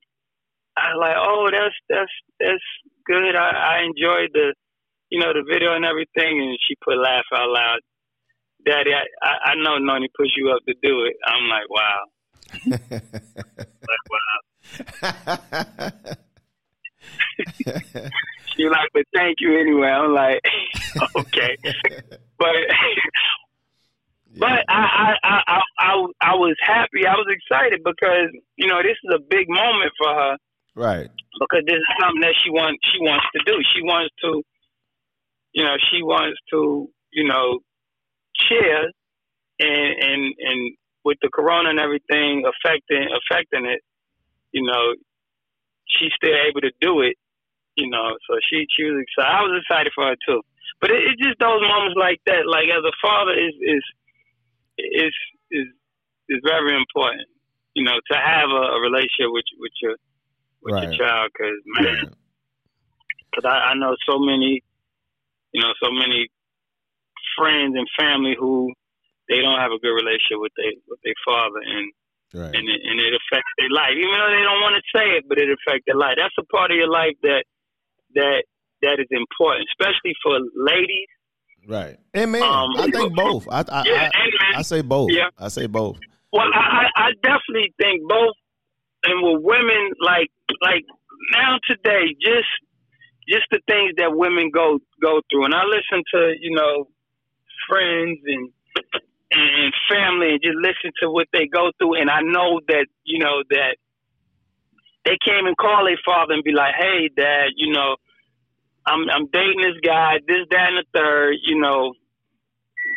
I 0.75 0.91
was 0.91 0.99
like, 0.99 1.15
oh, 1.17 1.49
that's 1.49 1.75
that's 1.87 2.11
that's 2.39 2.67
good. 3.05 3.35
I, 3.35 3.79
I 3.79 3.83
enjoyed 3.87 4.31
the, 4.33 4.53
you 5.09 5.19
know, 5.19 5.31
the 5.31 5.43
video 5.47 5.73
and 5.73 5.85
everything." 5.85 6.41
And 6.41 6.59
she 6.67 6.75
put 6.83 6.97
laugh 6.97 7.23
out 7.33 7.49
loud. 7.49 7.79
Daddy, 8.65 8.91
I 8.91 9.05
I, 9.25 9.51
I 9.51 9.55
know 9.55 9.77
Noni 9.77 10.09
pushed 10.17 10.35
you 10.35 10.51
up 10.51 10.65
to 10.67 10.73
do 10.83 11.05
it. 11.05 11.15
I'm 11.25 11.47
like, 11.47 11.69
wow. 11.69 12.09
like, 13.87 14.09
wow. 14.11 16.25
She's 18.55 18.69
like, 18.69 18.89
but 18.93 19.03
thank 19.13 19.37
you 19.39 19.59
anyway. 19.59 19.87
I'm 19.87 20.13
like, 20.13 20.41
okay, 21.15 21.57
but 22.37 22.55
but 24.37 24.63
I, 24.69 25.13
I 25.13 25.13
I 25.23 25.61
I 25.79 26.05
I 26.21 26.35
was 26.35 26.55
happy. 26.61 27.05
I 27.07 27.15
was 27.15 27.27
excited 27.29 27.81
because 27.83 28.29
you 28.55 28.67
know 28.67 28.81
this 28.81 28.97
is 29.03 29.13
a 29.13 29.19
big 29.19 29.49
moment 29.49 29.91
for 29.97 30.13
her. 30.13 30.37
Right. 30.75 31.09
Because 31.39 31.63
this 31.65 31.77
is 31.77 31.95
something 32.01 32.21
that 32.21 32.35
she 32.43 32.49
wants 32.49 32.79
she 32.91 32.99
wants 32.99 33.25
to 33.35 33.43
do. 33.45 33.57
She 33.75 33.81
wants 33.81 34.13
to, 34.23 34.43
you 35.53 35.63
know, 35.63 35.75
she 35.91 36.03
wants 36.03 36.39
to, 36.51 36.89
you 37.11 37.27
know, 37.27 37.59
share 38.35 38.91
and 39.59 40.03
and 40.03 40.33
and 40.37 40.77
with 41.03 41.17
the 41.21 41.29
corona 41.33 41.69
and 41.69 41.79
everything 41.79 42.43
affecting 42.43 43.07
affecting 43.07 43.65
it, 43.65 43.81
you 44.51 44.63
know, 44.63 44.95
she's 45.87 46.11
still 46.15 46.35
able 46.47 46.61
to 46.61 46.71
do 46.81 47.01
it 47.01 47.17
you 47.75 47.89
know. 47.89 48.15
So 48.27 48.39
she 48.49 48.65
she 48.75 48.83
was 48.85 49.03
excited. 49.03 49.31
I 49.31 49.41
was 49.43 49.61
excited 49.61 49.91
for 49.93 50.07
her 50.07 50.15
too. 50.25 50.41
But 50.81 50.91
it, 50.91 51.03
it's 51.03 51.21
just 51.21 51.39
those 51.39 51.61
moments 51.61 51.95
like 51.99 52.19
that. 52.25 52.47
Like 52.47 52.71
as 52.71 52.83
a 52.83 52.95
father, 53.01 53.33
is 53.35 53.53
is 53.61 53.83
is 54.79 55.13
is 55.51 55.67
is 56.29 56.41
very 56.43 56.75
important. 56.75 57.27
You 57.75 57.83
know, 57.83 57.99
to 58.11 58.17
have 58.17 58.49
a, 58.49 58.63
a 58.75 58.81
relationship 58.81 59.29
with 59.31 59.45
with 59.59 59.75
your 59.81 59.95
with 60.63 60.73
right. 60.73 60.83
your 60.87 60.95
child, 60.95 61.31
because 61.31 61.59
man, 61.65 62.15
because 63.31 63.45
I, 63.45 63.71
I 63.71 63.73
know 63.75 63.95
so 64.07 64.19
many. 64.19 64.63
you 65.51 65.61
know, 65.61 65.73
so 65.81 65.91
many 65.91 66.27
friends 67.37 67.75
and 67.75 67.87
family 67.99 68.35
who 68.37 68.71
they 69.27 69.41
don't 69.41 69.59
have 69.59 69.71
a 69.71 69.79
good 69.79 69.95
relationship 69.95 70.39
with 70.39 70.51
their 70.55 70.71
with 70.87 70.99
their 71.03 71.19
father, 71.25 71.59
and 71.59 71.91
right. 72.33 72.53
and 72.53 72.65
it, 72.65 72.79
and 72.83 72.97
it 72.99 73.13
affects 73.13 73.51
their 73.57 73.69
life. 73.69 73.93
Even 73.93 74.15
though 74.15 74.31
they 74.31 74.43
don't 74.43 74.61
want 74.61 74.75
to 74.79 74.85
say 74.95 75.17
it, 75.17 75.25
but 75.27 75.37
it 75.37 75.49
affects 75.49 75.83
their 75.85 75.97
life. 75.97 76.15
That's 76.17 76.35
a 76.39 76.45
part 76.47 76.71
of 76.71 76.77
your 76.77 76.89
life 76.89 77.15
that 77.23 77.43
that 78.15 78.43
that 78.81 78.97
is 78.99 79.07
important, 79.11 79.67
especially 79.73 80.13
for 80.23 80.39
ladies. 80.55 81.09
Right. 81.67 81.97
And 82.13 82.31
man, 82.31 82.43
um, 82.43 82.69
I 82.77 82.89
think 82.89 83.15
both. 83.15 83.47
I 83.49 83.65
I, 83.67 83.83
yeah, 83.85 84.09
I, 84.13 84.59
I, 84.59 84.61
say 84.61 84.81
both. 84.81 85.11
Yeah. 85.11 85.29
I 85.37 85.47
say 85.47 85.65
both. 85.65 85.97
Well, 86.31 86.45
I, 86.53 86.85
I 86.95 87.09
definitely 87.23 87.73
think 87.81 88.07
both. 88.07 88.35
And 89.05 89.21
with 89.21 89.43
women, 89.43 89.91
like 90.01 90.29
like 90.61 90.83
now 91.31 91.57
today, 91.67 92.15
just 92.21 92.49
just 93.27 93.45
the 93.51 93.59
things 93.67 93.93
that 93.97 94.15
women 94.15 94.51
go 94.53 94.79
go 95.01 95.21
through. 95.31 95.45
And 95.45 95.55
I 95.55 95.63
listen 95.65 96.03
to 96.13 96.33
you 96.39 96.55
know 96.55 96.87
friends 97.69 98.19
and 98.25 98.49
and 99.31 99.73
family 99.89 100.31
and 100.31 100.41
just 100.41 100.57
listen 100.57 100.91
to 101.01 101.09
what 101.09 101.27
they 101.33 101.47
go 101.47 101.71
through. 101.77 101.99
And 101.99 102.09
I 102.09 102.21
know 102.21 102.61
that 102.67 102.87
you 103.03 103.19
know 103.19 103.43
that 103.49 103.77
they 105.05 105.17
came 105.25 105.45
and 105.45 105.57
call 105.57 105.85
their 105.85 105.99
father 106.05 106.33
and 106.33 106.43
be 106.43 106.51
like, 106.51 106.73
"Hey, 106.77 107.09
dad, 107.15 107.53
you 107.55 107.73
know, 107.73 107.95
I'm 108.85 109.09
I'm 109.09 109.27
dating 109.31 109.61
this 109.61 109.79
guy, 109.83 110.19
this, 110.27 110.45
that, 110.49 110.69
and 110.69 110.77
the 110.77 110.85
third. 110.93 111.35
You 111.45 111.59
know, 111.59 111.93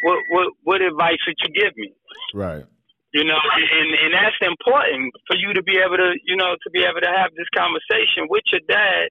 what 0.03 0.19
what 0.29 0.47
what 0.63 0.83
advice 0.83 1.19
would 1.27 1.37
you 1.45 1.53
give 1.53 1.77
me?" 1.77 1.93
Right. 2.35 2.65
You 3.13 3.25
know, 3.25 3.41
and 3.41 3.89
and 4.05 4.13
that's 4.13 4.37
important 4.43 5.13
for 5.27 5.37
you 5.37 5.55
to 5.55 5.63
be 5.63 5.79
able 5.79 5.97
to, 5.97 6.13
you 6.25 6.37
know, 6.37 6.57
to 6.61 6.71
be 6.71 6.81
able 6.81 7.01
to 7.01 7.09
have 7.09 7.33
this 7.37 7.49
conversation 7.57 8.29
with 8.29 8.45
your 8.53 8.61
dad 8.69 9.09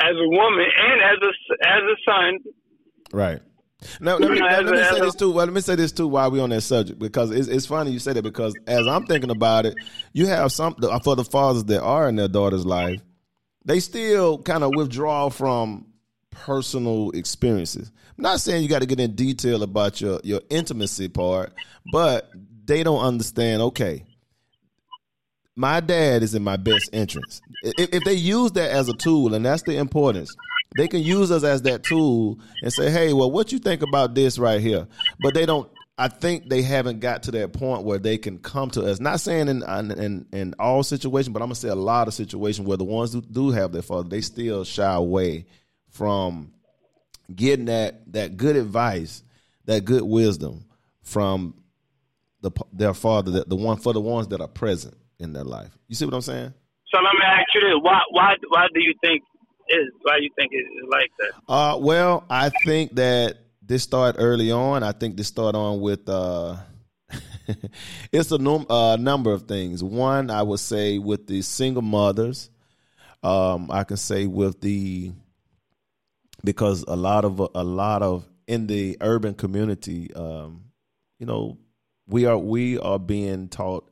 as 0.00 0.12
a 0.12 0.28
woman 0.28 0.66
and 0.68 1.00
as 1.00 1.18
a 1.24 1.32
as 1.66 1.82
a 1.82 1.96
son. 2.04 2.38
Right. 3.12 3.40
Now, 4.00 4.16
let 4.18 4.30
me, 4.30 4.38
now, 4.38 4.60
let 4.60 4.74
me 4.74 4.84
say 4.84 5.00
this 5.00 5.14
too. 5.14 5.30
Well, 5.30 5.46
let 5.46 5.54
me 5.54 5.60
say 5.60 5.74
this 5.74 5.92
too 5.92 6.08
while 6.08 6.30
we 6.30 6.40
on 6.40 6.50
that 6.50 6.62
subject 6.62 6.98
because 6.98 7.30
it's, 7.30 7.48
it's 7.48 7.66
funny 7.66 7.90
you 7.90 7.98
say 7.98 8.12
that 8.12 8.22
because 8.22 8.54
as 8.66 8.86
I'm 8.86 9.06
thinking 9.06 9.30
about 9.30 9.66
it, 9.66 9.74
you 10.12 10.26
have 10.26 10.52
some 10.52 10.74
for 11.02 11.16
the 11.16 11.24
fathers 11.24 11.64
that 11.64 11.82
are 11.82 12.08
in 12.08 12.16
their 12.16 12.28
daughter's 12.28 12.66
life, 12.66 13.00
they 13.64 13.80
still 13.80 14.38
kind 14.38 14.64
of 14.64 14.72
withdraw 14.74 15.28
from 15.28 15.86
personal 16.30 17.10
experiences. 17.10 17.90
I'm 18.16 18.22
not 18.22 18.40
saying 18.40 18.62
you 18.62 18.68
got 18.68 18.80
to 18.80 18.86
get 18.86 19.00
in 19.00 19.14
detail 19.14 19.62
about 19.62 20.00
your 20.00 20.20
your 20.24 20.40
intimacy 20.48 21.08
part, 21.08 21.52
but 21.92 22.30
they 22.64 22.82
don't 22.82 23.02
understand. 23.02 23.62
Okay, 23.62 24.04
my 25.54 25.80
dad 25.80 26.22
is 26.22 26.34
in 26.34 26.42
my 26.42 26.56
best 26.56 26.90
interest. 26.92 27.42
If, 27.62 27.94
if 27.94 28.04
they 28.04 28.14
use 28.14 28.52
that 28.52 28.70
as 28.70 28.88
a 28.88 28.94
tool, 28.94 29.34
and 29.34 29.44
that's 29.44 29.62
the 29.62 29.76
importance, 29.76 30.34
they 30.76 30.88
can 30.88 31.02
use 31.02 31.30
us 31.30 31.44
as 31.44 31.62
that 31.62 31.84
tool 31.84 32.38
and 32.62 32.72
say, 32.72 32.90
"Hey, 32.90 33.12
well, 33.12 33.30
what 33.30 33.52
you 33.52 33.58
think 33.58 33.82
about 33.82 34.14
this 34.14 34.38
right 34.38 34.60
here?" 34.60 34.86
But 35.20 35.34
they 35.34 35.46
don't. 35.46 35.70
I 35.98 36.08
think 36.08 36.50
they 36.50 36.60
haven't 36.60 37.00
got 37.00 37.22
to 37.24 37.30
that 37.32 37.54
point 37.54 37.84
where 37.84 37.98
they 37.98 38.18
can 38.18 38.38
come 38.38 38.70
to 38.70 38.82
us. 38.82 39.00
Not 39.00 39.20
saying 39.20 39.48
in 39.48 39.62
in, 39.62 40.26
in 40.32 40.54
all 40.58 40.82
situations, 40.82 41.32
but 41.32 41.40
I'm 41.40 41.48
gonna 41.48 41.54
say 41.54 41.68
a 41.68 41.74
lot 41.74 42.08
of 42.08 42.14
situations 42.14 42.66
where 42.66 42.76
the 42.76 42.84
ones 42.84 43.12
who 43.12 43.22
do 43.22 43.50
have 43.50 43.72
their 43.72 43.82
father, 43.82 44.08
they 44.08 44.20
still 44.20 44.64
shy 44.64 44.92
away 44.92 45.46
from 45.88 46.52
getting 47.34 47.66
that 47.66 48.12
that 48.12 48.36
good 48.36 48.56
advice, 48.56 49.22
that 49.64 49.84
good 49.84 50.02
wisdom 50.02 50.66
from 51.02 51.54
the 52.42 52.50
their 52.72 52.94
father, 52.94 53.30
the, 53.30 53.44
the 53.46 53.56
one 53.56 53.78
for 53.78 53.92
the 53.92 54.00
ones 54.00 54.28
that 54.28 54.40
are 54.40 54.48
present 54.48 54.96
in 55.18 55.32
their 55.32 55.44
life. 55.44 55.76
You 55.88 55.94
see 55.94 56.04
what 56.04 56.14
I'm 56.14 56.20
saying? 56.20 56.52
So 56.92 56.98
let 57.00 57.14
me 57.14 57.24
ask 57.24 57.46
you 57.54 57.60
this: 57.62 57.78
Why 57.80 58.00
why 58.10 58.34
why 58.48 58.66
do 58.74 58.80
you 58.80 58.94
think 59.02 59.22
is 59.68 59.92
why 60.02 60.18
you 60.20 60.30
think 60.36 60.52
it's 60.52 60.68
like 60.90 61.10
that? 61.18 61.52
Uh, 61.52 61.78
well, 61.78 62.24
I 62.30 62.50
think 62.64 62.96
that 62.96 63.38
this 63.62 63.82
started 63.82 64.20
early 64.20 64.52
on. 64.52 64.82
I 64.82 64.92
think 64.92 65.16
this 65.16 65.28
started 65.28 65.58
on 65.58 65.80
with 65.80 66.08
uh, 66.08 66.56
it's 68.12 68.30
a 68.30 68.38
num- 68.38 68.66
uh, 68.68 68.96
number 68.96 69.32
of 69.32 69.42
things. 69.42 69.82
One, 69.82 70.30
I 70.30 70.42
would 70.42 70.60
say 70.60 70.98
with 70.98 71.26
the 71.26 71.42
single 71.42 71.82
mothers. 71.82 72.50
Um, 73.22 73.70
I 73.70 73.84
can 73.84 73.96
say 73.96 74.26
with 74.26 74.60
the 74.60 75.12
because 76.44 76.84
a 76.86 76.94
lot 76.94 77.24
of 77.24 77.40
a 77.40 77.64
lot 77.64 78.02
of 78.02 78.24
in 78.46 78.66
the 78.66 78.96
urban 79.00 79.34
community, 79.34 80.12
um, 80.14 80.64
you 81.18 81.26
know, 81.26 81.58
we 82.06 82.26
are 82.26 82.38
we 82.38 82.78
are 82.78 82.98
being 82.98 83.48
taught 83.48 83.90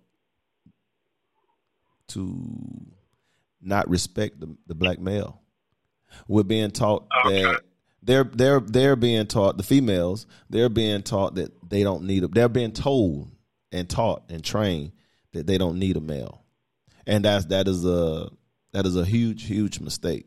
to 2.08 2.86
not 3.60 3.88
respect 3.88 4.38
the, 4.38 4.54
the 4.66 4.74
black 4.74 5.00
male. 5.00 5.40
We're 6.28 6.42
being 6.42 6.70
taught 6.70 7.06
okay. 7.26 7.42
that 7.42 7.60
they're 8.02 8.24
they're 8.24 8.60
they're 8.60 8.96
being 8.96 9.26
taught 9.26 9.56
the 9.56 9.62
females 9.62 10.26
they're 10.50 10.68
being 10.68 11.02
taught 11.02 11.36
that 11.36 11.52
they 11.68 11.82
don't 11.82 12.04
need 12.04 12.22
a 12.22 12.28
they're 12.28 12.48
being 12.48 12.72
told 12.72 13.30
and 13.72 13.90
taught 13.90 14.22
and 14.30 14.42
trained 14.42 14.92
that 15.34 15.46
they 15.46 15.58
don't 15.58 15.78
need 15.78 15.96
a 15.96 16.00
male, 16.00 16.44
and 17.06 17.24
that's 17.24 17.46
that 17.46 17.68
is 17.68 17.84
a 17.84 18.30
that 18.72 18.86
is 18.86 18.96
a 18.96 19.04
huge 19.04 19.44
huge 19.44 19.80
mistake. 19.80 20.26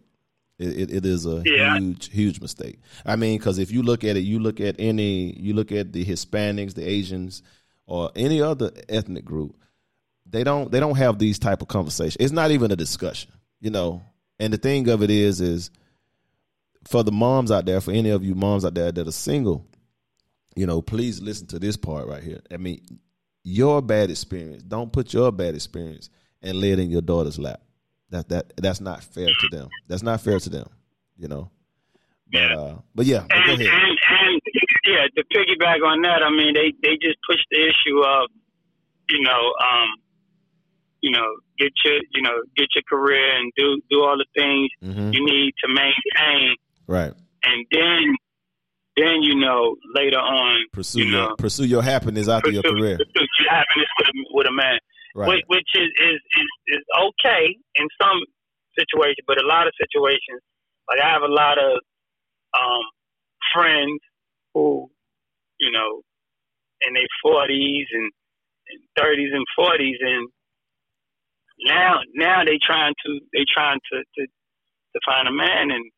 It, 0.60 0.68
it, 0.68 0.94
it 0.94 1.06
is 1.06 1.26
a 1.26 1.42
yeah. 1.46 1.78
huge 1.78 2.12
huge 2.12 2.42
mistake. 2.42 2.80
I 3.06 3.16
mean, 3.16 3.38
because 3.38 3.58
if 3.58 3.72
you 3.72 3.82
look 3.82 4.04
at 4.04 4.18
it, 4.18 4.22
you 4.22 4.40
look 4.40 4.60
at 4.60 4.76
any 4.78 5.34
you 5.40 5.54
look 5.54 5.72
at 5.72 5.94
the 5.94 6.06
Hispanics, 6.06 6.74
the 6.74 6.88
Asians, 6.88 7.42
or 7.88 8.12
any 8.16 8.42
other 8.42 8.72
ethnic 8.90 9.24
group, 9.26 9.56
they 10.26 10.44
don't 10.44 10.72
they 10.72 10.80
don't 10.80 10.98
have 10.98 11.18
these 11.18 11.40
type 11.40 11.62
of 11.62 11.68
conversations. 11.68 12.18
It's 12.20 12.34
not 12.34 12.52
even 12.52 12.72
a 12.72 12.76
discussion, 12.76 13.32
you 13.60 13.72
know. 13.72 14.04
And 14.40 14.54
the 14.54 14.58
thing 14.58 14.88
of 14.90 15.02
it 15.02 15.10
is, 15.10 15.42
is 15.42 15.72
for 16.88 17.04
the 17.04 17.12
moms 17.12 17.52
out 17.52 17.66
there, 17.66 17.82
for 17.82 17.92
any 17.92 18.10
of 18.10 18.24
you 18.24 18.36
moms 18.36 18.66
out 18.66 18.76
there 18.76 18.92
that 18.92 19.08
are 19.08 19.12
single, 19.12 19.66
you 20.56 20.66
know, 20.66 20.82
please 20.82 21.22
listen 21.22 21.48
to 21.48 21.60
this 21.60 21.78
part 21.78 22.08
right 22.08 22.24
here. 22.24 22.42
I 22.52 22.58
mean, 22.58 22.82
your 23.44 23.82
bad 23.82 24.10
experience. 24.10 24.64
Don't 24.64 24.92
put 24.92 25.14
your 25.14 25.32
bad 25.32 25.56
experience 25.56 26.10
and 26.42 26.60
lay 26.60 26.72
it 26.72 26.80
in 26.80 26.90
your 26.90 27.02
daughter's 27.02 27.40
lap. 27.40 27.62
That 28.10 28.30
that 28.30 28.54
that's 28.58 28.82
not 28.82 29.04
fair 29.04 29.28
to 29.28 29.48
them. 29.52 29.70
That's 29.88 30.04
not 30.04 30.22
fair 30.22 30.40
to 30.40 30.50
them. 30.50 30.70
You 31.18 31.28
know. 31.28 31.52
But 32.32 32.52
uh, 32.52 32.76
but 32.94 33.06
yeah, 33.06 33.26
and, 33.30 33.46
go 33.46 33.54
ahead. 33.54 33.68
And, 33.68 33.98
and 34.10 34.42
yeah, 34.86 35.08
to 35.16 35.24
piggyback 35.32 35.86
on 35.86 36.02
that, 36.02 36.24
I 36.24 36.30
mean, 36.30 36.54
they 36.54 36.74
they 36.82 36.96
just 36.96 37.18
push 37.30 37.40
the 37.52 37.60
issue 37.62 38.00
of, 38.04 38.30
you 39.10 39.22
know, 39.24 39.54
um, 39.62 39.90
you 41.02 41.12
know, 41.12 41.28
get 41.60 41.72
your, 41.86 41.96
you 42.14 42.22
know, 42.22 42.42
get 42.56 42.68
your 42.76 42.84
career 42.90 43.38
and 43.38 43.52
do 43.58 43.82
do 43.90 44.02
all 44.02 44.18
the 44.18 44.26
things 44.36 44.70
mm-hmm. 44.84 45.14
you 45.14 45.26
need 45.26 45.54
to 45.64 45.68
maintain. 45.68 46.56
Right. 46.88 47.14
And 47.44 47.66
then, 47.72 48.16
then 48.98 49.22
you 49.22 49.36
know, 49.36 49.76
later 49.94 50.18
on, 50.18 50.66
pursue 50.74 51.00
you 51.00 51.06
your 51.06 51.30
know, 51.30 51.36
pursue 51.38 51.66
your 51.66 51.84
happiness 51.84 52.28
after 52.28 52.50
pursue, 52.50 52.62
your 52.62 52.64
career. 52.64 52.98
Pursue 52.98 53.28
your 53.40 53.52
happiness 53.52 53.90
with 54.00 54.08
a, 54.08 54.14
with 54.34 54.48
a 54.48 54.52
man, 54.52 54.80
right. 55.16 55.28
which, 55.28 55.44
which 55.48 55.70
is, 55.76 55.90
is 56.00 56.20
is 56.40 56.50
is 56.68 56.84
okay 56.98 57.56
in 57.76 57.88
some 58.02 58.20
situations, 58.78 59.26
but 59.28 59.42
a 59.42 59.48
lot 59.48 59.68
of 59.68 59.74
situations, 59.80 60.42
like 60.90 61.00
I 61.04 61.10
have 61.12 61.22
a 61.22 61.34
lot 61.34 61.58
of 61.58 61.82
um, 62.58 62.86
friends 63.54 64.00
who, 64.54 64.90
you 65.60 65.72
know, 65.72 66.02
in 66.82 66.94
their 66.94 67.10
forties 67.22 67.88
and 67.92 68.12
thirties 68.98 69.32
and 69.34 69.46
forties, 69.56 69.98
and 70.02 70.30
now 71.66 72.00
now 72.16 72.44
they 72.44 72.60
trying 72.66 72.94
to 73.06 73.20
they 73.34 73.46
trying 73.54 73.80
to 73.92 74.00
to, 74.00 74.26
to 74.28 75.00
find 75.06 75.28
a 75.28 75.32
man 75.32 75.72
and 75.72 75.92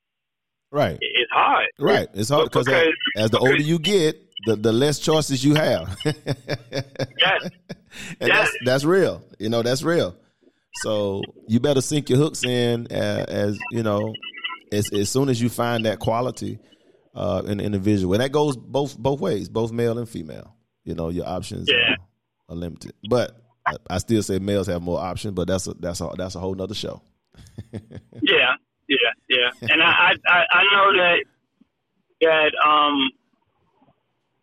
right. 0.72 0.98
it's 1.02 1.32
hard. 1.32 1.68
Right. 1.80 2.08
It's 2.14 2.30
hard 2.30 2.46
because 2.46 2.68
as, 2.68 2.88
as 3.16 3.30
the 3.32 3.40
older 3.40 3.62
you 3.62 3.80
get 3.80 4.16
the, 4.46 4.56
the 4.56 4.72
less 4.72 5.00
choices 5.00 5.44
you 5.44 5.56
have. 5.56 5.98
Yes. 7.20 7.50
And 8.20 8.30
yes. 8.30 8.38
that's 8.38 8.58
that's 8.66 8.84
real. 8.84 9.24
You 9.40 9.50
know 9.50 9.64
that's 9.64 9.82
real. 9.82 10.16
So 10.76 11.24
you 11.48 11.60
better 11.60 11.82
sink 11.82 12.10
your 12.10 12.20
hooks 12.20 12.44
in 12.46 12.88
as, 12.92 13.26
as 13.26 13.60
you 13.72 13.84
know 13.84 14.14
as, 14.72 14.94
as 14.94 15.10
soon 15.10 15.28
as 15.28 15.42
you 15.42 15.50
find 15.50 15.86
that 15.86 16.00
quality 16.00 16.60
uh, 17.16 17.42
in 17.48 17.58
the 17.58 17.64
individual. 17.64 18.14
And 18.14 18.22
that 18.22 18.32
goes 18.32 18.56
both 18.56 18.98
both 18.98 19.20
ways 19.20 19.50
both 19.50 19.72
male 19.72 19.98
and 19.98 20.08
female. 20.08 20.56
You 20.84 20.94
know 20.94 21.10
your 21.10 21.28
options 21.28 21.68
yeah. 21.70 21.94
are, 21.94 22.54
are 22.54 22.56
limited. 22.56 22.94
But 23.10 23.32
I, 23.90 23.98
still 24.00 24.24
say 24.24 24.40
males 24.40 24.68
have 24.68 24.82
more 24.82 25.00
options, 25.00 25.34
but 25.34 25.48
that's 25.48 25.68
a 25.68 25.74
that's 25.80 26.02
a 26.02 26.10
that's 26.18 26.36
a 26.36 26.40
whole 26.40 26.56
nother 26.56 26.74
show. 26.74 27.02
yeah, 27.74 28.56
yeah, 28.88 29.12
yeah, 29.30 29.50
and 29.62 29.82
I, 29.82 30.14
I 30.28 30.44
I 30.52 30.64
know 30.74 30.94
that 30.98 31.18
that 32.22 32.52
um 32.66 33.10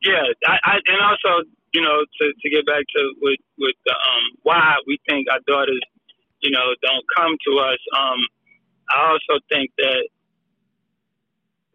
yeah 0.02 0.24
I, 0.46 0.56
I 0.64 0.74
and 0.86 1.00
also 1.02 1.48
you 1.72 1.82
know 1.82 2.04
to 2.20 2.24
to 2.40 2.50
get 2.50 2.66
back 2.66 2.84
to 2.96 3.14
with 3.20 3.40
with 3.58 3.76
the, 3.84 3.92
um 3.92 4.24
why 4.42 4.76
we 4.86 4.98
think 5.08 5.26
our 5.30 5.40
daughters 5.46 5.80
you 6.40 6.50
know 6.50 6.74
don't 6.82 7.04
come 7.16 7.36
to 7.46 7.58
us 7.60 7.78
um 7.96 8.20
I 8.88 9.10
also 9.10 9.42
think 9.52 9.70
that 9.78 10.08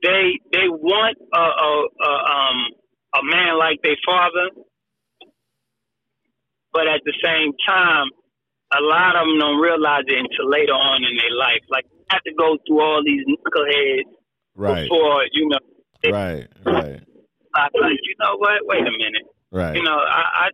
they 0.01 0.39
they 0.51 0.67
want 0.69 1.17
a, 1.33 1.39
a, 1.39 1.71
a 2.01 2.13
um 2.31 2.57
a 3.13 3.23
man 3.23 3.59
like 3.59 3.81
their 3.83 3.97
father 4.05 4.49
but 6.73 6.87
at 6.87 7.01
the 7.05 7.13
same 7.23 7.51
time, 7.67 8.07
a 8.73 8.81
lot 8.81 9.15
of 9.15 9.27
them 9.27 9.39
don't 9.39 9.59
realize 9.59 10.03
it 10.07 10.17
until 10.17 10.49
later 10.49 10.73
on 10.73 11.03
in 11.03 11.15
their 11.17 11.35
life. 11.35 11.61
Like, 11.69 11.85
you 11.91 12.05
have 12.09 12.23
to 12.23 12.33
go 12.37 12.57
through 12.65 12.81
all 12.81 13.01
these 13.03 13.23
knuckleheads 13.27 14.07
right. 14.55 14.83
before, 14.83 15.25
you 15.33 15.49
know, 15.49 15.59
right, 16.11 16.47
right. 16.65 17.01
I 17.53 17.63
like, 17.75 17.99
you 17.99 18.15
know 18.19 18.37
what? 18.37 18.63
Wait 18.63 18.79
a 18.81 18.91
minute. 18.91 19.27
Right. 19.51 19.75
You 19.75 19.83
know, 19.83 19.97
I 19.99 20.47
I, 20.47 20.49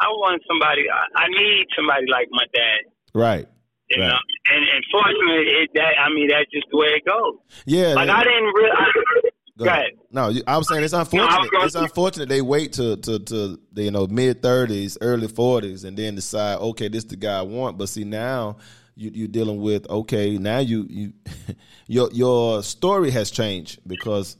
I 0.00 0.08
want 0.08 0.42
somebody. 0.48 0.82
I, 0.90 1.22
I 1.22 1.26
need 1.28 1.66
somebody 1.76 2.06
like 2.10 2.26
my 2.32 2.44
dad. 2.52 2.90
Right. 3.14 3.46
You 3.90 4.02
Right. 4.02 4.08
know, 4.08 4.18
and 4.50 4.62
and 4.66 4.84
fortunately, 4.90 5.46
it, 5.62 5.70
that 5.74 5.94
I 5.98 6.10
mean, 6.12 6.28
that's 6.28 6.50
just 6.50 6.66
the 6.70 6.78
way 6.78 6.88
it 6.98 7.04
goes. 7.06 7.38
Yeah. 7.66 7.94
Like 7.94 8.08
man. 8.08 8.16
I 8.16 8.22
didn't 8.24 8.50
really. 8.54 8.70
I, 8.74 9.29
Go 9.60 9.66
go 9.66 9.70
ahead. 9.70 9.80
ahead. 9.84 9.98
No, 10.10 10.32
I 10.46 10.56
was 10.58 10.68
saying 10.68 10.82
it's 10.82 10.92
unfortunate. 10.92 11.38
was 11.40 11.50
going 11.50 11.64
it's 11.66 11.74
to- 11.74 11.82
unfortunate 11.82 12.28
they 12.28 12.42
wait 12.42 12.72
to 12.74 12.96
to 12.96 13.18
to 13.20 13.60
the, 13.72 13.82
you 13.84 13.90
know 13.92 14.06
mid 14.08 14.42
thirties, 14.42 14.98
early 15.00 15.28
forties, 15.28 15.84
and 15.84 15.96
then 15.96 16.16
decide 16.16 16.58
okay, 16.58 16.88
this 16.88 17.04
the 17.04 17.16
guy 17.16 17.38
I 17.38 17.42
want. 17.42 17.78
But 17.78 17.88
see 17.88 18.04
now 18.04 18.56
you 18.96 19.10
you're 19.14 19.28
dealing 19.28 19.60
with 19.62 19.88
okay 19.88 20.36
now 20.36 20.58
you 20.58 20.86
you 20.90 21.12
your 21.86 22.10
your 22.12 22.62
story 22.62 23.10
has 23.12 23.30
changed 23.30 23.78
because 23.86 24.36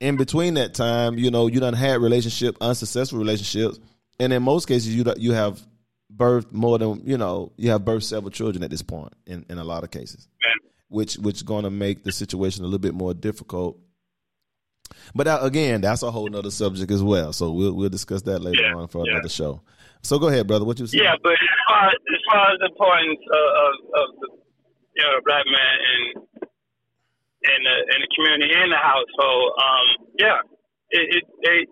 in 0.00 0.16
between 0.16 0.54
that 0.54 0.74
time 0.74 1.16
you 1.18 1.30
know 1.30 1.46
you 1.46 1.60
done 1.60 1.72
had 1.74 2.00
relationship 2.00 2.56
unsuccessful 2.60 3.18
relationships, 3.18 3.78
and 4.18 4.32
in 4.32 4.42
most 4.42 4.66
cases 4.66 4.94
you 4.94 5.04
you 5.16 5.32
have 5.32 5.60
birthed 6.14 6.50
more 6.52 6.78
than 6.78 7.00
you 7.06 7.16
know 7.18 7.52
you 7.56 7.70
have 7.70 7.82
birthed 7.82 8.02
several 8.04 8.30
children 8.30 8.64
at 8.64 8.70
this 8.70 8.82
point 8.82 9.12
in 9.26 9.44
in 9.50 9.58
a 9.58 9.64
lot 9.64 9.84
of 9.84 9.90
cases 9.90 10.28
Man. 10.42 10.70
which 10.88 11.14
which 11.18 11.44
going 11.44 11.64
to 11.64 11.70
make 11.70 12.02
the 12.04 12.12
situation 12.12 12.62
a 12.64 12.66
little 12.66 12.78
bit 12.78 12.94
more 12.94 13.14
difficult. 13.14 13.78
But 15.14 15.24
that, 15.24 15.44
again, 15.44 15.80
that's 15.80 16.02
a 16.02 16.10
whole 16.10 16.28
nother 16.28 16.50
subject 16.50 16.90
as 16.90 17.02
well. 17.02 17.32
So 17.32 17.50
we'll 17.52 17.74
we'll 17.74 17.88
discuss 17.88 18.22
that 18.22 18.40
later 18.40 18.62
Yeah, 18.62 18.74
on 18.74 18.88
for 18.88 19.04
yeah. 19.06 19.14
another 19.14 19.28
show. 19.28 19.60
So 20.02 20.18
go 20.18 20.28
ahead, 20.28 20.46
brother. 20.46 20.64
What 20.64 20.78
you 20.78 20.86
saying? 20.86 21.02
Yeah, 21.02 21.14
but 21.22 21.32
as 21.32 21.60
far 21.68 21.88
as 21.88 22.20
far 22.30 22.44
as 22.52 22.58
the 22.60 22.66
importance 22.70 23.20
of, 23.32 23.46
of, 23.64 23.72
of 24.00 24.06
the 24.20 24.28
you 24.96 25.02
know 25.02 25.18
black 25.24 25.44
man 25.46 25.74
in 25.92 26.00
in 27.46 27.60
the 27.64 27.76
in 27.94 27.98
the 28.02 28.10
community 28.14 28.54
in 28.54 28.70
the 28.70 28.78
household, 28.80 29.48
um, 29.58 29.86
yeah, 30.18 30.38
it 30.90 31.04
it, 31.16 31.24
it 31.42 31.68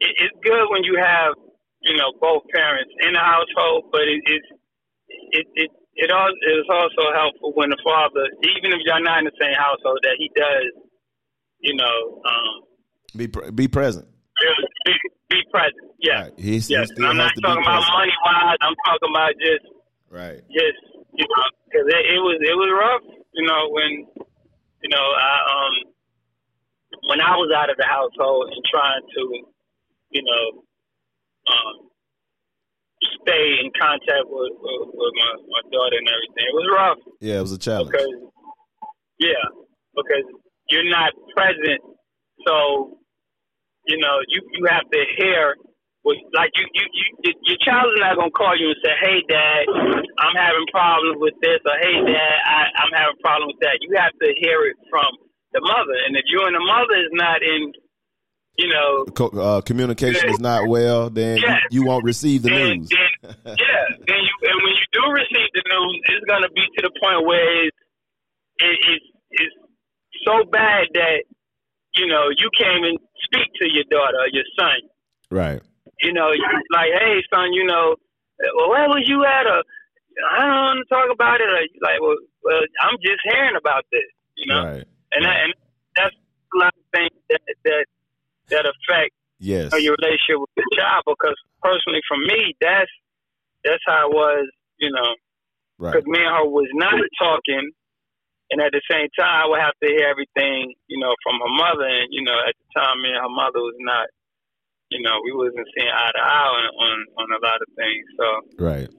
it 0.00 0.12
it's 0.24 0.36
good 0.44 0.64
when 0.70 0.84
you 0.84 0.96
have 1.00 1.34
you 1.82 1.96
know 1.96 2.12
both 2.20 2.44
parents 2.54 2.92
in 3.04 3.12
the 3.12 3.20
household, 3.20 3.92
but 3.92 4.02
it 4.08 4.20
it 4.24 4.42
it 5.36 5.46
it, 5.54 5.70
it 5.96 6.10
all 6.10 6.32
is 6.32 6.64
also 6.70 7.12
helpful 7.12 7.52
when 7.54 7.68
the 7.68 7.80
father, 7.84 8.24
even 8.56 8.72
if 8.72 8.80
y'all 8.86 9.02
not 9.04 9.18
in 9.20 9.24
the 9.28 9.36
same 9.40 9.52
household, 9.52 10.00
that 10.04 10.16
he 10.16 10.30
does, 10.32 10.70
you 11.62 11.74
know, 11.74 12.22
um, 12.26 12.62
Be 13.16 13.28
pre- 13.28 13.50
be 13.50 13.68
present. 13.68 14.06
be, 14.86 14.94
be 15.28 15.42
present. 15.52 15.74
Yeah. 16.00 16.22
Right. 16.22 16.32
He's, 16.38 16.68
he 16.68 16.74
Yes, 16.74 16.88
still 16.88 17.06
I'm 17.06 17.16
not 17.16 17.32
talking 17.42 17.62
about 17.62 17.82
present. 17.84 17.92
money 17.92 18.12
wise. 18.24 18.56
I'm 18.62 18.74
talking 18.86 19.10
about 19.12 19.32
just 19.40 19.64
Right. 20.10 20.40
just 20.50 20.80
you 21.14 21.26
know 21.28 21.44
because 21.66 21.86
it, 21.92 22.02
it 22.16 22.20
was 22.20 22.38
it 22.40 22.56
was 22.56 22.70
rough 22.72 23.04
you 23.34 23.46
know 23.46 23.68
when 23.70 23.90
you 24.82 24.88
know 24.90 25.06
I 25.14 25.34
um 25.52 25.74
when 27.08 27.20
I 27.20 27.36
was 27.36 27.52
out 27.54 27.70
of 27.70 27.76
the 27.76 27.86
household 27.86 28.50
and 28.50 28.62
trying 28.72 29.02
to 29.14 29.22
you 30.10 30.22
know 30.22 30.44
um 31.52 31.74
stay 33.22 33.58
in 33.62 33.70
contact 33.78 34.24
with 34.26 34.52
with, 34.58 34.88
with 34.94 35.12
my, 35.20 35.32
my 35.46 35.62
daughter 35.70 35.96
and 35.98 36.08
everything 36.08 36.46
it 36.48 36.54
was 36.54 36.68
rough 36.74 36.98
Yeah, 37.20 37.38
it 37.38 37.42
was 37.42 37.52
a 37.52 37.58
challenge. 37.58 37.90
because 37.92 38.10
yeah 39.18 39.44
because 39.94 40.26
you're 40.70 40.88
not 40.88 41.12
present. 41.34 41.80
So 42.46 43.00
you 43.86 43.98
know 43.98 44.20
you 44.28 44.40
you 44.54 44.64
have 44.68 44.86
to 44.90 45.00
hear 45.18 45.56
what 46.02 46.16
like 46.36 46.50
you 46.56 46.64
you, 46.74 46.84
you 47.24 47.32
your 47.44 47.58
child 47.64 47.88
is 47.92 48.00
not 48.00 48.16
gonna 48.16 48.30
call 48.30 48.56
you 48.56 48.68
and 48.68 48.80
say 48.84 48.94
hey 49.00 49.18
dad 49.28 49.64
i'm 50.20 50.36
having 50.36 50.66
problems 50.70 51.16
with 51.20 51.34
this 51.40 51.60
or 51.64 51.76
hey 51.80 51.96
dad 52.04 52.36
I, 52.44 52.60
i'm 52.80 52.92
having 52.94 53.18
problems 53.24 53.56
with 53.56 53.62
that. 53.64 53.78
You 53.80 53.96
have 53.96 54.12
to 54.20 54.28
hear 54.40 54.66
it 54.66 54.76
from 54.88 55.10
the 55.52 55.60
mother. 55.60 55.96
And 56.06 56.16
if 56.16 56.22
you 56.26 56.40
and 56.46 56.54
the 56.54 56.62
mother 56.62 56.96
is 57.02 57.12
not 57.12 57.42
in 57.42 57.72
you 58.58 58.68
know 58.68 59.04
Co- 59.12 59.34
uh, 59.34 59.60
communication 59.62 60.28
is 60.28 60.40
not 60.40 60.68
well, 60.68 61.10
then 61.10 61.38
you, 61.38 61.54
you 61.70 61.82
won't 61.84 62.04
receive 62.04 62.42
the 62.42 62.50
then, 62.50 62.78
news. 62.80 62.88
then 62.88 63.34
yeah, 63.58 63.84
then 64.06 64.20
you 64.20 64.34
and 64.46 64.58
when 64.62 64.74
you 64.76 64.86
do 64.92 65.02
receive 65.08 65.50
the 65.54 65.64
news, 65.66 66.00
it's 66.14 66.24
gonna 66.28 66.50
be 66.54 66.62
to 66.62 66.80
the 66.82 66.92
point 67.00 67.26
where 67.26 67.66
it's 67.66 67.76
it, 68.60 68.78
it's 68.88 69.06
it's 69.30 69.54
so 70.26 70.44
bad 70.50 70.86
that 70.94 71.24
you 71.96 72.06
know 72.06 72.28
you 72.36 72.50
can't 72.58 72.78
even 72.78 72.96
speak 73.24 73.48
to 73.60 73.66
your 73.68 73.84
daughter 73.90 74.18
or 74.18 74.28
your 74.32 74.44
son. 74.58 74.80
Right. 75.30 75.62
You 76.02 76.12
know, 76.12 76.28
like, 76.72 76.90
hey 76.98 77.22
son, 77.32 77.52
you 77.52 77.64
know, 77.64 77.96
well, 78.56 78.70
where 78.70 78.88
was 78.88 79.04
you 79.06 79.24
at? 79.24 79.46
Or 79.46 79.62
I 80.32 80.40
don't 80.40 80.64
want 80.64 80.78
to 80.80 80.94
talk 80.94 81.08
about 81.12 81.40
it. 81.40 81.48
Or 81.48 81.60
like, 81.82 82.00
well, 82.00 82.16
well, 82.42 82.60
I'm 82.82 82.96
just 83.04 83.20
hearing 83.24 83.56
about 83.56 83.84
this. 83.92 84.08
You 84.36 84.46
know, 84.52 84.64
Right. 84.64 84.84
and 85.12 85.24
that, 85.24 85.36
and 85.44 85.52
that's 85.96 86.14
a 86.16 86.56
lot 86.58 86.72
of 86.74 86.84
things 86.94 87.12
that 87.30 87.40
that 87.64 87.84
that 88.50 88.64
affect 88.66 89.12
Yes. 89.38 89.72
your 89.72 89.96
relationship 89.96 90.36
with 90.40 90.52
the 90.56 90.66
child 90.76 91.04
because 91.06 91.36
personally 91.62 92.00
for 92.08 92.16
me 92.18 92.52
that's 92.60 92.90
that's 93.64 93.82
how 93.86 94.08
it 94.10 94.12
was 94.14 94.48
you 94.78 94.90
know 94.90 95.14
Right. 95.78 95.92
because 95.94 96.04
me 96.06 96.18
and 96.20 96.28
her 96.36 96.44
was 96.44 96.68
not 96.74 96.92
talking 97.18 97.70
and 98.50 98.60
at 98.60 98.72
the 98.72 98.82
same 98.90 99.08
time 99.18 99.30
I 99.30 99.46
would 99.48 99.60
have 99.60 99.76
to 99.82 99.88
hear 99.88 100.08
everything 100.08 100.74
you 100.88 100.98
know 100.98 101.14
from 101.22 101.38
her 101.40 101.54
mother 101.54 101.86
and 101.86 102.08
you 102.10 102.22
know 102.22 102.38
at 102.46 102.54
the 102.54 102.66
time 102.80 103.02
me 103.02 103.10
and 103.10 103.22
her 103.22 103.32
mother 103.32 103.60
was 103.60 103.78
not 103.80 104.06
you 104.90 105.02
know 105.02 105.18
we 105.24 105.32
wasn't 105.32 105.66
seeing 105.76 105.88
eye 105.88 106.12
to 106.14 106.22
eye 106.22 106.50
on 106.50 106.64
on, 106.74 106.96
on 107.18 107.28
a 107.34 107.40
lot 107.44 107.60
of 107.62 107.68
things 107.76 108.04
so 108.18 108.26
Right. 108.58 108.90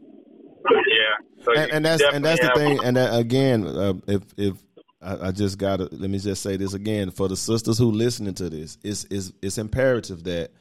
yeah 0.87 1.15
so 1.43 1.53
and, 1.53 1.71
and 1.71 1.85
that's 1.85 2.03
and 2.03 2.23
that's 2.23 2.41
the 2.41 2.51
thing. 2.55 2.79
And 2.83 2.97
that, 2.97 3.17
again, 3.17 3.65
uh, 3.65 3.93
if 4.07 4.23
if 4.37 4.57
I, 5.01 5.27
I 5.27 5.31
just 5.31 5.57
gotta 5.57 5.89
let 5.91 6.09
me 6.09 6.19
just 6.19 6.43
say 6.43 6.57
this 6.57 6.73
again 6.73 7.11
for 7.11 7.27
the 7.27 7.35
sisters 7.35 7.77
who 7.77 7.91
listening 7.91 8.33
to 8.35 8.49
this, 8.49 8.77
it's 8.83 9.05
it's 9.09 9.31
it's 9.41 9.57
imperative 9.57 10.23
that 10.25 10.51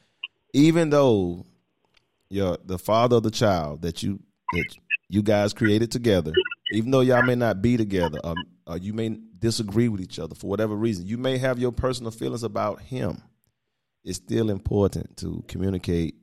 even 0.55 0.91
though 0.91 1.45
your 2.29 2.57
the 2.65 2.79
father 2.79 3.17
of 3.17 3.23
the 3.23 3.31
child 3.31 3.83
that 3.83 4.03
you 4.03 4.21
that 4.53 4.75
you 5.09 5.23
guys 5.23 5.53
created 5.53 5.91
together, 5.91 6.33
even 6.73 6.91
though 6.91 7.01
y'all 7.01 7.23
may 7.23 7.35
not 7.35 7.63
be 7.63 7.77
together, 7.77 8.21
um, 8.25 8.37
or 8.67 8.79
you 8.79 8.93
may 8.93 9.19
disagree 9.39 9.89
with 9.89 10.01
each 10.01 10.19
other 10.19 10.35
for 10.35 10.47
whatever 10.49 10.75
reason, 10.75 11.07
you 11.07 11.19
may 11.19 11.39
have 11.39 11.59
your 11.59 11.73
personal 11.73 12.11
feelings 12.11 12.43
about 12.43 12.81
him. 12.81 13.23
It's 14.05 14.19
still 14.19 14.51
important 14.51 15.17
to 15.19 15.45
communicate 15.49 16.15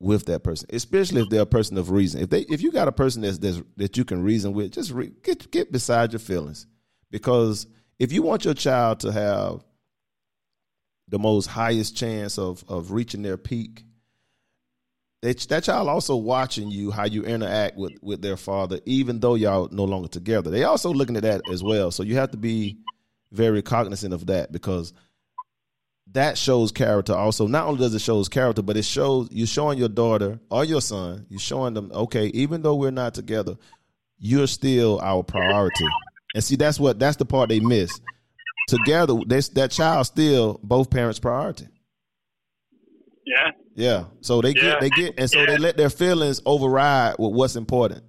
with 0.00 0.26
that 0.26 0.42
person, 0.42 0.68
especially 0.72 1.22
if 1.22 1.28
they're 1.28 1.42
a 1.42 1.46
person 1.46 1.76
of 1.78 1.90
reason. 1.90 2.22
If 2.22 2.30
they, 2.30 2.40
if 2.42 2.62
you 2.62 2.72
got 2.72 2.88
a 2.88 2.92
person 2.92 3.22
that's, 3.22 3.38
that's 3.38 3.60
that 3.76 3.96
you 3.96 4.04
can 4.04 4.22
reason 4.22 4.52
with, 4.52 4.72
just 4.72 4.90
re, 4.90 5.12
get 5.22 5.50
get 5.50 5.70
beside 5.70 6.12
your 6.12 6.20
feelings, 6.20 6.66
because 7.10 7.66
if 7.98 8.12
you 8.12 8.22
want 8.22 8.44
your 8.44 8.54
child 8.54 9.00
to 9.00 9.12
have 9.12 9.64
the 11.08 11.18
most 11.18 11.46
highest 11.46 11.96
chance 11.96 12.38
of 12.38 12.64
of 12.66 12.92
reaching 12.92 13.22
their 13.22 13.36
peak, 13.36 13.84
that 15.22 15.38
that 15.48 15.64
child 15.64 15.88
also 15.88 16.16
watching 16.16 16.70
you 16.70 16.90
how 16.90 17.04
you 17.04 17.24
interact 17.24 17.76
with 17.76 17.92
with 18.02 18.22
their 18.22 18.36
father, 18.36 18.80
even 18.86 19.20
though 19.20 19.34
y'all 19.34 19.68
no 19.70 19.84
longer 19.84 20.08
together. 20.08 20.50
They 20.50 20.64
also 20.64 20.92
looking 20.92 21.16
at 21.16 21.22
that 21.24 21.42
as 21.52 21.62
well. 21.62 21.90
So 21.90 22.02
you 22.02 22.16
have 22.16 22.30
to 22.30 22.38
be 22.38 22.78
very 23.32 23.62
cognizant 23.62 24.14
of 24.14 24.26
that 24.26 24.50
because 24.50 24.92
that 26.12 26.36
shows 26.36 26.72
character 26.72 27.14
also 27.14 27.46
not 27.46 27.66
only 27.66 27.78
does 27.78 27.94
it 27.94 28.00
shows 28.00 28.28
character 28.28 28.62
but 28.62 28.76
it 28.76 28.84
shows 28.84 29.28
you're 29.30 29.46
showing 29.46 29.78
your 29.78 29.88
daughter 29.88 30.40
or 30.50 30.64
your 30.64 30.80
son 30.80 31.24
you're 31.28 31.38
showing 31.38 31.72
them 31.72 31.90
okay 31.94 32.26
even 32.28 32.62
though 32.62 32.74
we're 32.74 32.90
not 32.90 33.14
together 33.14 33.56
you're 34.18 34.48
still 34.48 34.98
our 35.00 35.22
priority 35.22 35.86
and 36.34 36.42
see 36.42 36.56
that's 36.56 36.80
what 36.80 36.98
that's 36.98 37.16
the 37.16 37.24
part 37.24 37.48
they 37.48 37.60
miss 37.60 38.00
together 38.66 39.14
this 39.26 39.50
that 39.50 39.70
child 39.70 40.04
still 40.04 40.58
both 40.64 40.90
parents 40.90 41.20
priority 41.20 41.68
yeah. 43.30 43.50
Yeah. 43.74 44.04
So 44.20 44.40
they 44.40 44.54
get 44.54 44.80
they 44.80 44.90
get 44.90 45.14
and 45.18 45.30
so 45.30 45.46
they 45.46 45.56
let 45.56 45.76
their 45.76 45.90
feelings 45.90 46.40
override 46.44 47.16
with 47.18 47.32
what's 47.32 47.56
important. 47.56 48.02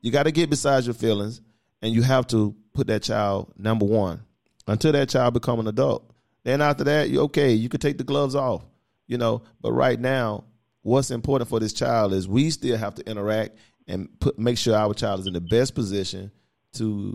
You 0.00 0.10
got 0.10 0.24
to 0.24 0.32
get 0.32 0.50
beside 0.50 0.84
your 0.84 0.94
feelings 0.94 1.40
and 1.82 1.94
you 1.94 2.02
have 2.02 2.26
to 2.28 2.54
put 2.74 2.88
that 2.88 3.02
child 3.02 3.52
number 3.56 3.86
one. 3.86 4.22
Until 4.66 4.92
that 4.92 5.08
child 5.08 5.34
become 5.34 5.60
an 5.60 5.68
adult. 5.68 6.12
Then 6.44 6.60
after 6.60 6.84
that 6.84 7.10
you 7.10 7.20
okay 7.22 7.52
you 7.52 7.68
could 7.68 7.80
take 7.80 7.98
the 7.98 8.04
gloves 8.04 8.34
off 8.34 8.64
you 9.06 9.18
know. 9.18 9.42
But 9.60 9.72
right 9.72 9.98
now 9.98 10.44
what's 10.82 11.10
important 11.10 11.48
for 11.48 11.60
this 11.60 11.72
child 11.72 12.12
is 12.12 12.26
we 12.26 12.50
still 12.50 12.76
have 12.76 12.94
to 12.96 13.08
interact 13.08 13.56
and 13.86 14.08
put 14.20 14.38
make 14.38 14.58
sure 14.58 14.76
our 14.76 14.94
child 14.94 15.20
is 15.20 15.26
in 15.26 15.32
the 15.32 15.40
best 15.40 15.74
position 15.74 16.30
to 16.74 17.14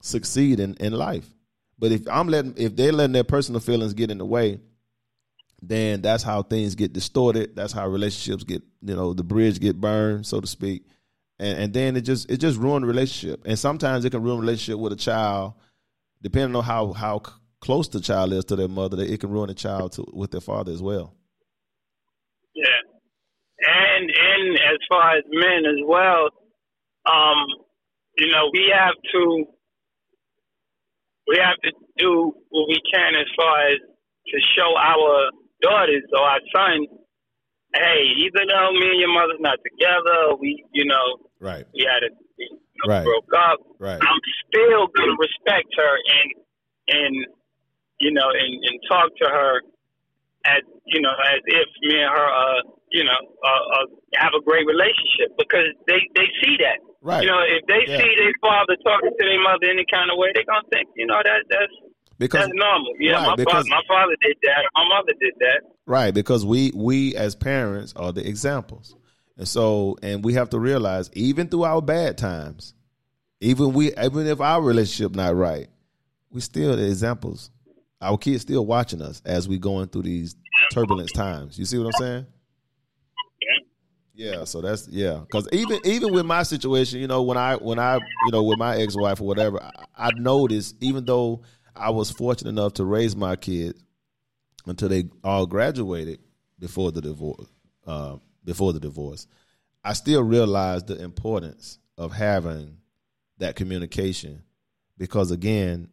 succeed 0.00 0.60
in, 0.60 0.74
in 0.74 0.92
life. 0.92 1.28
But 1.78 1.90
if 1.90 2.06
i'm 2.08 2.28
letting 2.28 2.54
if 2.56 2.76
they're 2.76 2.92
letting 2.92 3.12
their 3.12 3.24
personal 3.24 3.60
feelings 3.60 3.94
get 3.94 4.10
in 4.10 4.18
the 4.18 4.26
way 4.26 4.60
then 5.62 6.02
that's 6.02 6.24
how 6.24 6.42
things 6.42 6.74
get 6.74 6.92
distorted. 6.92 7.54
That's 7.54 7.72
how 7.72 7.86
relationships 7.86 8.42
get, 8.42 8.62
you 8.82 8.96
know, 8.96 9.14
the 9.14 9.22
bridge 9.22 9.60
get 9.60 9.80
burned, 9.80 10.26
so 10.26 10.40
to 10.40 10.46
speak. 10.46 10.84
And 11.38 11.58
and 11.58 11.72
then 11.72 11.96
it 11.96 12.00
just 12.00 12.28
it 12.28 12.38
just 12.38 12.58
ruin 12.58 12.84
relationship. 12.84 13.42
And 13.46 13.56
sometimes 13.56 14.04
it 14.04 14.10
can 14.10 14.22
ruin 14.22 14.40
relationship 14.40 14.80
with 14.80 14.92
a 14.92 14.96
child, 14.96 15.54
depending 16.20 16.56
on 16.56 16.64
how 16.64 16.92
how 16.92 17.22
close 17.60 17.88
the 17.88 18.00
child 18.00 18.32
is 18.32 18.44
to 18.46 18.56
their 18.56 18.68
mother. 18.68 19.00
It 19.00 19.20
can 19.20 19.30
ruin 19.30 19.50
a 19.50 19.54
child 19.54 19.92
to, 19.92 20.04
with 20.12 20.32
their 20.32 20.40
father 20.40 20.72
as 20.72 20.82
well. 20.82 21.14
Yeah, 22.54 22.66
and 23.68 24.10
and 24.10 24.56
as 24.56 24.78
far 24.88 25.16
as 25.16 25.22
men 25.30 25.64
as 25.64 25.80
well, 25.86 26.28
um, 27.08 27.46
you 28.18 28.26
know, 28.32 28.50
we 28.52 28.72
have 28.74 28.94
to 29.12 29.44
we 31.28 31.38
have 31.38 31.56
to 31.62 31.70
do 31.98 32.34
what 32.50 32.68
we 32.68 32.80
can 32.92 33.14
as 33.14 33.28
far 33.36 33.68
as 33.68 33.78
to 34.26 34.40
show 34.56 34.76
our 34.76 35.30
daughters 35.62 36.02
or 36.12 36.22
our 36.22 36.42
sons, 36.54 36.88
hey, 37.74 38.02
even 38.26 38.44
though 38.50 38.72
me 38.74 38.86
and 38.90 39.00
your 39.00 39.14
mother's 39.14 39.40
not 39.40 39.58
together, 39.64 40.36
we, 40.38 40.64
you 40.72 40.84
know, 40.84 41.30
right, 41.40 41.64
we 41.74 41.86
had 41.88 42.02
a 42.04 42.10
we, 42.38 42.44
you 42.50 42.58
know, 42.84 42.92
Right. 42.92 43.04
broke 43.04 43.30
up. 43.38 43.58
right, 43.78 44.00
I'm 44.02 44.20
still 44.50 44.86
gonna 44.90 45.16
respect 45.18 45.70
her 45.78 45.94
and 45.94 46.28
and 46.88 47.14
you 48.00 48.10
know 48.12 48.26
and, 48.26 48.50
and 48.66 48.76
talk 48.90 49.08
to 49.22 49.26
her 49.30 49.62
as 50.46 50.62
you 50.86 51.00
know 51.00 51.14
as 51.30 51.40
if 51.46 51.68
me 51.86 51.94
and 52.02 52.10
her 52.10 52.26
uh 52.26 52.60
you 52.90 53.04
know 53.04 53.20
uh, 53.46 53.62
uh 53.78 53.86
have 54.18 54.32
a 54.34 54.42
great 54.42 54.66
relationship 54.66 55.30
because 55.38 55.70
they 55.86 56.02
they 56.18 56.26
see 56.42 56.58
that 56.58 56.82
right. 57.00 57.22
you 57.22 57.28
know 57.30 57.38
if 57.46 57.62
they 57.70 57.86
Yeah. 57.86 58.02
see 58.02 58.12
their 58.18 58.34
father 58.42 58.74
talking 58.82 59.14
to 59.14 59.22
their 59.24 59.38
mother 59.40 59.70
any 59.70 59.86
kind 59.86 60.10
of 60.10 60.18
way 60.18 60.34
they're 60.34 60.48
gonna 60.50 60.66
think 60.74 60.90
you 60.96 61.06
know 61.06 61.22
that 61.22 61.46
that's 61.48 61.76
because 62.18 62.40
that's 62.40 62.52
normal 62.54 62.92
yeah 63.00 63.14
right, 63.14 63.26
my 63.28 63.36
because- 63.36 63.52
father 63.52 63.68
my 63.70 63.82
father 63.88 64.16
did 64.22 64.36
that 64.42 64.64
my 64.74 64.88
mother 64.88 65.12
did 65.20 65.34
that 65.40 65.62
Right, 65.84 66.14
because 66.14 66.46
we 66.46 66.70
we 66.76 67.16
as 67.16 67.34
parents 67.34 67.92
are 67.96 68.12
the 68.12 68.26
examples. 68.26 68.94
And 69.36 69.48
so 69.48 69.96
and 70.00 70.24
we 70.24 70.34
have 70.34 70.50
to 70.50 70.58
realize 70.60 71.10
even 71.14 71.48
through 71.48 71.64
our 71.64 71.82
bad 71.82 72.16
times, 72.16 72.74
even 73.40 73.72
we 73.72 73.92
even 73.96 74.28
if 74.28 74.40
our 74.40 74.62
relationship 74.62 75.16
not 75.16 75.34
right, 75.34 75.66
we 76.30 76.40
still 76.40 76.76
the 76.76 76.86
examples. 76.86 77.50
Our 78.00 78.16
kids 78.16 78.42
still 78.42 78.64
watching 78.64 79.02
us 79.02 79.22
as 79.24 79.48
we 79.48 79.58
going 79.58 79.88
through 79.88 80.02
these 80.02 80.36
turbulence 80.72 81.10
times. 81.12 81.58
You 81.58 81.64
see 81.64 81.78
what 81.78 81.86
I'm 81.86 82.00
saying? 82.00 82.26
Yeah, 84.14 84.44
so 84.44 84.60
that's 84.60 84.86
yeah. 84.88 85.20
Because 85.20 85.48
even 85.52 85.80
even 85.84 86.12
with 86.12 86.26
my 86.26 86.42
situation, 86.44 87.00
you 87.00 87.08
know, 87.08 87.22
when 87.22 87.36
I 87.38 87.56
when 87.56 87.78
I 87.80 87.96
you 87.96 88.30
know 88.30 88.42
with 88.44 88.58
my 88.58 88.76
ex 88.76 88.94
wife 88.94 89.20
or 89.20 89.26
whatever, 89.26 89.60
I, 89.62 90.06
I 90.06 90.10
noticed 90.16 90.76
even 90.80 91.06
though 91.06 91.42
I 91.74 91.90
was 91.90 92.10
fortunate 92.10 92.50
enough 92.50 92.74
to 92.74 92.84
raise 92.84 93.16
my 93.16 93.36
kids 93.36 93.82
until 94.66 94.88
they 94.88 95.04
all 95.24 95.46
graduated 95.46 96.20
before 96.58 96.92
the 96.92 97.00
divorce, 97.00 97.46
uh, 97.86 98.16
before 98.44 98.72
the 98.72 98.80
divorce, 98.80 99.26
I 99.84 99.94
still 99.94 100.22
realized 100.22 100.86
the 100.86 101.02
importance 101.02 101.78
of 101.98 102.12
having 102.12 102.76
that 103.38 103.56
communication 103.56 104.42
because 104.98 105.30
again, 105.30 105.88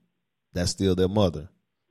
that's 0.54 0.72
still 0.72 0.96
their 0.96 1.08
mother 1.08 1.50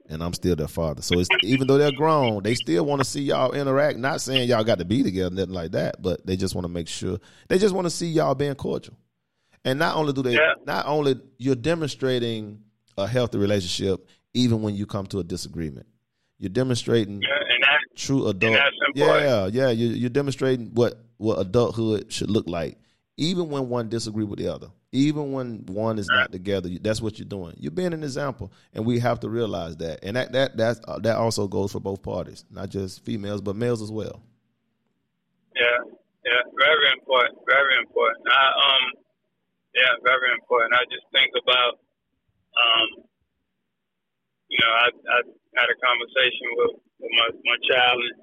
and 0.08 0.22
I'm 0.22 0.32
still 0.32 0.54
their 0.56 0.68
father. 0.68 1.02
So 1.02 1.18
it's 1.18 1.28
even 1.42 1.66
though 1.66 1.78
they're 1.78 1.92
grown, 1.92 2.42
they 2.42 2.54
still 2.54 2.84
want 2.86 3.00
to 3.00 3.04
see 3.04 3.22
y'all 3.22 3.52
interact. 3.52 3.98
Not 3.98 4.20
saying 4.20 4.48
y'all 4.48 4.64
got 4.64 4.78
to 4.78 4.84
be 4.84 5.02
together, 5.02 5.34
nothing 5.34 5.54
like 5.54 5.72
that, 5.72 6.00
but 6.00 6.24
they 6.26 6.36
just 6.36 6.54
want 6.54 6.64
to 6.64 6.72
make 6.72 6.88
sure 6.88 7.18
they 7.48 7.58
just 7.58 7.74
want 7.74 7.86
to 7.86 7.90
see 7.90 8.06
y'all 8.08 8.34
being 8.34 8.54
cordial. 8.54 8.96
And 9.64 9.78
not 9.78 9.96
only 9.96 10.12
do 10.12 10.22
they, 10.22 10.34
Yeah. 10.34 10.54
not 10.64 10.86
only 10.86 11.20
you're 11.38 11.56
demonstrating 11.56 12.62
a 12.98 13.06
healthy 13.06 13.38
relationship, 13.38 14.06
even 14.34 14.60
when 14.62 14.74
you 14.74 14.86
come 14.86 15.06
to 15.06 15.20
a 15.20 15.24
disagreement, 15.24 15.86
you're 16.38 16.50
demonstrating 16.50 17.22
yeah, 17.22 17.76
true 17.96 18.28
adult. 18.28 18.58
Yeah, 18.94 19.46
yeah. 19.46 19.70
You, 19.70 19.88
you're 19.88 20.10
demonstrating 20.10 20.70
what 20.74 20.94
what 21.16 21.38
adulthood 21.38 22.12
should 22.12 22.30
look 22.30 22.48
like, 22.48 22.78
even 23.16 23.48
when 23.48 23.68
one 23.68 23.88
disagree 23.88 24.24
with 24.24 24.38
the 24.38 24.48
other, 24.48 24.68
even 24.92 25.32
when 25.32 25.66
one 25.66 25.98
is 25.98 26.08
not 26.10 26.30
together. 26.30 26.68
That's 26.80 27.00
what 27.02 27.18
you're 27.18 27.28
doing. 27.28 27.54
You're 27.58 27.72
being 27.72 27.92
an 27.92 28.02
example, 28.02 28.52
and 28.74 28.84
we 28.84 28.98
have 29.00 29.20
to 29.20 29.28
realize 29.28 29.76
that. 29.78 30.00
And 30.02 30.16
that 30.16 30.32
that 30.32 30.56
that's, 30.56 30.80
uh, 30.86 30.98
that 31.00 31.16
also 31.16 31.48
goes 31.48 31.72
for 31.72 31.80
both 31.80 32.02
parties, 32.02 32.44
not 32.50 32.68
just 32.68 33.04
females, 33.04 33.40
but 33.40 33.56
males 33.56 33.82
as 33.82 33.90
well. 33.90 34.22
Yeah, 35.56 35.94
yeah, 36.24 36.42
very 36.56 36.92
important, 36.92 37.38
very 37.48 37.78
important. 37.78 38.26
I 38.30 38.46
um, 38.46 38.92
yeah, 39.74 39.92
very 40.04 40.32
important. 40.34 40.74
I 40.74 40.84
just 40.84 41.06
think 41.12 41.30
about 41.42 41.80
um, 42.58 42.88
you 44.48 44.58
know, 44.62 44.72
I 44.72 44.86
I 44.90 45.18
had 45.60 45.68
a 45.70 45.78
conversation 45.82 46.46
with, 46.58 46.74
with 47.00 47.12
my 47.18 47.28
my 47.44 47.58
child 47.70 47.98
and 48.02 48.16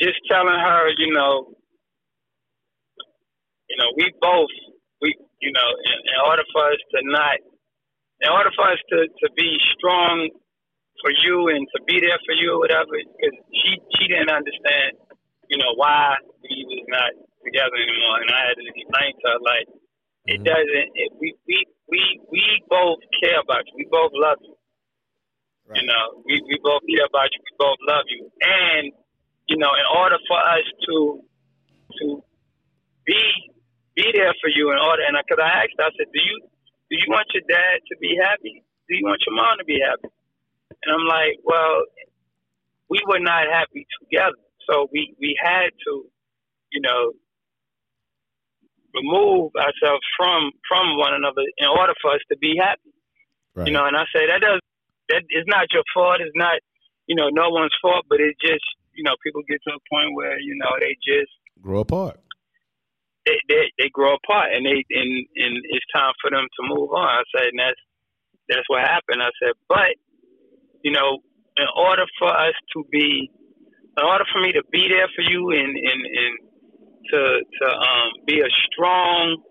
just 0.00 0.18
telling 0.30 0.58
her, 0.58 0.90
you 0.98 1.12
know, 1.12 1.54
you 3.70 3.76
know, 3.78 3.90
we 3.96 4.12
both 4.20 4.52
we 5.00 5.14
you 5.40 5.52
know, 5.52 5.68
in, 5.84 5.98
in 6.14 6.18
order 6.28 6.44
for 6.52 6.64
us 6.70 6.80
to 6.94 6.98
not, 7.04 7.38
in 8.22 8.30
order 8.30 8.50
for 8.56 8.70
us 8.70 8.80
to 8.90 8.98
to 9.08 9.26
be 9.36 9.58
strong 9.78 10.30
for 11.02 11.10
you 11.24 11.48
and 11.48 11.66
to 11.74 11.82
be 11.86 12.00
there 12.00 12.18
for 12.26 12.34
you 12.34 12.54
or 12.54 12.60
whatever, 12.60 12.94
because 12.94 13.36
she 13.64 13.78
she 13.98 14.08
didn't 14.08 14.30
understand 14.30 14.92
you 15.48 15.58
know, 15.58 15.72
why 15.76 16.16
we 16.42 16.64
was 16.64 16.84
not 16.88 17.12
together 17.44 17.76
anymore. 17.76 18.18
And 18.24 18.30
I 18.32 18.40
had 18.48 18.56
to 18.56 18.64
explain 18.64 19.12
to 19.20 19.26
her, 19.28 19.40
like, 19.44 19.68
it 20.26 20.40
Mhm. 20.40 20.44
doesn't, 20.48 20.88
it, 20.96 21.12
we, 21.20 21.34
we, 21.46 21.66
we, 21.88 22.20
we 22.30 22.62
both 22.68 23.00
care 23.22 23.40
about 23.40 23.66
you. 23.66 23.74
We 23.76 23.88
both 23.90 24.12
love 24.14 24.38
you. 24.42 24.56
You 25.72 25.86
know, 25.86 26.20
we, 26.26 26.42
we 26.44 26.58
both 26.62 26.82
care 26.84 27.06
about 27.06 27.32
you. 27.32 27.40
We 27.40 27.54
both 27.56 27.80
love 27.88 28.04
you. 28.08 28.28
And, 28.42 28.92
you 29.48 29.56
know, 29.56 29.72
in 29.72 29.86
order 29.96 30.18
for 30.28 30.36
us 30.36 30.66
to, 30.88 31.22
to 32.00 32.24
be, 33.06 33.22
be 33.96 34.04
there 34.12 34.34
for 34.40 34.50
you 34.52 34.72
in 34.72 34.78
order, 34.78 35.02
and 35.06 35.16
I, 35.16 35.22
because 35.24 35.40
I 35.40 35.64
asked, 35.64 35.80
I 35.80 35.88
said, 35.96 36.12
do 36.12 36.20
you, 36.20 36.36
do 36.90 36.94
you 37.00 37.08
want 37.08 37.24
your 37.32 37.44
dad 37.48 37.80
to 37.88 37.94
be 38.00 38.18
happy? 38.20 38.64
Do 38.88 38.96
you 38.96 39.04
want 39.04 39.22
your 39.24 39.36
mom 39.36 39.56
to 39.58 39.64
be 39.64 39.80
happy? 39.80 40.12
And 40.84 40.88
I'm 40.92 41.06
like, 41.08 41.40
well, 41.44 41.88
we 42.90 43.00
were 43.08 43.20
not 43.20 43.48
happy 43.48 43.86
together. 44.02 44.36
So 44.68 44.88
we, 44.92 45.14
we 45.18 45.38
had 45.40 45.72
to, 45.88 46.04
you 46.72 46.80
know, 46.84 47.12
remove 48.94 49.52
ourselves 49.56 50.04
from 50.16 50.52
from 50.68 50.98
one 50.98 51.14
another 51.14 51.42
in 51.58 51.68
order 51.68 51.94
for 52.00 52.12
us 52.12 52.20
to 52.30 52.36
be 52.38 52.56
happy. 52.60 52.92
Right. 53.54 53.66
You 53.68 53.72
know, 53.72 53.84
and 53.86 53.96
I 53.96 54.04
say 54.14 54.26
that 54.26 54.40
does 54.40 54.60
that 55.08 55.22
is 55.30 55.44
not 55.46 55.66
your 55.72 55.84
fault. 55.92 56.20
It's 56.20 56.32
not, 56.36 56.60
you 57.06 57.16
know, 57.16 57.28
no 57.28 57.50
one's 57.50 57.74
fault, 57.82 58.06
but 58.08 58.20
it 58.20 58.36
just, 58.40 58.64
you 58.94 59.04
know, 59.04 59.12
people 59.24 59.42
get 59.48 59.60
to 59.66 59.74
a 59.74 59.82
point 59.92 60.14
where, 60.14 60.38
you 60.40 60.56
know, 60.56 60.70
they 60.80 60.96
just 61.04 61.32
Grow 61.60 61.80
apart. 61.80 62.18
they, 63.26 63.38
they, 63.48 63.70
they 63.78 63.88
grow 63.92 64.14
apart 64.14 64.50
and 64.54 64.66
they 64.66 64.82
and, 64.90 65.10
and 65.36 65.54
it's 65.70 65.86
time 65.94 66.12
for 66.20 66.30
them 66.30 66.46
to 66.56 66.60
move 66.74 66.90
on. 66.90 67.08
I 67.08 67.22
said, 67.36 67.48
and 67.52 67.58
that's 67.58 67.82
that's 68.48 68.68
what 68.68 68.82
happened. 68.82 69.22
I 69.22 69.30
said, 69.38 69.54
but 69.68 69.94
you 70.82 70.90
know, 70.90 71.18
in 71.56 71.66
order 71.76 72.04
for 72.18 72.28
us 72.28 72.54
to 72.74 72.84
be, 72.90 73.30
in 73.96 74.04
order 74.04 74.24
for 74.32 74.40
me 74.40 74.52
to 74.52 74.62
be 74.72 74.88
there 74.88 75.08
for 75.14 75.22
you 75.22 75.50
and 75.50 75.76
and, 75.76 76.00
and 76.06 76.32
to 77.10 77.20
to 77.42 77.66
um, 77.66 78.08
be 78.26 78.40
a 78.40 78.50
strong 78.70 79.42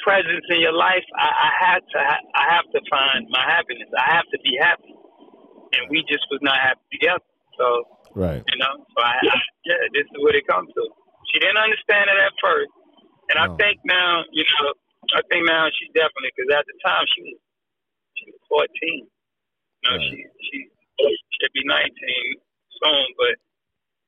presence 0.00 0.44
in 0.50 0.60
your 0.60 0.72
life, 0.72 1.04
I, 1.16 1.28
I 1.28 1.50
had 1.60 1.80
to 1.84 1.98
ha- 2.00 2.26
I 2.34 2.44
have 2.56 2.66
to 2.72 2.80
find 2.90 3.26
my 3.30 3.44
happiness. 3.44 3.88
I 3.96 4.16
have 4.16 4.26
to 4.32 4.38
be 4.42 4.56
happy, 4.60 4.94
and 5.76 5.90
we 5.90 6.02
just 6.08 6.24
was 6.30 6.40
not 6.42 6.58
happy 6.60 6.84
together. 6.92 7.24
So 7.58 7.66
Right. 8.10 8.42
you 8.42 8.56
know, 8.58 8.74
so 8.74 8.98
I, 9.06 9.14
I 9.22 9.38
yeah, 9.64 9.82
this 9.94 10.02
is 10.02 10.18
what 10.18 10.34
it 10.34 10.42
comes 10.50 10.66
to. 10.74 10.82
She 11.30 11.38
didn't 11.38 11.62
understand 11.62 12.10
it 12.10 12.18
at 12.18 12.34
first, 12.42 12.72
and 13.30 13.36
I 13.38 13.46
think 13.54 13.78
now, 13.86 14.26
you 14.34 14.42
know, 14.42 14.74
I 15.14 15.22
think 15.30 15.46
now 15.46 15.70
she 15.70 15.86
definitely 15.94 16.34
because 16.34 16.50
at 16.58 16.66
the 16.66 16.74
time 16.82 17.04
she 17.14 17.20
was 17.22 17.38
she 18.18 18.24
was 18.34 18.40
fourteen. 18.50 19.06
You 19.06 19.84
know, 19.86 19.96
Right. 19.96 20.10
she 20.10 20.16
she 20.50 20.56
she'll 20.98 21.54
be 21.54 21.62
nineteen 21.70 22.30
soon, 22.82 23.04
but 23.14 23.34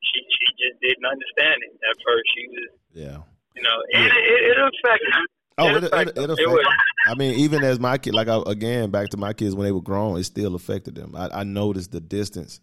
she 0.03 0.21
she 0.29 0.47
just 0.69 0.81
didn't 0.81 1.05
understand 1.07 1.63
it 1.63 1.73
at 1.91 1.97
first. 2.05 2.27
She 2.35 2.47
was, 2.49 2.69
Yeah. 2.93 3.19
you 3.57 3.63
know, 3.63 3.79
and 3.95 4.05
it, 4.07 4.13
it, 4.13 4.43
it 4.51 4.59
affected. 4.59 5.15
Oh, 5.59 5.67
It 5.69 5.71
it, 5.77 5.85
it, 5.85 5.93
affected 5.93 6.19
it 6.25 6.31
affected. 6.31 6.67
I 7.07 7.15
mean, 7.15 7.35
even 7.41 7.63
as 7.65 7.79
my 7.81 7.99
kid, 7.99 8.15
like 8.15 8.29
I, 8.29 8.41
again, 8.47 8.91
back 8.91 9.11
to 9.11 9.17
my 9.17 9.33
kids 9.33 9.55
when 9.55 9.65
they 9.67 9.73
were 9.73 9.83
grown, 9.83 10.19
it 10.19 10.25
still 10.25 10.55
affected 10.55 10.95
them. 10.95 11.15
I, 11.17 11.29
I 11.41 11.45
noticed 11.45 11.93
the 11.93 12.01
distance. 12.01 12.61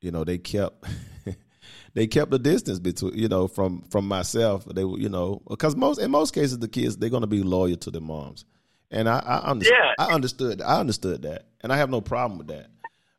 You 0.00 0.10
know, 0.10 0.22
they 0.24 0.36
kept 0.38 0.84
they 1.94 2.06
kept 2.06 2.30
the 2.30 2.38
distance 2.38 2.78
between 2.78 3.16
you 3.16 3.28
know 3.28 3.48
from 3.48 3.82
from 3.90 4.06
myself. 4.06 4.64
They 4.66 4.84
were 4.84 4.98
you 4.98 5.08
know 5.08 5.40
because 5.48 5.76
most 5.76 5.98
in 5.98 6.10
most 6.10 6.34
cases 6.34 6.58
the 6.58 6.68
kids 6.68 6.96
they're 6.96 7.08
gonna 7.10 7.26
be 7.26 7.42
loyal 7.42 7.76
to 7.78 7.90
their 7.90 8.02
moms, 8.02 8.44
and 8.90 9.08
I 9.08 9.18
I, 9.20 9.50
under, 9.50 9.64
Yeah. 9.66 9.92
I 9.98 10.12
understood 10.12 10.60
I 10.60 10.78
understood 10.80 11.22
that, 11.22 11.46
and 11.62 11.72
I 11.72 11.76
have 11.78 11.88
no 11.90 12.00
problem 12.02 12.36
with 12.38 12.48
that. 12.48 12.66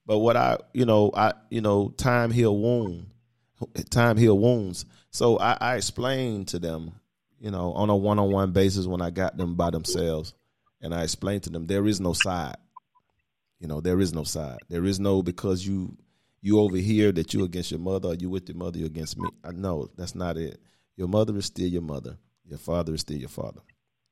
But 0.06 0.20
what 0.20 0.38
I 0.38 0.60
you 0.74 0.86
know 0.86 1.10
I 1.16 1.34
you 1.50 1.62
know 1.62 1.90
time 1.98 2.30
heal 2.30 2.56
wound, 2.56 3.08
time 3.90 4.18
heal 4.18 4.38
wounds. 4.38 4.86
So 5.12 5.38
I, 5.38 5.58
I 5.60 5.76
explained 5.76 6.50
to 6.50 6.60
them 6.60 6.94
you 7.40 7.52
know, 7.52 7.74
on 7.74 7.90
a 7.90 7.96
one 7.96 8.20
on 8.20 8.32
one 8.32 8.52
basis 8.52 8.88
when 8.88 9.02
I 9.02 9.10
got 9.10 9.38
them 9.38 9.56
by 9.56 9.70
themselves. 9.70 10.34
And 10.82 10.94
I 10.94 11.04
explained 11.04 11.44
to 11.44 11.50
them 11.50 11.68
there 11.68 11.86
is 11.86 12.00
no 12.00 12.14
side. 12.14 12.58
You 13.60 13.68
know, 13.68 13.82
there 13.82 14.00
is 14.00 14.14
no 14.14 14.24
side. 14.24 14.58
There 14.70 14.86
is 14.86 15.00
no 15.00 15.22
because 15.22 15.66
you 15.66 15.98
you 16.42 16.60
over 16.60 16.78
here 16.78 17.12
that 17.12 17.34
you 17.34 17.44
against 17.44 17.72
your 17.72 17.80
mother 17.80 18.10
or 18.10 18.14
you 18.16 18.30
with 18.30 18.48
your 18.48 18.58
mother, 18.58 18.78
you 18.78 18.86
against 18.86 19.18
me. 19.18 19.30
I 19.44 19.52
know 19.52 19.90
that's 19.96 20.16
not 20.16 20.38
it. 20.38 20.60
Your 20.96 21.08
mother 21.08 21.36
is 21.38 21.46
still 21.46 21.68
your 21.68 21.82
mother. 21.82 22.18
Your 22.46 22.60
father 22.60 22.94
is 22.94 23.02
still 23.02 23.18
your 23.18 23.30
father. 23.30 23.62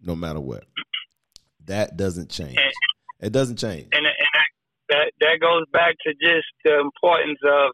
No 0.02 0.16
matter 0.16 0.40
what. 0.40 0.66
That 1.66 1.96
doesn't 1.96 2.30
change. 2.30 2.58
It 3.20 3.32
doesn't 3.32 3.58
change. 3.58 3.88
and, 3.92 4.06
and 4.06 4.16
that, 4.34 4.50
that 4.90 5.12
that 5.22 5.40
goes 5.40 5.66
back 5.72 5.96
to 6.06 6.14
just 6.14 6.48
the 6.64 6.80
importance 6.80 7.40
of 7.46 7.72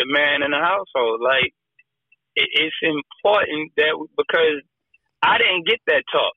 the 0.00 0.08
man 0.08 0.40
in 0.40 0.50
the 0.50 0.62
household. 0.64 1.20
Like 1.20 1.52
it, 2.32 2.48
it's 2.56 2.80
important 2.80 3.76
that 3.76 3.92
because 4.16 4.64
I 5.20 5.36
didn't 5.36 5.68
get 5.68 5.84
that 5.86 6.08
talk. 6.08 6.32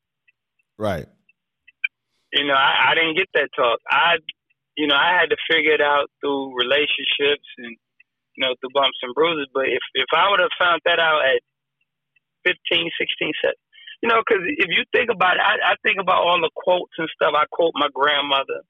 Right. 0.75 1.07
You 2.35 2.43
know, 2.43 2.57
I, 2.57 2.91
I 2.91 2.95
didn't 2.99 3.15
get 3.15 3.31
that 3.39 3.49
talk. 3.55 3.79
I, 3.87 4.19
you 4.75 4.87
know, 4.87 4.99
I 4.99 5.15
had 5.15 5.31
to 5.31 5.39
figure 5.47 5.71
it 5.71 5.81
out 5.81 6.11
through 6.19 6.57
relationships 6.59 7.47
and 7.63 7.77
you 8.35 8.41
know 8.43 8.57
through 8.59 8.75
bumps 8.75 8.99
and 9.01 9.15
bruises. 9.15 9.47
But 9.53 9.71
if 9.71 9.83
if 9.95 10.11
I 10.11 10.27
would 10.27 10.43
have 10.43 10.59
found 10.59 10.81
that 10.83 10.99
out 10.99 11.23
at 11.23 11.39
15, 12.43 12.59
16, 12.67 13.31
17, 13.39 13.55
you 14.03 14.09
know, 14.11 14.19
because 14.19 14.43
if 14.43 14.67
you 14.67 14.83
think 14.91 15.07
about 15.07 15.39
it, 15.39 15.45
I, 15.45 15.71
I 15.71 15.75
think 15.79 16.01
about 16.01 16.19
all 16.19 16.35
the 16.41 16.51
quotes 16.51 16.91
and 16.99 17.07
stuff. 17.15 17.31
I 17.31 17.45
quote 17.47 17.71
my 17.79 17.87
grandmother. 17.95 18.65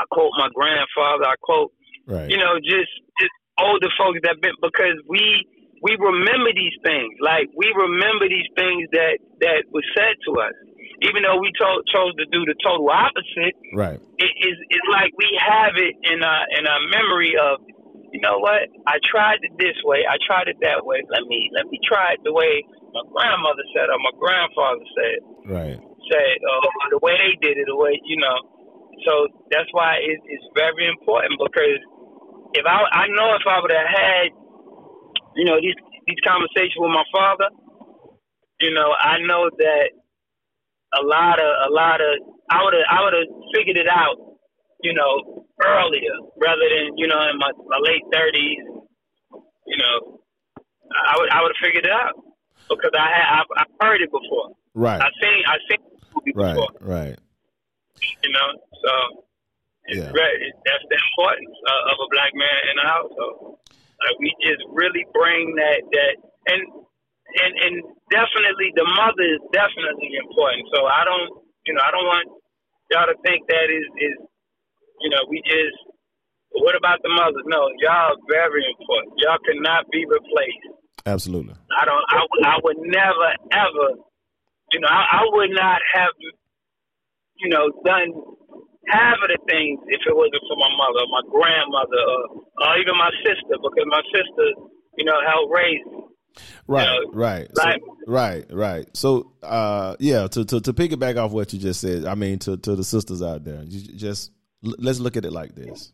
I 0.00 0.08
quote 0.08 0.32
my 0.38 0.48
grandfather. 0.54 1.28
I 1.28 1.36
quote, 1.42 1.74
right. 2.06 2.30
you 2.30 2.38
know, 2.38 2.56
just 2.62 2.88
just 3.20 3.36
older 3.62 3.90
folks 3.94 4.18
that 4.26 4.42
been 4.42 4.58
because 4.60 4.98
we 5.06 5.46
we 5.82 5.98
remember 5.98 6.54
these 6.54 6.78
things. 6.86 7.14
Like 7.18 7.50
we 7.54 7.70
remember 7.74 8.30
these 8.30 8.50
things 8.54 8.86
that 8.94 9.18
that 9.42 9.66
was 9.74 9.82
said 9.94 10.14
to 10.30 10.30
us, 10.38 10.54
even 11.02 11.26
though 11.26 11.42
we 11.42 11.50
told, 11.58 11.82
chose 11.90 12.14
to 12.18 12.26
do 12.30 12.46
the 12.46 12.54
total 12.62 12.86
opposite. 12.90 13.54
Right. 13.74 13.98
It 14.18 14.32
is 14.46 14.56
it's 14.70 14.88
like 14.90 15.10
we 15.18 15.30
have 15.42 15.74
it 15.74 15.94
in 16.06 16.22
our 16.22 16.42
in 16.58 16.66
our 16.66 16.82
memory 16.90 17.34
of 17.34 17.62
you 18.12 18.20
know 18.20 18.38
what? 18.38 18.68
I 18.86 19.00
tried 19.02 19.40
it 19.40 19.56
this 19.58 19.74
way. 19.88 20.04
I 20.04 20.20
tried 20.22 20.46
it 20.46 20.60
that 20.60 20.84
way. 20.84 21.02
Let 21.10 21.26
me 21.26 21.50
let 21.56 21.66
me 21.66 21.80
try 21.82 22.14
it 22.14 22.20
the 22.22 22.32
way 22.32 22.62
my 22.92 23.02
grandmother 23.08 23.64
said 23.72 23.88
or 23.88 23.98
my 23.98 24.14
grandfather 24.20 24.86
said. 24.94 25.18
Right. 25.48 25.78
Said 26.12 26.34
uh, 26.44 26.68
the 26.92 27.00
way 27.00 27.16
they 27.16 27.34
did 27.40 27.56
it, 27.56 27.66
the 27.66 27.74
way 27.74 27.98
you 28.04 28.20
know. 28.20 28.38
So 29.08 29.12
that's 29.50 29.66
why 29.72 29.98
it, 29.98 30.20
it's 30.28 30.46
very 30.54 30.86
important 30.86 31.40
because 31.40 31.80
if 32.54 32.64
I 32.66 32.76
I 32.92 33.04
know 33.08 33.34
if 33.34 33.44
I 33.46 33.60
would 33.60 33.72
have 33.72 33.88
had 33.88 34.26
you 35.36 35.44
know 35.44 35.56
these 35.60 35.76
these 36.06 36.20
conversations 36.26 36.76
with 36.76 36.92
my 36.92 37.04
father, 37.12 37.48
you 38.60 38.72
know 38.74 38.92
I 38.92 39.18
know 39.24 39.50
that 39.58 39.90
a 40.92 41.02
lot 41.04 41.40
of 41.40 41.50
a 41.68 41.70
lot 41.72 42.00
of 42.00 42.12
I 42.50 42.62
would 42.64 42.74
have 42.74 42.86
I 42.90 42.98
would 43.04 43.14
have 43.14 43.28
figured 43.54 43.76
it 43.76 43.88
out, 43.88 44.16
you 44.82 44.92
know, 44.92 45.46
earlier 45.64 46.14
rather 46.36 46.66
than 46.68 46.96
you 46.96 47.08
know 47.08 47.20
in 47.30 47.38
my, 47.38 47.50
my 47.68 47.78
late 47.80 48.04
thirties. 48.12 48.60
You 49.66 49.78
know, 49.78 50.20
I 50.58 51.14
would 51.16 51.30
I 51.32 51.40
would 51.40 51.52
have 51.54 51.62
figured 51.64 51.86
it 51.86 51.92
out 51.92 52.12
because 52.68 52.92
I 52.92 53.08
had 53.08 53.40
I've, 53.40 53.50
I've 53.56 53.74
heard 53.80 54.02
it 54.02 54.10
before. 54.10 54.52
Right. 54.74 55.00
I 55.00 55.08
seen 55.20 55.42
I 55.46 55.56
seen 55.70 55.80
it 56.26 56.36
right, 56.36 56.54
before. 56.54 56.68
Right. 56.80 57.18
You 58.24 58.30
know, 58.32 58.48
so 58.84 59.24
yeah. 59.88 60.10
That's 60.10 60.86
the 60.86 60.98
importance 60.98 61.56
uh, 61.66 61.90
of 61.90 61.96
a 62.02 62.08
black 62.12 62.32
man 62.34 62.60
in 62.70 62.74
the 62.78 62.86
household. 62.86 63.58
Like 64.02 64.16
we 64.18 64.30
just 64.42 64.62
really 64.70 65.06
bring 65.14 65.54
that 65.58 65.80
that 65.82 66.14
and 66.50 66.62
and 67.42 67.52
and 67.54 67.74
definitely 68.10 68.74
the 68.74 68.86
mother 68.86 69.26
is 69.26 69.42
definitely 69.54 70.18
important. 70.18 70.66
So 70.74 70.86
I 70.86 71.02
don't 71.06 71.30
you 71.66 71.74
know 71.74 71.82
I 71.82 71.90
don't 71.94 72.08
want 72.10 72.26
y'all 72.90 73.06
to 73.06 73.18
think 73.22 73.46
that 73.46 73.70
is 73.70 73.86
is 73.98 74.16
you 75.02 75.10
know, 75.10 75.18
we 75.28 75.42
just, 75.44 75.76
what 76.62 76.76
about 76.76 77.02
the 77.02 77.10
mothers? 77.10 77.42
No, 77.46 77.68
y'all 77.82 78.14
are 78.14 78.20
very 78.30 78.62
important. 78.70 79.14
Y'all 79.18 79.42
cannot 79.44 79.90
be 79.90 80.06
replaced. 80.06 80.78
Absolutely. 81.04 81.54
I 81.74 81.84
don't, 81.84 82.04
I, 82.08 82.22
I 82.46 82.56
would 82.62 82.78
never, 82.78 83.28
ever, 83.52 83.98
you 84.70 84.80
know, 84.80 84.88
I, 84.88 85.18
I 85.18 85.22
would 85.26 85.50
not 85.50 85.80
have, 85.94 86.14
you 87.38 87.48
know, 87.48 87.70
done 87.84 88.14
half 88.88 89.16
of 89.22 89.28
the 89.28 89.38
things 89.48 89.80
if 89.88 90.00
it 90.06 90.14
wasn't 90.14 90.42
for 90.48 90.56
my 90.58 90.72
mother, 90.74 91.02
my 91.10 91.24
grandmother, 91.30 92.02
or, 92.02 92.46
or 92.66 92.78
even 92.78 92.94
my 92.98 93.10
sister, 93.22 93.54
because 93.60 93.86
my 93.86 94.02
sister, 94.10 94.46
you 94.98 95.04
know, 95.04 95.18
helped 95.26 95.52
raise 95.52 95.84
me. 95.86 95.98
Right, 96.66 96.88
you 96.88 97.06
know, 97.06 97.12
right, 97.12 97.48
like, 97.56 97.80
so, 97.80 97.96
right, 98.06 98.44
right. 98.50 98.96
So, 98.96 99.32
uh, 99.42 99.96
yeah, 99.98 100.28
to, 100.28 100.44
to 100.46 100.60
to 100.62 100.72
piggyback 100.72 101.18
off 101.18 101.32
what 101.32 101.52
you 101.52 101.58
just 101.58 101.80
said, 101.80 102.06
I 102.06 102.14
mean, 102.14 102.38
to 102.40 102.56
to 102.56 102.74
the 102.74 102.84
sisters 102.84 103.20
out 103.20 103.44
there, 103.44 103.62
you 103.64 103.80
just 103.96 104.32
let's 104.62 104.98
look 104.98 105.16
at 105.16 105.24
it 105.24 105.32
like 105.32 105.54
this. 105.54 105.92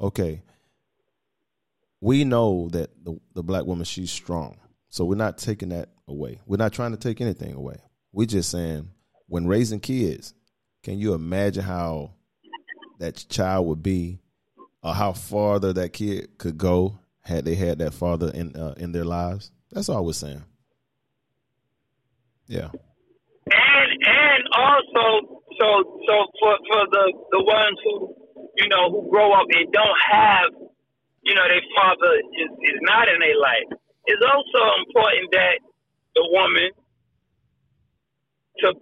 Okay. 0.00 0.42
We 2.00 2.24
know 2.24 2.68
that 2.72 2.90
the, 3.04 3.18
the 3.34 3.42
black 3.42 3.64
woman, 3.64 3.84
she's 3.84 4.10
strong. 4.10 4.58
So 4.88 5.04
we're 5.04 5.16
not 5.16 5.38
taking 5.38 5.70
that 5.70 5.88
away. 6.06 6.38
We're 6.46 6.56
not 6.56 6.72
trying 6.72 6.92
to 6.92 6.96
take 6.96 7.20
anything 7.20 7.54
away. 7.54 7.76
We're 8.12 8.26
just 8.26 8.50
saying 8.50 8.90
when 9.26 9.46
raising 9.46 9.80
kids, 9.80 10.34
can 10.82 10.98
you 10.98 11.14
imagine 11.14 11.64
how 11.64 12.12
that 12.98 13.24
child 13.28 13.66
would 13.66 13.82
be 13.82 14.20
or 14.82 14.94
how 14.94 15.12
farther 15.12 15.72
that 15.72 15.92
kid 15.92 16.38
could 16.38 16.58
go 16.58 16.98
had 17.20 17.44
they 17.44 17.54
had 17.54 17.78
that 17.78 17.94
father 17.94 18.30
in 18.34 18.54
uh, 18.56 18.74
in 18.76 18.92
their 18.92 19.04
lives? 19.04 19.50
That's 19.70 19.88
all 19.88 20.04
we're 20.04 20.12
saying. 20.12 20.44
Yeah. 22.46 22.70
And 22.72 23.90
and 24.06 24.42
also 24.56 25.42
so 25.60 26.00
so 26.06 26.14
for 26.40 26.56
for 26.70 26.82
the 26.90 27.12
the 27.30 27.42
ones 27.44 27.78
who 27.84 28.14
you 28.56 28.68
know 28.68 28.90
who 28.90 29.10
grow 29.10 29.32
up 29.32 29.46
and 29.50 29.72
don't 29.72 30.00
have 30.10 30.50
you 31.22 31.34
know 31.34 31.46
their 31.48 31.66
father 31.76 32.14
is, 32.16 32.50
is 32.72 32.78
not 32.82 33.08
in 33.08 33.18
their 33.20 33.38
life, 33.38 33.78
it's 34.06 34.22
also 34.24 34.62
important 34.86 35.30
that 35.32 35.58
the 36.14 36.24
woman 36.32 36.70
to 38.60 38.72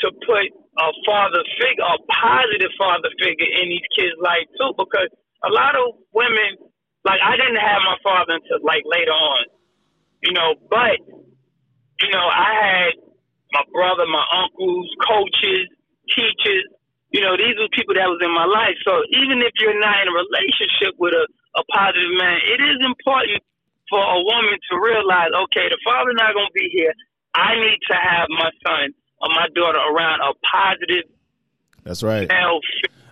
to 0.00 0.10
put 0.26 0.48
a 0.78 0.88
father 1.06 1.42
figure, 1.58 1.84
a 1.86 1.98
positive 2.10 2.72
father 2.78 3.10
figure 3.18 3.50
in 3.62 3.70
these 3.70 3.86
kids' 3.96 4.16
life 4.22 4.46
too, 4.58 4.72
because 4.78 5.10
a 5.44 5.50
lot 5.50 5.74
of 5.74 5.98
women, 6.14 6.58
like 7.04 7.20
I 7.24 7.36
didn't 7.36 7.60
have 7.60 7.82
my 7.82 7.98
father 8.04 8.38
until 8.38 8.62
like 8.62 8.84
later 8.86 9.12
on, 9.14 9.44
you 10.22 10.32
know, 10.32 10.54
but 10.70 10.98
you 12.02 12.10
know 12.12 12.26
I 12.28 12.50
had 12.54 12.90
my 13.52 13.64
brother, 13.72 14.06
my 14.06 14.24
uncles, 14.34 14.88
coaches, 15.06 15.66
teachers. 16.14 16.66
You 17.10 17.22
know, 17.22 17.34
these 17.36 17.56
were 17.58 17.72
people 17.74 17.96
that 17.96 18.06
was 18.06 18.20
in 18.22 18.30
my 18.34 18.46
life. 18.46 18.76
So 18.86 19.02
even 19.16 19.40
if 19.42 19.54
you're 19.58 19.78
not 19.80 19.98
in 20.04 20.12
a 20.12 20.16
relationship 20.16 20.94
with 21.00 21.14
a, 21.16 21.26
a 21.58 21.64
positive 21.72 22.14
man, 22.20 22.38
it 22.46 22.60
is 22.62 22.78
important 22.84 23.40
for 23.90 23.98
a 23.98 24.20
woman 24.22 24.54
to 24.70 24.74
realize, 24.78 25.32
okay, 25.48 25.66
the 25.72 25.80
father's 25.82 26.20
not 26.20 26.36
going 26.36 26.52
to 26.52 26.58
be 26.58 26.68
here. 26.70 26.92
I 27.34 27.56
need 27.56 27.80
to 27.90 27.96
have 27.96 28.28
my 28.30 28.50
son 28.66 28.94
or 29.20 29.28
my 29.28 29.46
daughter 29.54 29.78
around 29.78 30.20
a 30.20 30.32
positive. 30.46 31.10
That's 31.84 32.02
right. 32.02 32.28
Male. 32.28 32.60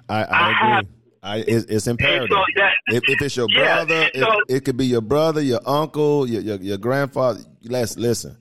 I, 0.09 0.23
I, 0.23 0.25
I 0.25 0.79
agree. 0.79 0.91
I, 1.23 1.37
it's, 1.39 1.65
it's 1.67 1.87
imperative. 1.87 2.29
So 2.31 2.37
that, 2.57 2.73
if, 2.89 3.03
if, 3.09 3.23
it's 3.23 3.37
your 3.37 3.49
yeah, 3.51 3.85
brother, 3.85 4.11
so, 4.15 4.27
it 4.49 4.65
could 4.65 4.77
be 4.77 4.87
your 4.87 5.01
brother, 5.01 5.43
your 5.43 5.61
uncle, 5.67 6.29
your, 6.29 6.41
your, 6.41 6.57
your 6.57 6.79
grandfather. 6.79 7.41
Let's 7.65 7.97
listen. 7.97 8.37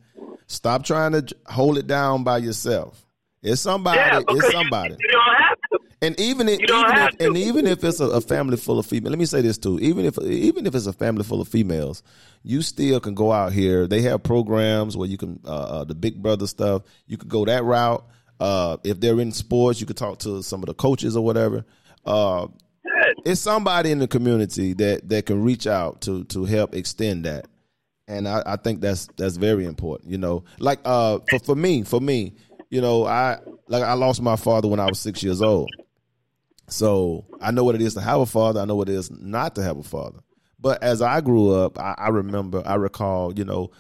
Stop 0.46 0.84
trying 0.84 1.12
to 1.14 1.36
hold 1.48 1.78
it 1.78 1.88
down 1.88 2.24
by 2.24 2.38
yourself. 2.38 3.07
It's 3.42 3.62
somebody. 3.62 3.98
Yeah, 3.98 4.22
it's 4.28 4.52
somebody. 4.52 4.92
You, 4.92 4.98
you, 5.00 5.12
don't 5.12 5.36
have 5.36 5.58
to. 5.72 5.80
And 6.00 6.20
even 6.20 6.48
if, 6.48 6.60
even 6.60 6.98
if 6.98 7.16
and 7.20 7.38
even 7.38 7.66
if 7.66 7.84
it's 7.84 8.00
a, 8.00 8.06
a, 8.06 8.22
family 8.22 8.58
full 8.58 8.78
of 8.78 8.86
females, 8.86 9.10
let 9.10 9.20
me 9.20 9.26
say 9.26 9.42
this 9.42 9.58
too. 9.58 9.80
Even 9.80 10.06
if 10.06 10.20
even 10.22 10.68
if 10.68 10.76
it's 10.76 10.86
a 10.86 10.94
family 10.94 11.24
full 11.24 11.42
of 11.42 11.48
females, 11.48 12.04
you 12.44 12.62
still 12.62 13.00
can 13.00 13.16
go 13.16 13.32
out 13.32 13.52
here. 13.52 13.88
They 13.88 14.02
have 14.04 14.22
programs 14.22 14.96
where 14.96 15.08
you 15.08 15.18
can 15.18 15.40
uh, 15.46 15.50
uh, 15.50 15.84
the 15.86 15.96
Big 15.96 16.22
Brother 16.22 16.46
stuff. 16.46 16.84
You 17.08 17.18
could 17.18 17.30
go 17.30 17.46
that 17.46 17.64
route. 17.64 18.06
Uh, 18.40 18.78
if 18.84 19.00
they're 19.00 19.20
in 19.20 19.32
sports, 19.32 19.80
you 19.80 19.88
could 19.88 19.98
talk 19.98 20.20
to 20.20 20.44
some 20.44 20.62
of 20.62 20.68
the 20.68 20.76
coaches 20.76 21.18
or 21.18 21.26
whatever. 21.26 21.66
Uh, 22.06 22.48
it's 23.26 23.42
somebody 23.42 23.92
in 23.92 23.98
the 23.98 24.08
community 24.08 24.74
that 24.74 25.10
that 25.10 25.26
can 25.26 25.44
reach 25.44 25.66
out 25.66 26.02
to 26.02 26.26
to 26.26 26.46
help 26.46 26.76
extend 26.76 27.26
that, 27.26 27.48
and 28.08 28.28
I, 28.28 28.44
I 28.46 28.56
think 28.58 28.82
that's 28.82 29.08
that's 29.18 29.38
very 29.38 29.66
important. 29.66 30.12
You 30.12 30.20
know, 30.20 30.44
like 30.60 30.80
uh, 30.86 31.20
for 31.30 31.40
for 31.40 31.56
me, 31.56 31.82
for 31.84 32.00
me, 32.00 32.36
you 32.70 32.82
know, 32.82 33.06
I 33.06 33.40
like 33.68 33.84
I 33.84 33.94
lost 33.94 34.22
my 34.22 34.36
father 34.36 34.68
when 34.68 34.80
I 34.80 34.86
was 34.86 35.00
six 35.00 35.24
years 35.24 35.42
old. 35.42 35.70
So 36.70 37.26
I 37.42 37.52
know 37.52 37.64
what 37.64 37.76
it 37.76 37.82
is 37.82 37.94
to 37.94 38.02
have 38.02 38.20
a 38.20 38.26
father. 38.26 38.60
I 38.60 38.66
know 38.66 38.76
what 38.76 38.90
it 38.90 38.96
is 38.96 39.10
not 39.10 39.56
to 39.56 39.64
have 39.64 39.78
a 39.78 39.84
father. 39.84 40.20
But 40.60 40.84
as 40.84 41.02
I 41.02 41.22
grew 41.22 41.52
up, 41.54 41.80
I, 41.80 41.96
I 41.98 42.10
remember, 42.10 42.64
I 42.66 42.76
recall, 42.76 43.34
you 43.38 43.46
know, 43.46 43.72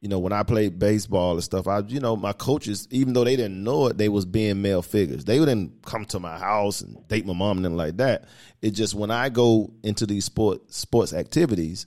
you 0.00 0.08
know, 0.08 0.18
when 0.18 0.32
I 0.32 0.42
played 0.42 0.78
baseball 0.78 1.32
and 1.32 1.44
stuff, 1.44 1.68
I, 1.68 1.80
you 1.80 2.00
know, 2.00 2.16
my 2.16 2.32
coaches, 2.32 2.88
even 2.90 3.12
though 3.12 3.24
they 3.24 3.36
didn't 3.36 3.62
know 3.62 3.86
it, 3.86 3.98
they 3.98 4.08
was 4.08 4.24
being 4.24 4.60
male 4.60 4.82
figures. 4.82 5.24
They 5.24 5.38
wouldn't 5.38 5.84
come 5.84 6.04
to 6.06 6.18
my 6.18 6.38
house 6.38 6.80
and 6.80 7.06
date 7.08 7.26
my 7.26 7.34
mom 7.34 7.58
and 7.58 7.64
then 7.64 7.76
like 7.76 7.98
that. 7.98 8.24
It 8.60 8.72
just 8.72 8.94
when 8.94 9.10
I 9.10 9.28
go 9.28 9.72
into 9.82 10.06
these 10.06 10.24
sport 10.24 10.72
sports 10.72 11.12
activities, 11.12 11.86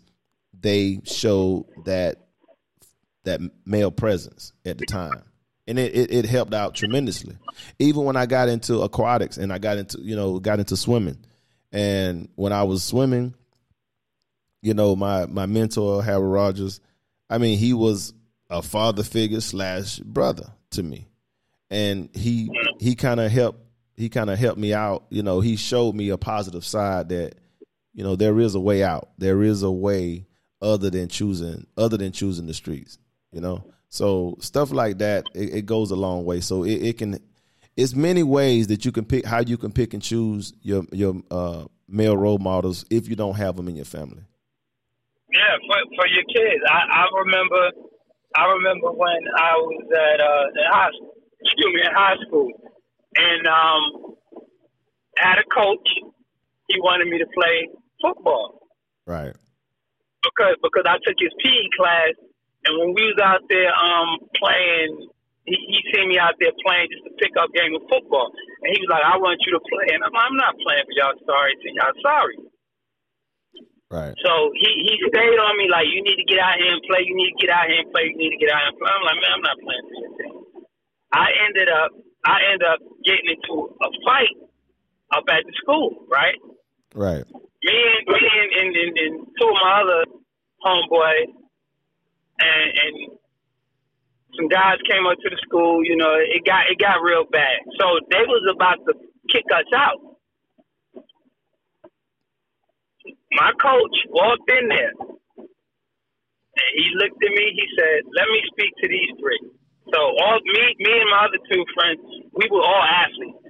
they 0.59 1.01
show 1.03 1.67
that 1.85 2.17
that 3.23 3.41
male 3.65 3.91
presence 3.91 4.53
at 4.65 4.77
the 4.77 4.85
time 4.85 5.23
and 5.67 5.79
it, 5.79 5.95
it, 5.95 6.11
it, 6.11 6.25
helped 6.25 6.53
out 6.53 6.75
tremendously. 6.75 7.37
Even 7.79 8.03
when 8.03 8.15
I 8.15 8.25
got 8.25 8.49
into 8.49 8.81
aquatics 8.81 9.37
and 9.37 9.51
I 9.51 9.59
got 9.59 9.77
into 9.77 9.99
you 10.01 10.15
know 10.15 10.39
got 10.39 10.59
into 10.59 10.75
swimming, 10.75 11.17
and 11.71 12.29
when 12.35 12.51
I 12.51 12.63
was 12.63 12.83
swimming, 12.83 13.33
you 14.61 14.73
know 14.73 14.95
my 14.95 15.25
my 15.25 15.45
mentor 15.45 16.03
Harold 16.03 16.31
Rogers, 16.31 16.79
I 17.29 17.37
mean 17.37 17.57
he 17.57 17.73
was 17.73 18.13
a 18.49 18.61
father 18.61 19.03
figure 19.03 19.41
slash 19.41 19.99
brother 19.99 20.51
to 20.71 20.83
me, 20.83 21.07
and 21.69 22.09
he 22.13 22.49
he 22.79 22.95
kind 22.95 23.19
of 23.19 23.31
helped 23.31 23.59
he 23.95 24.09
kind 24.09 24.29
of 24.29 24.37
helped 24.37 24.59
me 24.59 24.73
out. 24.73 25.05
You 25.09 25.23
know 25.23 25.39
he 25.39 25.55
showed 25.55 25.95
me 25.95 26.09
a 26.09 26.17
positive 26.17 26.65
side 26.65 27.09
that 27.09 27.35
you 27.93 28.03
know 28.03 28.15
there 28.15 28.39
is 28.39 28.55
a 28.55 28.59
way 28.59 28.83
out. 28.83 29.09
There 29.17 29.43
is 29.43 29.63
a 29.63 29.71
way 29.71 30.25
other 30.61 30.89
than 30.89 31.07
choosing 31.07 31.67
other 31.77 31.97
than 31.97 32.11
choosing 32.11 32.47
the 32.47 32.53
streets. 32.53 32.97
You 33.31 33.39
know 33.41 33.63
so 33.93 34.35
stuff 34.39 34.71
like 34.71 34.97
that, 34.97 35.27
it, 35.35 35.53
it 35.53 35.65
goes 35.67 35.91
a 35.91 35.95
long 35.95 36.25
way. 36.25 36.41
So 36.41 36.63
it, 36.63 36.81
it, 36.81 36.97
can 36.97 37.19
it's 37.77 37.93
many 37.93 38.23
ways 38.23 38.65
that 38.67 38.85
you 38.85 38.91
can 38.91 39.05
pick 39.05 39.23
how 39.23 39.41
you 39.41 39.55
can 39.55 39.71
pick 39.71 39.93
and 39.93 40.01
choose 40.01 40.51
your 40.63 40.83
your 40.91 41.21
uh, 41.29 41.65
male 41.87 42.17
role 42.17 42.39
models 42.39 42.85
if 42.89 43.07
you 43.07 43.15
don't 43.15 43.35
have 43.35 43.55
them 43.55 43.67
in 43.67 43.75
your 43.75 43.85
family. 43.85 44.23
Yeah, 45.31 45.57
for 45.67 45.77
for 45.95 46.07
your 46.07 46.23
kids. 46.23 46.63
I, 46.67 47.05
I 47.05 47.05
remember 47.19 47.69
I 48.35 48.45
remember 48.53 48.91
when 48.93 49.21
I 49.37 49.53
was 49.61 49.85
at 49.85 50.19
uh, 50.19 50.45
in 50.57 50.71
high 50.73 50.89
school, 50.97 51.13
excuse 51.39 51.73
me, 51.75 51.81
in 51.85 51.93
high 51.93 52.17
school, 52.25 52.49
and 53.15 53.45
um, 53.45 54.15
had 55.19 55.37
a 55.37 55.45
coach. 55.53 55.87
He 56.67 56.79
wanted 56.79 57.09
me 57.09 57.19
to 57.19 57.27
play 57.31 57.69
football. 58.01 58.69
Right. 59.05 59.35
Because 60.23 60.55
because 60.63 60.85
I 60.87 60.97
took 61.05 61.17
his 61.19 61.29
PE 61.45 61.69
class, 61.77 62.22
and 62.65 62.73
when 62.79 62.91
we 62.95 63.03
was 63.11 63.19
out 63.21 63.43
there 63.49 63.71
um 63.71 64.19
playing 64.39 65.09
he, 65.45 65.55
he 65.59 65.77
seen 65.91 66.07
me 66.07 66.17
out 66.19 66.39
there 66.39 66.55
playing 66.63 66.87
just 66.87 67.03
to 67.03 67.11
pick 67.19 67.35
up 67.35 67.51
game 67.51 67.75
of 67.75 67.83
football. 67.91 68.31
And 68.63 68.71
he 68.71 68.79
was 68.79 68.91
like, 68.91 69.03
I 69.03 69.19
want 69.19 69.43
you 69.43 69.51
to 69.59 69.63
play. 69.67 69.91
And 69.91 69.99
I'm, 70.03 70.15
I'm 70.15 70.35
not 70.39 70.55
playing 70.55 70.87
for 70.87 70.95
y'all 70.95 71.19
sorry 71.27 71.53
team. 71.59 71.75
Y'all 71.75 71.99
sorry. 71.99 72.37
Right. 73.91 74.15
So 74.23 74.31
he, 74.55 74.69
he 74.87 74.93
stayed 75.11 75.37
on 75.37 75.53
me 75.59 75.67
like, 75.69 75.85
you 75.91 76.01
need 76.01 76.17
to 76.17 76.27
get 76.31 76.39
out 76.39 76.57
here 76.57 76.71
and 76.71 76.81
play. 76.87 77.03
You 77.05 77.13
need 77.13 77.35
to 77.35 77.39
get 77.43 77.51
out 77.51 77.67
here 77.67 77.83
and 77.83 77.91
play. 77.91 78.09
You 78.09 78.17
need 78.17 78.33
to 78.33 78.39
get 78.39 78.49
out 78.49 78.63
here 78.63 78.71
and 78.71 78.79
play. 78.79 78.89
I'm 78.89 79.03
like, 79.03 79.19
man, 79.19 79.31
I'm 79.35 79.45
not 79.45 79.57
playing 79.59 79.85
for 79.85 79.97
your 79.99 80.11
team. 80.17 80.35
I 81.13 81.27
ended 81.45 81.69
up, 81.69 81.91
I 82.25 82.37
ended 82.49 82.65
up 82.65 82.79
getting 83.05 83.37
into 83.37 83.53
a 83.69 83.89
fight 84.07 84.33
up 85.13 85.27
at 85.29 85.45
the 85.45 85.53
school, 85.61 86.07
right? 86.09 86.39
Right. 86.95 87.21
Me 87.27 87.75
and 87.75 88.03
me 88.07 88.17
and, 88.17 88.49
and, 88.49 88.71
and, 88.73 88.91
and 88.97 89.13
two 89.37 89.45
of 89.45 89.57
my 89.61 89.85
other 89.85 90.01
homeboys, 90.63 91.42
and, 92.43 92.69
and 92.83 92.93
some 94.35 94.47
guys 94.49 94.81
came 94.89 95.05
up 95.05 95.17
to 95.21 95.29
the 95.29 95.39
school. 95.45 95.83
You 95.83 95.95
know, 95.95 96.13
it 96.19 96.43
got 96.45 96.69
it 96.69 96.77
got 96.79 97.01
real 97.01 97.25
bad. 97.29 97.63
So 97.79 97.99
they 98.09 98.23
was 98.25 98.43
about 98.51 98.83
to 98.87 98.93
kick 99.31 99.45
us 99.53 99.69
out. 99.75 99.99
My 103.33 103.51
coach 103.57 103.95
walked 104.09 104.49
in 104.51 104.69
there, 104.69 104.93
and 104.93 106.71
he 106.77 106.87
looked 106.97 107.17
at 107.17 107.33
me. 107.33 107.45
He 107.53 107.67
said, 107.77 108.05
"Let 108.13 108.27
me 108.29 108.39
speak 108.53 108.71
to 108.81 108.87
these 108.87 109.11
three. 109.19 109.41
So 109.91 109.99
all 109.99 110.39
me, 110.41 110.63
me 110.79 110.93
and 111.01 111.09
my 111.11 111.27
other 111.27 111.41
two 111.51 111.63
friends, 111.75 111.99
we 112.33 112.47
were 112.49 112.63
all 112.63 112.83
athletes. 112.83 113.43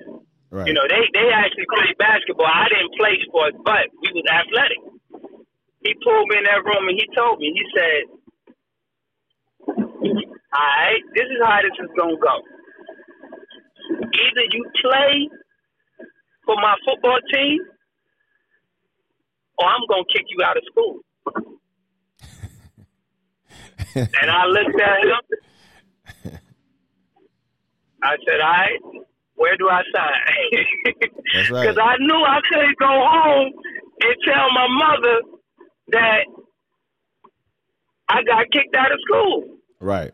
Right. 0.49 0.67
You 0.67 0.73
know, 0.73 0.85
they 0.89 1.03
they 1.13 1.27
actually 1.33 1.65
played 1.73 1.97
basketball. 1.97 2.49
I 2.49 2.69
didn't 2.69 2.93
play 2.97 3.17
sports, 3.25 3.57
but 3.65 3.89
we 4.01 4.09
was 4.13 4.25
athletic. 4.29 4.81
He 5.83 5.91
pulled 5.99 6.29
me 6.31 6.37
in 6.39 6.45
that 6.47 6.63
room 6.63 6.87
and 6.87 6.95
he 6.95 7.05
told 7.11 7.39
me. 7.39 7.51
He 7.51 7.65
said, 7.75 8.22
all 10.03 10.67
right, 10.77 11.01
this 11.15 11.25
is 11.25 11.39
how 11.43 11.59
this 11.61 11.71
is 11.79 11.89
gonna 11.97 12.17
go. 12.17 12.35
Either 13.91 14.45
you 14.51 14.65
play 14.81 15.29
for 16.45 16.55
my 16.55 16.75
football 16.85 17.19
team, 17.33 17.59
or 19.57 19.67
I'm 19.67 19.81
gonna 19.89 20.03
kick 20.13 20.25
you 20.29 20.43
out 20.45 20.57
of 20.57 20.63
school. 20.71 20.99
and 23.95 24.31
I 24.31 24.45
looked 24.45 24.81
at 24.81 25.03
him. 25.03 25.21
I 28.03 28.17
said, 28.27 28.41
"All 28.41 28.51
right, 28.51 28.79
where 29.35 29.55
do 29.57 29.69
I 29.69 29.81
sign?" 29.95 30.65
That's 31.33 31.49
right. 31.49 31.67
Because 31.67 31.77
I 31.81 31.95
knew 31.99 32.21
I 32.23 32.39
couldn't 32.49 32.77
go 32.79 32.87
home 32.87 33.53
and 34.01 34.15
tell 34.25 34.51
my 34.51 34.67
mother 34.67 35.21
that 35.89 36.25
I 38.09 38.23
got 38.23 38.51
kicked 38.51 38.75
out 38.75 38.91
of 38.91 38.99
school. 39.07 39.62
Right. 39.83 40.11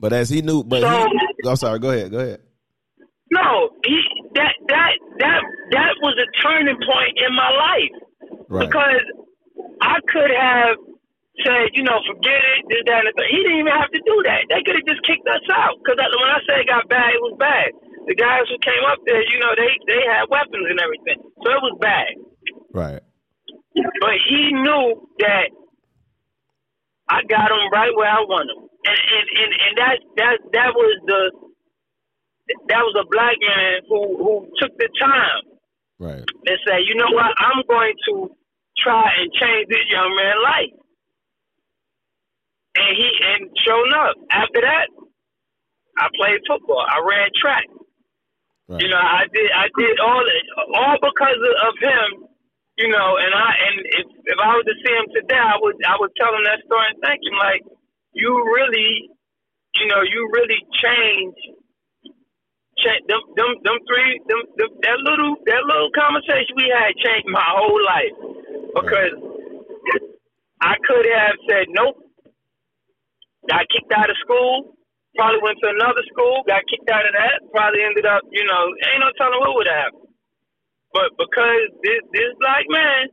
But 0.00 0.12
as 0.12 0.30
he 0.30 0.42
knew, 0.42 0.62
but 0.62 0.80
So- 0.82 0.88
he, 1.10 1.48
I'm 1.48 1.56
sorry. 1.56 1.78
Go 1.80 1.90
ahead. 1.90 2.10
Go 2.10 2.18
ahead. 2.18 2.40
No, 3.30 3.70
he, 3.84 3.98
that 4.40 4.54
that 4.72 4.92
that 5.20 5.40
that 5.72 5.92
was 6.00 6.16
a 6.16 6.28
turning 6.40 6.78
point 6.80 7.12
in 7.20 7.34
my 7.36 7.50
life 7.52 7.94
Right. 8.48 8.64
because 8.64 9.04
I 9.82 10.00
could 10.08 10.32
have 10.32 10.78
said, 11.44 11.76
you 11.76 11.82
know, 11.84 12.00
forget 12.08 12.40
it, 12.56 12.64
this, 12.72 12.82
that, 12.88 13.04
and 13.04 13.12
the. 13.12 13.24
He 13.28 13.36
didn't 13.44 13.58
even 13.68 13.74
have 13.74 13.90
to 13.92 14.00
do 14.00 14.16
that. 14.24 14.48
They 14.48 14.62
could 14.64 14.80
have 14.80 14.88
just 14.88 15.04
kicked 15.04 15.28
us 15.28 15.44
out. 15.52 15.76
Because 15.84 16.00
when 16.00 16.30
I 16.30 16.40
say 16.48 16.64
it 16.64 16.72
got 16.72 16.88
bad, 16.88 17.12
it 17.12 17.20
was 17.20 17.36
bad. 17.36 17.68
The 18.08 18.16
guys 18.16 18.48
who 18.48 18.56
came 18.64 18.80
up 18.88 18.96
there, 19.04 19.20
you 19.20 19.38
know, 19.44 19.52
they 19.60 19.70
they 19.84 20.00
had 20.08 20.24
weapons 20.32 20.64
and 20.72 20.80
everything, 20.80 21.20
so 21.44 21.46
it 21.52 21.60
was 21.60 21.76
bad. 21.84 22.08
Right. 22.72 23.02
But 23.76 24.16
he 24.24 24.56
knew 24.56 25.04
that 25.20 25.52
I 27.10 27.22
got 27.28 27.50
him 27.50 27.70
right 27.72 27.92
where 27.96 28.08
I 28.10 28.20
want 28.20 28.50
him, 28.50 28.68
and 28.86 28.98
and 28.98 29.26
and, 29.40 29.52
and 29.64 29.72
that 29.78 29.96
that 30.16 30.36
that 30.52 30.70
was 30.74 30.94
the 31.06 31.22
that 32.68 32.82
was 32.84 32.96
a 33.00 33.06
black 33.10 33.36
man 33.40 33.80
who 33.88 34.16
who 34.18 34.48
took 34.60 34.76
the 34.78 34.88
time 35.00 35.42
Right. 35.98 36.22
and 36.46 36.58
say, 36.66 36.78
you 36.86 36.94
know 36.94 37.10
what, 37.10 37.26
I'm 37.38 37.62
going 37.68 37.94
to 38.08 38.30
try 38.78 39.10
and 39.18 39.32
change 39.32 39.66
this 39.68 39.82
young 39.90 40.14
man's 40.14 40.42
life. 40.44 40.74
And 42.76 42.96
he 42.96 43.10
and 43.34 43.50
sure 43.66 43.82
up. 43.98 44.14
after 44.30 44.60
that, 44.62 44.86
I 45.98 46.06
played 46.14 46.40
football. 46.46 46.86
I 46.88 47.02
ran 47.02 47.28
track. 47.40 47.64
Right. 48.68 48.80
You 48.82 48.88
know, 48.88 48.98
I 48.98 49.24
did 49.34 49.50
I 49.50 49.66
did 49.76 49.98
all 49.98 50.24
all 50.76 50.96
because 51.02 51.40
of, 51.42 51.54
of 51.68 51.74
him. 51.82 52.27
You 52.78 52.88
know, 52.88 53.18
and 53.18 53.32
I 53.34 53.50
and 53.68 53.76
if 54.00 54.06
if 54.32 54.38
I 54.40 54.50
was 54.56 54.66
to 54.66 54.76
see 54.80 54.94
him 54.94 55.08
today, 55.14 55.38
I 55.42 55.58
would 55.60 55.76
I 55.84 55.96
would 56.00 56.14
tell 56.16 56.32
him 56.34 56.44
that 56.46 56.62
story 56.66 56.86
and 56.94 57.00
thank 57.04 57.20
him 57.26 57.36
like 57.38 57.62
you 58.14 58.30
really, 58.54 59.10
you 59.76 59.86
know, 59.88 60.02
you 60.02 60.30
really 60.34 60.60
changed. 60.82 61.44
Cha- 62.78 63.04
them, 63.08 63.22
them, 63.36 63.52
them 63.64 63.78
three, 63.86 64.20
them, 64.28 64.42
them, 64.56 64.70
that 64.82 64.98
little, 65.04 65.36
that 65.46 65.62
little 65.68 65.90
conversation 65.94 66.56
we 66.56 66.72
had 66.72 66.96
changed 66.98 67.28
my 67.28 67.44
whole 67.44 67.80
life 67.84 68.16
because 68.74 69.14
I 70.62 70.74
could 70.86 71.06
have 71.06 71.36
said 71.50 71.66
nope. 71.70 71.96
Got 73.50 73.66
kicked 73.70 73.92
out 73.92 74.10
of 74.10 74.16
school. 74.24 74.76
Probably 75.16 75.40
went 75.42 75.58
to 75.62 75.70
another 75.70 76.04
school. 76.12 76.44
Got 76.46 76.62
kicked 76.70 76.90
out 76.90 77.06
of 77.06 77.14
that. 77.14 77.42
Probably 77.52 77.82
ended 77.84 78.06
up, 78.06 78.22
you 78.32 78.44
know, 78.46 78.62
ain't 78.92 79.02
no 79.02 79.10
telling 79.18 79.40
what 79.40 79.56
would 79.56 79.68
have 79.68 79.92
happened. 79.92 79.97
But 80.92 81.16
because 81.18 81.68
this 81.82 82.00
this 82.12 82.30
black 82.40 82.64
man, 82.68 83.08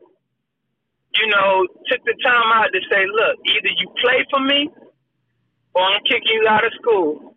you 1.15 1.28
know, 1.28 1.67
took 1.91 2.03
the 2.05 2.15
time 2.23 2.51
out 2.53 2.69
to 2.73 2.80
say, 2.89 3.05
look, 3.07 3.38
either 3.45 3.71
you 3.78 3.88
play 4.03 4.26
for 4.30 4.39
me, 4.39 4.69
or 5.73 5.82
I'm 5.82 6.01
kicking 6.03 6.41
you 6.41 6.47
out 6.49 6.65
of 6.65 6.71
school. 6.82 7.36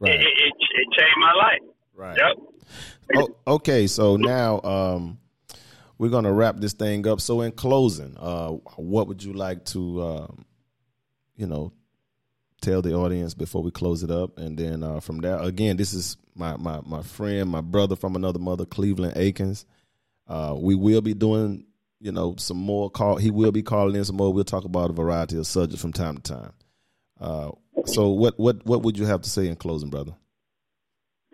Right. 0.00 0.14
It, 0.14 0.20
it, 0.20 0.52
it, 0.58 0.88
changed 0.98 1.16
my 1.18 1.32
life. 1.32 1.60
Right. 1.94 2.18
Yep. 2.18 3.28
Oh, 3.46 3.54
okay, 3.54 3.86
so 3.86 4.16
now 4.16 4.60
um, 4.62 5.18
we're 5.98 6.10
gonna 6.10 6.32
wrap 6.32 6.56
this 6.56 6.72
thing 6.72 7.06
up. 7.06 7.20
So, 7.20 7.42
in 7.42 7.52
closing, 7.52 8.16
uh, 8.18 8.50
what 8.76 9.06
would 9.06 9.22
you 9.22 9.32
like 9.32 9.64
to, 9.66 10.02
um, 10.02 10.44
you 11.36 11.46
know, 11.46 11.72
tell 12.62 12.80
the 12.82 12.94
audience 12.94 13.34
before 13.34 13.62
we 13.62 13.70
close 13.70 14.02
it 14.02 14.10
up? 14.10 14.38
And 14.38 14.58
then 14.58 14.82
uh, 14.82 15.00
from 15.00 15.18
there, 15.20 15.38
again, 15.38 15.76
this 15.76 15.92
is 15.92 16.16
my 16.34 16.56
my 16.56 16.80
my 16.86 17.02
friend, 17.02 17.50
my 17.50 17.60
brother 17.60 17.96
from 17.96 18.16
another 18.16 18.38
mother, 18.38 18.64
Cleveland 18.64 19.16
Akins. 19.16 19.66
Uh, 20.26 20.54
we 20.58 20.74
will 20.74 21.00
be 21.02 21.12
doing, 21.14 21.66
you 22.00 22.12
know, 22.12 22.34
some 22.38 22.56
more 22.56 22.88
call. 22.90 23.16
He 23.16 23.30
will 23.30 23.52
be 23.52 23.62
calling 23.62 23.96
in 23.96 24.04
some 24.04 24.16
more. 24.16 24.32
We'll 24.32 24.44
talk 24.44 24.64
about 24.64 24.90
a 24.90 24.94
variety 24.94 25.36
of 25.36 25.46
subjects 25.46 25.82
from 25.82 25.92
time 25.92 26.16
to 26.16 26.22
time. 26.22 26.52
Uh, 27.20 27.50
so, 27.86 28.08
what 28.10 28.38
what 28.38 28.64
what 28.64 28.82
would 28.82 28.96
you 28.98 29.04
have 29.06 29.22
to 29.22 29.30
say 29.30 29.48
in 29.48 29.56
closing, 29.56 29.90
brother? 29.90 30.12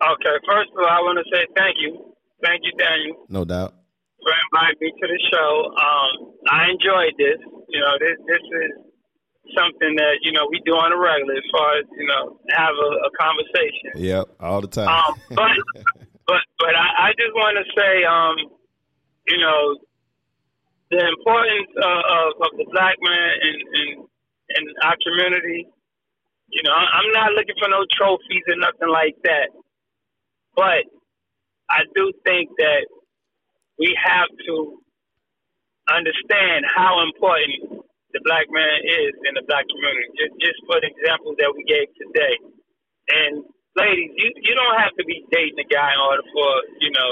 Okay, 0.03 0.37
first 0.49 0.71
of 0.73 0.79
all, 0.79 0.87
I 0.89 1.01
want 1.01 1.19
to 1.19 1.25
say 1.37 1.45
thank 1.57 1.77
you. 1.79 2.15
Thank 2.43 2.63
you, 2.63 2.73
Daniel, 2.79 3.27
No 3.29 3.45
doubt. 3.45 3.75
for 4.23 4.31
inviting 4.31 4.79
me 4.81 4.93
to 4.95 5.07
the 5.11 5.21
show. 5.33 5.75
Um, 5.75 6.35
I 6.49 6.71
enjoyed 6.71 7.15
this. 7.19 7.39
You 7.69 7.81
know, 7.81 7.95
this 7.99 8.17
this 8.27 8.39
is 8.39 8.71
something 9.57 9.97
that, 9.97 10.21
you 10.23 10.33
know, 10.33 10.47
we 10.51 10.61
do 10.65 10.73
on 10.73 10.93
a 10.93 10.99
regular 10.99 11.35
as 11.35 11.49
far 11.53 11.79
as, 11.79 11.85
you 11.97 12.07
know, 12.07 12.41
have 12.51 12.75
a, 12.75 12.91
a 13.07 13.11
conversation. 13.17 13.97
Yep, 13.97 14.25
all 14.41 14.61
the 14.61 14.69
time. 14.69 14.89
Um, 14.89 15.15
but 15.31 15.53
but 16.27 16.43
but 16.59 16.75
I, 16.75 17.09
I 17.09 17.11
just 17.17 17.33
want 17.35 17.57
to 17.57 17.67
say, 17.73 18.05
um, 18.05 18.37
you 19.29 19.39
know, 19.39 19.79
the 20.91 21.05
importance 21.05 21.69
uh, 21.77 22.03
of, 22.17 22.27
of 22.41 22.51
the 22.57 22.67
black 22.73 22.97
man 23.01 23.31
in, 23.43 23.57
in 23.81 23.89
in 24.57 24.63
our 24.83 24.97
community. 25.05 25.69
You 26.51 26.63
know, 26.65 26.73
I'm 26.73 27.13
not 27.13 27.33
looking 27.33 27.57
for 27.61 27.69
no 27.69 27.85
trophies 27.93 28.45
or 28.49 28.57
nothing 28.57 28.89
like 28.89 29.17
that, 29.25 29.53
but 30.57 30.89
I 31.69 31.85
do 31.95 32.13
think 32.25 32.49
that 32.57 32.89
we 33.79 33.95
have 34.03 34.29
to 34.47 34.81
understand 35.93 36.65
how 36.75 37.05
important 37.05 37.85
the 38.19 38.27
black 38.27 38.51
man 38.51 38.83
is 38.83 39.15
in 39.31 39.39
the 39.39 39.47
black 39.47 39.63
community. 39.71 40.11
Just 40.19 40.35
just 40.43 40.59
for 40.67 40.83
the 40.83 40.91
example 40.91 41.39
that 41.39 41.55
we 41.55 41.63
gave 41.63 41.87
today, 41.95 42.35
and 43.15 43.47
ladies, 43.79 44.11
you 44.19 44.29
you 44.43 44.55
don't 44.59 44.79
have 44.83 44.91
to 44.99 45.05
be 45.07 45.23
dating 45.31 45.63
a 45.63 45.69
guy 45.71 45.95
in 45.95 46.01
order 46.03 46.27
for 46.35 46.51
you 46.83 46.91
know 46.91 47.11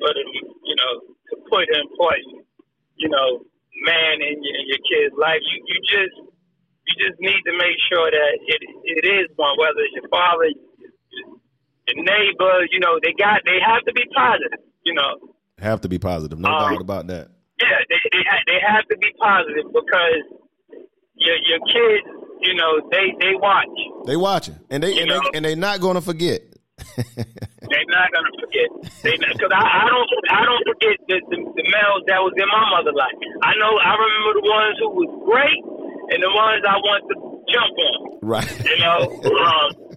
for 0.00 0.10
the 0.16 0.24
you 0.64 0.76
know 0.80 0.92
to 1.28 1.34
put 1.52 1.68
an 1.68 1.84
important 1.84 2.48
you 2.96 3.12
know 3.12 3.44
man 3.84 4.24
in 4.24 4.40
your, 4.40 4.56
in 4.56 4.64
your 4.72 4.82
kid's 4.88 5.12
life. 5.20 5.44
You 5.44 5.60
you 5.68 5.78
just 5.84 6.16
you 6.16 6.94
just 6.96 7.20
need 7.20 7.42
to 7.44 7.52
make 7.60 7.76
sure 7.92 8.08
that 8.08 8.32
it 8.48 8.60
it 8.64 9.04
is 9.04 9.28
one, 9.36 9.52
whether 9.60 9.84
it's 9.84 9.92
your 10.00 10.08
father, 10.08 10.48
your 10.48 12.00
neighbor. 12.00 12.64
You 12.72 12.80
know, 12.80 12.96
they 13.04 13.12
got 13.12 13.44
they 13.44 13.60
have 13.60 13.84
to 13.84 13.92
be 13.92 14.08
positive. 14.16 14.64
You 14.88 14.96
know, 14.96 15.36
have 15.60 15.84
to 15.84 15.88
be 15.92 16.00
positive. 16.00 16.40
No 16.40 16.48
um, 16.48 16.72
doubt 16.72 16.80
about 16.80 17.06
that. 17.12 17.37
Yeah, 17.60 17.78
they 17.88 18.00
they, 18.12 18.22
ha- 18.28 18.44
they 18.46 18.58
have 18.62 18.84
to 18.88 18.96
be 18.98 19.10
positive 19.18 19.66
because 19.72 20.22
your 21.16 21.36
your 21.46 21.60
kids, 21.66 22.06
you 22.42 22.54
know, 22.54 22.80
they 22.90 23.14
they 23.20 23.34
watch. 23.34 23.66
They 24.06 24.16
watching, 24.16 24.56
and 24.70 24.82
they 24.82 24.98
and 25.00 25.10
they 25.10 25.20
and 25.34 25.44
they 25.44 25.54
not 25.54 25.80
going 25.80 25.96
to 25.96 26.00
forget. 26.02 26.42
They're 26.96 27.90
not 27.90 28.08
gonna 28.14 28.34
forget. 28.38 28.70
Because 29.02 29.50
I, 29.50 29.60
I 29.60 29.86
don't, 29.90 30.08
I 30.30 30.42
don't 30.46 30.62
forget 30.62 30.94
the, 31.10 31.16
the 31.26 31.36
the 31.58 31.64
males 31.66 32.02
that 32.06 32.22
was 32.22 32.32
in 32.38 32.46
my 32.46 32.64
mother's 32.70 32.94
life. 32.94 33.18
I 33.42 33.52
know, 33.58 33.72
I 33.82 33.92
remember 33.98 34.32
the 34.38 34.46
ones 34.46 34.74
who 34.78 34.88
was 34.94 35.10
great 35.26 35.62
and 36.14 36.22
the 36.22 36.30
ones 36.32 36.62
I 36.62 36.78
want 36.78 37.02
to 37.10 37.14
jump 37.50 37.74
on. 37.82 37.98
Right. 38.22 38.50
You 38.64 38.78
know. 38.78 38.98
Um, 39.38 39.87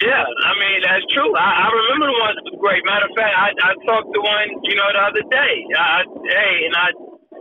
yeah, 0.00 0.24
I 0.24 0.52
mean 0.56 0.78
that's 0.80 1.06
true. 1.12 1.30
I, 1.36 1.48
I 1.64 1.66
remember 1.68 2.08
the 2.08 2.18
ones 2.18 2.34
that 2.40 2.46
was 2.48 2.58
great. 2.60 2.80
Matter 2.88 3.04
of 3.04 3.14
fact, 3.16 3.34
I, 3.36 3.48
I 3.52 3.70
talked 3.84 4.08
to 4.08 4.20
one, 4.20 4.48
you 4.64 4.76
know, 4.76 4.88
the 4.96 5.02
other 5.12 5.24
day. 5.28 5.54
I, 5.76 6.04
hey, 6.08 6.54
and 6.64 6.74
I 6.76 6.88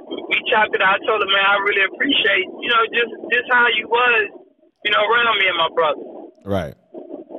we 0.09 0.37
chopped 0.51 0.75
it. 0.75 0.83
I 0.83 0.99
told 1.07 1.23
him, 1.23 1.31
man, 1.31 1.45
I 1.45 1.55
really 1.63 1.85
appreciate, 1.87 2.45
you 2.59 2.69
know, 2.69 2.81
just 2.91 3.13
just 3.31 3.47
how 3.47 3.65
you 3.71 3.87
was, 3.87 4.23
you 4.83 4.91
know, 4.91 5.01
around 5.07 5.39
me 5.39 5.45
and 5.47 5.59
my 5.59 5.71
brother. 5.71 6.05
Right. 6.45 6.75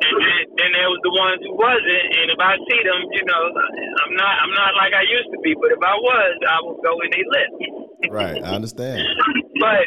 And 0.00 0.16
then, 0.16 0.42
then 0.56 0.70
there 0.72 0.88
was 0.88 1.02
the 1.04 1.12
ones 1.12 1.44
who 1.44 1.52
wasn't, 1.60 2.06
and 2.16 2.32
if 2.32 2.40
I 2.40 2.56
see 2.56 2.80
them, 2.88 3.04
you 3.12 3.24
know, 3.28 3.42
I'm 3.52 4.16
not 4.16 4.32
I'm 4.40 4.54
not 4.56 4.72
like 4.80 4.96
I 4.96 5.04
used 5.04 5.28
to 5.28 5.38
be, 5.44 5.52
but 5.52 5.76
if 5.76 5.82
I 5.84 5.92
was, 5.92 6.32
I 6.48 6.58
would 6.64 6.80
go 6.80 6.96
in 7.04 7.08
their 7.12 7.28
lip. 7.28 7.50
right, 8.08 8.40
I 8.40 8.56
understand. 8.56 9.04
but 9.60 9.84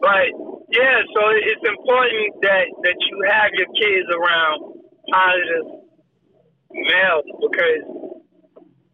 but 0.00 0.26
yeah, 0.70 1.00
so 1.14 1.20
it's 1.32 1.64
important 1.64 2.42
that 2.42 2.66
that 2.82 2.98
you 3.10 3.16
have 3.30 3.50
your 3.54 3.70
kids 3.74 4.08
around 4.12 4.76
positive 5.10 5.66
males 6.72 7.24
because 7.40 7.82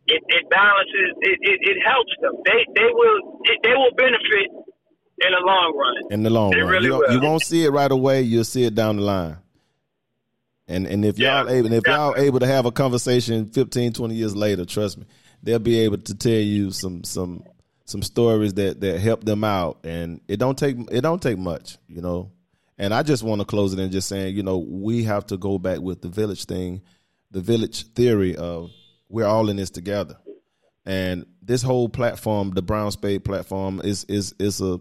it, 0.07 0.23
it 0.29 0.45
balances 0.51 1.11
it, 1.21 1.39
it, 1.41 1.59
it 1.63 1.79
helps 1.87 2.13
them. 2.21 2.35
They 2.45 2.67
they 2.77 2.89
will 2.93 3.41
it, 3.45 3.59
they 3.63 3.75
will 3.75 3.95
benefit 3.97 4.49
in 5.25 5.31
the 5.33 5.43
long 5.45 5.75
run. 5.77 6.13
In 6.13 6.23
the 6.23 6.31
long 6.31 6.51
they 6.51 6.61
run, 6.61 6.69
really 6.69 6.87
you, 6.87 7.05
you 7.11 7.21
won't 7.21 7.43
see 7.43 7.65
it 7.65 7.71
right 7.71 7.91
away. 7.91 8.23
You'll 8.23 8.45
see 8.45 8.65
it 8.65 8.75
down 8.75 8.97
the 8.97 9.03
line. 9.03 9.39
And 10.69 10.87
and 10.87 11.05
if 11.05 11.19
y'all 11.19 11.49
able 11.49 11.73
if 11.73 11.87
y'all 11.87 12.15
able 12.17 12.41
to 12.41 12.47
have 12.47 12.67
a 12.67 12.73
conversation 12.73 13.51
15, 13.51 13.93
20 13.93 14.15
years 14.15 14.37
later, 14.37 14.65
trust 14.65 14.99
me, 14.99 15.07
they'll 15.43 15.59
be 15.59 15.81
able 15.81 15.99
to 15.99 16.15
tell 16.15 16.33
you 16.33 16.71
some 16.71 17.05
some 17.05 17.45
some 17.93 18.03
stories 18.03 18.55
that 18.55 18.81
that 18.81 19.01
help 19.01 19.25
them 19.25 19.45
out. 19.45 19.81
And 19.85 20.21
it 20.27 20.39
don't 20.39 20.59
take 20.59 20.77
it 20.91 21.03
don't 21.03 21.23
take 21.23 21.39
much, 21.39 21.79
you 21.87 22.03
know. 22.03 22.33
And 22.79 22.93
I 22.93 23.03
just 23.03 23.23
want 23.23 23.41
to 23.41 23.45
close 23.45 23.73
it 23.73 23.79
in 23.79 23.93
just 23.93 24.09
saying, 24.09 24.35
you 24.35 24.43
know, 24.43 24.59
we 24.59 25.05
have 25.05 25.27
to 25.27 25.37
go 25.37 25.59
back 25.59 25.79
with 25.79 26.03
the 26.03 26.09
village 26.09 26.47
thing, 26.47 26.83
the 27.31 27.41
village 27.41 27.87
theory 27.93 28.35
of 28.35 28.71
we're 29.09 29.27
all 29.27 29.49
in 29.51 29.57
this 29.57 29.71
together. 29.71 30.17
And 30.85 31.27
this 31.41 31.63
whole 31.63 31.89
platform, 31.89 32.51
the 32.51 32.63
Brown 32.63 32.91
Spade 32.91 33.25
platform, 33.25 33.81
is 33.85 34.05
is 34.05 34.35
is 34.41 34.61
a 34.61 34.81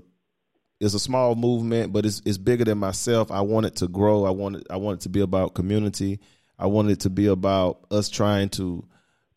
it's 0.79 0.95
a 0.95 0.99
small 0.99 1.35
movement, 1.35 1.93
but 1.93 2.05
it's 2.05 2.21
it's 2.25 2.39
bigger 2.39 2.65
than 2.65 2.79
myself. 2.79 3.29
I 3.29 3.41
want 3.41 3.67
it 3.67 3.75
to 3.77 3.87
grow. 3.87 4.25
I 4.25 4.31
want 4.31 4.55
it, 4.55 4.67
I 4.69 4.77
want 4.77 4.99
it 4.99 5.03
to 5.03 5.09
be 5.09 5.21
about 5.21 5.53
community. 5.53 6.19
I 6.57 6.67
want 6.67 6.89
it 6.89 7.01
to 7.01 7.09
be 7.09 7.27
about 7.27 7.85
us 7.91 8.09
trying 8.09 8.49
to 8.49 8.87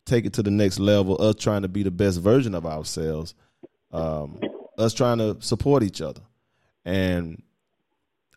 take 0.05 0.25
it 0.25 0.33
to 0.33 0.43
the 0.43 0.51
next 0.51 0.79
level. 0.79 1.21
Us 1.21 1.35
trying 1.35 1.61
to 1.63 1.67
be 1.67 1.83
the 1.83 1.91
best 1.91 2.19
version 2.19 2.55
of 2.55 2.65
ourselves. 2.65 3.35
Um, 3.95 4.39
us 4.77 4.93
trying 4.93 5.19
to 5.19 5.37
support 5.39 5.83
each 5.83 6.01
other. 6.01 6.21
And 6.83 7.41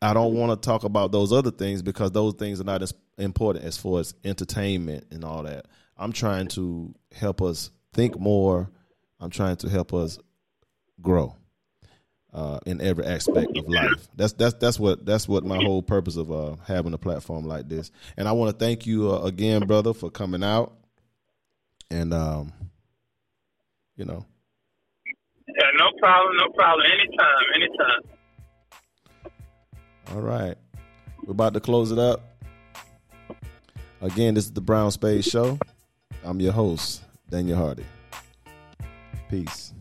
I 0.01 0.15
don't 0.15 0.35
want 0.35 0.51
to 0.61 0.67
talk 0.67 0.85
about 0.85 1.13
those 1.13 1.33
other 1.33 1.51
things 1.51 1.83
because 1.83 2.13
those 2.13 2.35
things 2.35 2.61
are 2.61 2.65
not 2.65 2.83
as 2.83 2.95
important 3.19 3.65
as 3.65 3.77
far 3.77 4.01
as 4.01 4.15
entertainment 4.25 5.07
and 5.11 5.25
all 5.25 5.43
that. 5.43 5.67
I'm 5.97 6.13
trying 6.13 6.47
to 6.49 6.95
help 7.13 7.43
us 7.43 7.71
think 7.93 8.19
more. 8.19 8.71
I'm 9.21 9.31
trying 9.31 9.57
to 9.57 9.69
help 9.69 9.93
us 9.93 10.19
grow 11.03 11.35
uh, 12.33 12.61
in 12.67 12.81
every 12.81 13.05
aspect 13.05 13.57
of 13.57 13.69
life. 13.69 14.09
That's 14.15 14.35
that's 14.35 14.55
that's 14.55 14.79
what 14.79 15.05
that's 15.05 15.27
what 15.27 15.45
my 15.45 15.57
whole 15.57 15.83
purpose 15.83 16.17
of 16.17 16.31
uh, 16.31 16.57
having 16.67 16.95
a 16.95 16.99
platform 16.99 17.47
like 17.47 17.69
this. 17.69 17.91
And 18.17 18.29
I 18.29 18.33
want 18.33 18.57
to 18.57 18.65
thank 18.65 18.87
you 18.87 19.13
uh, 19.13 19.23
again, 19.23 19.67
brother, 19.67 19.93
for 19.93 20.11
coming 20.11 20.45
out. 20.45 20.77
And 21.91 22.15
um, 22.15 22.53
you 23.97 24.05
know, 24.05 24.25
Yeah, 25.59 25.67
no 25.77 25.91
problem, 25.99 26.37
no 26.37 26.49
problem. 26.51 26.87
Anytime, 26.87 27.45
anytime. 27.57 28.03
all 30.15 30.21
right, 30.21 30.57
we're 31.25 31.33
about 31.33 31.55
to 31.55 31.61
close 31.61 31.91
it 31.91 31.99
up. 31.99 32.21
Again, 34.01 34.35
this 34.35 34.45
is 34.45 34.53
the 34.53 34.61
Brown 34.61 34.91
Spade 34.93 35.25
Show. 35.25 35.59
I'm 36.25 36.41
your 36.41 36.53
host, 36.53 37.03
Daniel 37.29 37.59
Hardy. 37.59 37.85
Peace. 39.29 39.75